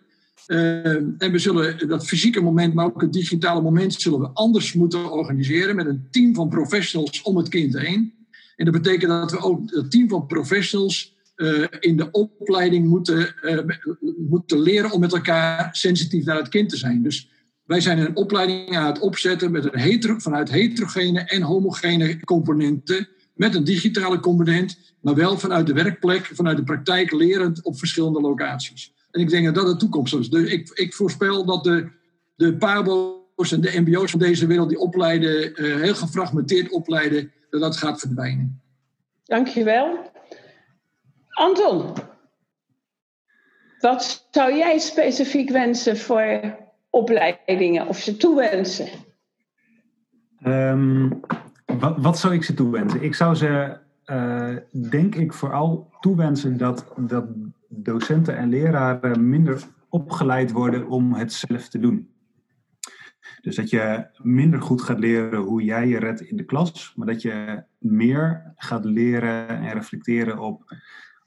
En 0.48 1.32
we 1.32 1.40
zullen 1.40 1.88
dat 1.88 2.08
fysieke 2.08 2.42
moment, 2.42 2.74
maar 2.74 2.86
ook 2.86 3.02
het 3.02 3.14
digitale 3.14 3.62
moment, 3.62 3.94
zullen 3.94 4.20
we 4.20 4.30
anders 4.34 4.74
moeten 4.74 5.12
organiseren 5.12 5.76
met 5.76 5.86
een 5.86 6.08
team 6.12 6.36
van 6.36 6.50
professionals 6.50 7.22
om 7.22 7.38
het 7.38 7.50
kind 7.50 7.80
heen. 7.80 8.14
En 8.56 8.66
dat 8.66 8.74
betekent 8.74 9.12
dat 9.12 9.32
we 9.32 9.40
ook 9.40 9.62
het 9.66 9.92
team 9.92 10.10
van 10.10 10.26
professionals 10.26 11.16
uh, 11.36 11.66
in 11.80 11.98
de 11.98 12.12
opleiding 12.12 12.88
moeten, 12.88 13.36
uh, 13.42 13.60
moeten 14.30 14.60
leren 14.60 14.92
om 14.92 15.00
met 15.00 15.14
elkaar 15.14 15.70
sensitief 15.72 16.26
naar 16.26 16.38
het 16.38 16.50
kind 16.50 16.70
te 16.70 16.78
zijn. 16.78 17.04
Dus 17.04 17.30
wij 17.66 17.82
zijn 17.82 17.98
een 17.98 18.16
opleiding 18.16 18.78
aan 18.78 18.86
het 18.86 19.00
opzetten 19.00 19.52
met 19.52 19.74
een 19.74 19.80
hetero, 19.80 20.20
vanuit 20.20 20.52
heterogene 20.52 21.20
en 21.20 21.42
homogene 21.42 22.20
componenten. 22.20 23.08
Met 23.34 23.56
een 23.56 23.64
digitale 23.64 24.20
component, 24.20 24.78
maar 25.02 25.16
wel 25.16 25.40
vanuit 25.40 25.68
de 25.68 25.74
werkplek, 25.74 26.26
vanuit 26.34 26.58
de 26.58 26.64
praktijk 26.64 27.12
lerend 27.12 27.64
op 27.64 27.78
verschillende 27.78 28.22
locaties. 28.22 28.94
En 29.16 29.22
ik 29.22 29.30
denk 29.30 29.46
dat 29.46 29.56
dat 29.56 29.66
de 29.66 29.76
toekomst 29.76 30.16
is. 30.16 30.30
Dus 30.30 30.52
ik, 30.52 30.70
ik 30.70 30.94
voorspel 30.94 31.46
dat 31.46 31.64
de, 31.64 31.90
de 32.36 32.58
PABO's 32.58 33.52
en 33.52 33.62
de 33.62 33.82
MBO's 33.82 34.12
van 34.12 34.20
deze 34.20 34.48
wereld 34.48 34.70
die 34.70 34.80
opleiden, 34.80 35.62
uh, 35.62 35.82
heel 35.82 35.96
gefragmenteerd 35.96 36.72
opleiden, 36.72 37.32
dat 37.50 37.62
dat 37.62 37.78
gaat 37.78 38.00
verdwijnen. 38.00 38.62
Dankjewel. 39.24 40.12
Anton, 41.30 41.94
wat 43.80 44.28
zou 44.32 44.56
jij 44.56 44.80
specifiek 44.80 45.50
wensen 45.50 45.98
voor 45.98 46.58
opleidingen 46.90 47.88
of 47.88 47.98
ze 47.98 48.18
toewensen? 48.18 48.88
Um, 50.46 51.20
wat, 51.66 51.96
wat, 51.98 52.20
zou 52.20 52.34
ik 52.34 52.44
ze 52.44 52.54
toewensen? 52.54 53.04
Ik 53.04 53.16
zou 53.16 53.36
ze, 53.36 53.78
uh, 54.06 54.56
denk 54.90 55.16
ik, 55.16 55.34
vooral 55.34 55.92
toewensen 56.00 56.58
dat, 56.58 56.86
dat 56.98 57.26
docenten 57.84 58.38
en 58.38 58.50
leraren 58.50 59.30
minder 59.30 59.64
opgeleid 59.90 60.52
worden 60.52 60.88
om 60.88 61.14
het 61.14 61.34
zelf 61.34 61.68
te 61.68 61.80
doen. 61.80 62.14
Dus 63.42 63.56
dat 63.56 63.70
je 63.70 64.08
minder 64.18 64.62
goed 64.62 64.82
gaat 64.82 65.00
leren 65.00 65.40
hoe 65.40 65.64
jij 65.64 65.88
je 65.88 66.00
redt 66.00 66.22
in 66.22 66.38
de 66.38 66.46
klas, 66.46 66.94
maar 66.96 67.08
dat 67.08 67.22
je 67.22 67.64
meer 67.78 68.54
gaat 68.56 68.86
leren 68.86 69.48
en 69.48 69.74
reflecteren 69.74 70.40
op 70.40 70.76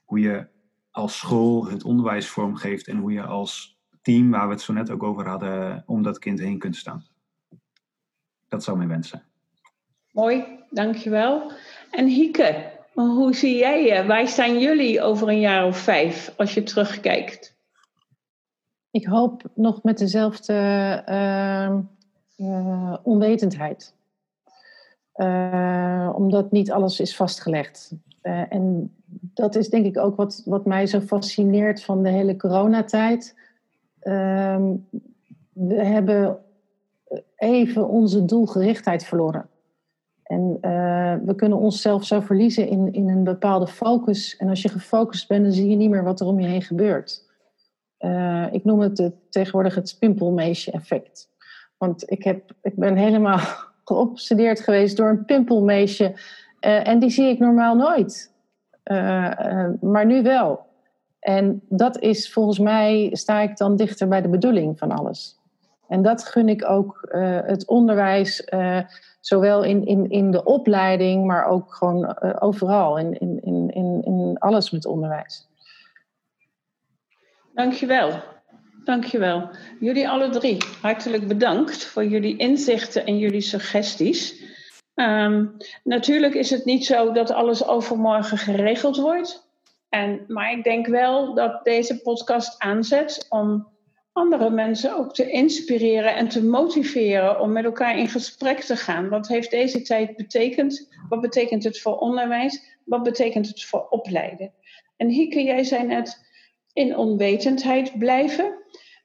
hoe 0.05 0.21
je 0.21 0.47
als 0.91 1.19
school 1.19 1.67
het 1.67 1.85
onderwijs 1.85 2.29
vormgeeft 2.29 2.89
en 2.89 2.97
hoe 2.97 3.13
je 3.13 3.23
als 3.23 3.79
team, 4.03 4.31
waar 4.31 4.47
we 4.47 4.53
het 4.53 4.63
zo 4.63 4.73
net 4.73 4.91
ook 4.91 5.03
over 5.03 5.29
hadden, 5.29 5.83
om 5.87 6.03
dat 6.03 6.19
kind 6.19 6.39
heen 6.39 6.59
kunt 6.59 6.77
staan. 6.77 7.07
Dat 8.49 8.65
zou 8.65 8.77
mijn 8.77 8.89
wens 8.89 9.09
zijn. 9.09 9.23
Mooi, 10.13 10.45
dankjewel. 10.71 11.53
En 11.91 12.07
Hieke, 12.07 12.78
hoe 13.07 13.35
zie 13.35 13.57
jij 13.57 13.85
je? 13.85 14.07
Waar 14.07 14.29
staan 14.29 14.59
jullie 14.59 15.03
over 15.03 15.29
een 15.29 15.41
jaar 15.41 15.67
of 15.67 15.77
vijf 15.77 16.35
als 16.37 16.55
je 16.55 16.63
terugkijkt? 16.63 17.57
Ik 18.91 19.07
hoop 19.07 19.43
nog 19.55 19.83
met 19.83 19.99
dezelfde 19.99 20.53
uh, 21.09 21.79
uh, 22.37 22.97
onwetendheid. 23.03 23.95
Uh, 25.17 26.13
omdat 26.15 26.51
niet 26.51 26.71
alles 26.71 27.01
is 27.01 27.17
vastgelegd. 27.17 27.93
Uh, 28.23 28.53
en 28.53 28.95
dat 29.35 29.55
is 29.55 29.69
denk 29.69 29.87
ik 29.87 29.99
ook 29.99 30.17
wat, 30.17 30.43
wat 30.45 30.65
mij 30.65 30.87
zo 30.87 31.01
fascineert 31.01 31.83
van 31.83 32.03
de 32.03 32.09
hele 32.09 32.37
coronatijd. 32.37 33.35
Uh, 34.03 34.57
we 35.53 35.85
hebben 35.85 36.39
even 37.37 37.89
onze 37.89 38.25
doelgerichtheid 38.25 39.05
verloren. 39.05 39.49
En 40.29 40.59
uh, 40.61 41.14
we 41.24 41.35
kunnen 41.37 41.59
onszelf 41.59 42.05
zo 42.05 42.20
verliezen 42.20 42.68
in, 42.68 42.93
in 42.93 43.09
een 43.09 43.24
bepaalde 43.24 43.66
focus. 43.66 44.37
En 44.37 44.49
als 44.49 44.62
je 44.62 44.68
gefocust 44.68 45.29
bent, 45.29 45.45
dan 45.45 45.53
zie 45.53 45.70
je 45.70 45.76
niet 45.76 45.91
meer 45.91 46.05
wat 46.05 46.20
er 46.20 46.26
om 46.26 46.41
je 46.41 46.47
heen 46.47 46.62
gebeurt. 46.62 47.26
Uh, 47.99 48.47
ik 48.53 48.64
noem 48.64 48.81
het, 48.81 49.12
tegenwoordig 49.31 49.74
het 49.74 49.97
pimpelmeesje-effect. 49.99 51.29
Want 51.79 52.11
ik, 52.11 52.24
heb, 52.24 52.53
ik 52.62 52.74
ben 52.74 52.97
helemaal 52.97 53.41
geobsedeerd 53.85 54.61
geweest 54.61 54.97
door 54.97 55.09
een 55.09 55.24
pimpelmeesje. 55.24 56.05
Uh, 56.61 56.89
en 56.89 56.99
die 56.99 57.11
zie 57.11 57.29
ik 57.29 57.39
normaal 57.39 57.76
nooit. 57.76 58.33
Maar 59.81 60.07
nu 60.07 60.22
wel. 60.22 60.66
En 61.20 61.62
dat 61.68 61.99
is 61.99 62.33
volgens 62.33 62.59
mij, 62.59 63.11
sta 63.12 63.41
ik 63.41 63.57
dan 63.57 63.76
dichter 63.76 64.09
bij 64.09 64.22
de 64.22 64.29
bedoeling 64.29 64.79
van 64.79 64.91
alles. 64.91 65.38
En 65.89 66.03
dat 66.03 66.24
gun 66.24 66.49
ik 66.49 66.70
ook 66.70 67.09
uh, 67.11 67.39
het 67.43 67.66
onderwijs, 67.66 68.45
zowel 69.20 69.62
in, 69.62 69.86
in, 69.86 70.11
in 70.11 70.30
de 70.30 70.45
opleiding, 70.45 71.26
maar 71.26 71.47
ook 71.47 71.74
gewoon 71.74 72.20
overal, 72.41 72.99
in, 72.99 73.18
in, 73.20 73.70
in, 73.70 74.03
in 74.05 74.36
alles 74.39 74.70
met 74.70 74.86
onderwijs. 74.86 75.49
Dankjewel. 77.55 78.22
Dankjewel. 78.84 79.51
Jullie 79.80 80.09
alle 80.09 80.28
drie, 80.28 80.57
hartelijk 80.82 81.28
bedankt 81.28 81.84
voor 81.84 82.05
jullie 82.05 82.36
inzichten 82.36 83.07
en 83.07 83.18
jullie 83.18 83.41
suggesties. 83.41 84.47
Um, 84.95 85.57
natuurlijk 85.84 86.34
is 86.34 86.51
het 86.51 86.64
niet 86.64 86.86
zo 86.86 87.12
dat 87.12 87.30
alles 87.30 87.66
overmorgen 87.66 88.39
geregeld 88.39 88.97
wordt. 88.97 89.49
En, 89.89 90.24
maar 90.28 90.53
ik 90.53 90.64
denk 90.64 90.86
wel 90.86 91.34
dat 91.34 91.64
deze 91.64 92.03
podcast 92.03 92.62
aanzet 92.62 93.26
om 93.28 93.68
andere 94.19 94.51
mensen 94.51 94.97
ook 94.97 95.14
te 95.14 95.31
inspireren 95.31 96.14
en 96.14 96.29
te 96.29 96.45
motiveren 96.45 97.41
om 97.41 97.53
met 97.53 97.64
elkaar 97.64 97.99
in 97.99 98.09
gesprek 98.09 98.61
te 98.61 98.77
gaan. 98.77 99.09
Wat 99.09 99.29
heeft 99.29 99.51
deze 99.51 99.83
tijd 99.83 100.16
betekend? 100.16 100.89
Wat 101.09 101.21
betekent 101.21 101.64
het 101.64 101.81
voor 101.81 101.99
onderwijs? 101.99 102.79
Wat 102.85 103.03
betekent 103.03 103.47
het 103.47 103.64
voor 103.64 103.87
opleiden? 103.91 104.53
En 104.97 105.09
Hieke, 105.09 105.43
jij 105.43 105.64
zei 105.64 105.87
net 105.87 106.27
in 106.73 106.97
onwetendheid 106.97 107.99
blijven. 107.99 108.55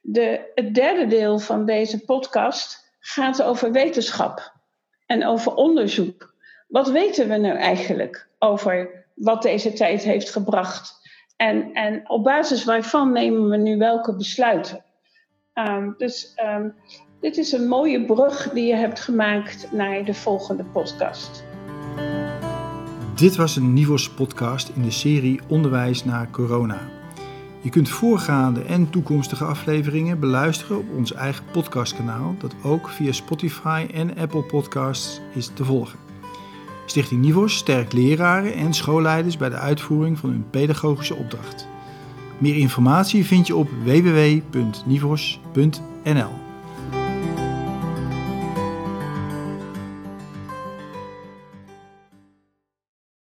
De, 0.01 0.51
het 0.55 0.74
derde 0.74 1.07
deel 1.07 1.39
van 1.39 1.66
deze 1.66 2.05
podcast 2.05 2.91
gaat 2.99 3.43
over 3.43 3.72
wetenschap 3.72 4.53
en 5.05 5.26
over 5.26 5.53
onderzoek. 5.55 6.36
Wat 6.68 6.89
weten 6.89 7.30
we 7.30 7.38
nu 7.38 7.49
eigenlijk 7.49 8.30
over 8.39 9.05
wat 9.16 9.41
deze 9.41 9.74
tijd 9.74 10.03
heeft 10.03 10.30
gebracht? 10.30 11.01
En, 11.36 11.74
en 11.74 12.09
op 12.09 12.24
basis 12.24 12.64
waarvan 12.64 13.11
nemen 13.11 13.49
we 13.49 13.57
nu 13.57 13.78
welke 13.78 14.16
besluiten? 14.16 14.84
Um, 15.54 15.93
dus 15.97 16.34
um, 16.45 16.74
dit 17.20 17.38
is 17.38 17.51
een 17.51 17.68
mooie 17.68 18.06
brug 18.06 18.49
die 18.49 18.66
je 18.66 18.76
hebt 18.76 18.99
gemaakt 18.99 19.72
naar 19.72 20.06
de 20.06 20.14
volgende 20.14 20.64
podcast. 20.64 21.43
Dit 23.16 23.36
was 23.36 23.56
een 23.56 23.74
Nivos 23.74 24.10
podcast 24.10 24.72
in 24.76 24.82
de 24.82 24.91
serie 24.91 25.39
Onderwijs 25.47 26.06
na 26.06 26.28
corona. 26.32 26.80
Je 27.62 27.70
kunt 27.70 27.89
voorgaande 27.89 28.62
en 28.62 28.89
toekomstige 28.89 29.43
afleveringen 29.43 30.20
beluisteren 30.20 30.78
op 30.78 30.86
ons 30.97 31.14
eigen 31.14 31.45
podcastkanaal, 31.51 32.36
dat 32.39 32.56
ook 32.64 32.89
via 32.89 33.12
Spotify 33.12 33.88
en 33.93 34.18
Apple 34.18 34.43
Podcasts 34.43 35.22
is 35.34 35.51
te 35.54 35.66
volgen. 35.66 35.99
Stichting 36.86 37.22
Nivos 37.22 37.56
sterkt 37.56 37.93
leraren 37.93 38.54
en 38.54 38.74
schoolleiders 38.74 39.38
bij 39.38 39.49
de 39.49 39.58
uitvoering 39.58 40.20
van 40.20 40.30
hun 40.30 40.49
pedagogische 40.49 41.16
opdracht. 41.16 41.68
Meer 42.44 42.56
informatie 42.56 43.26
vind 43.26 43.48
je 43.48 43.56
op 43.56 43.70
www.nivos.nl. 43.84 46.43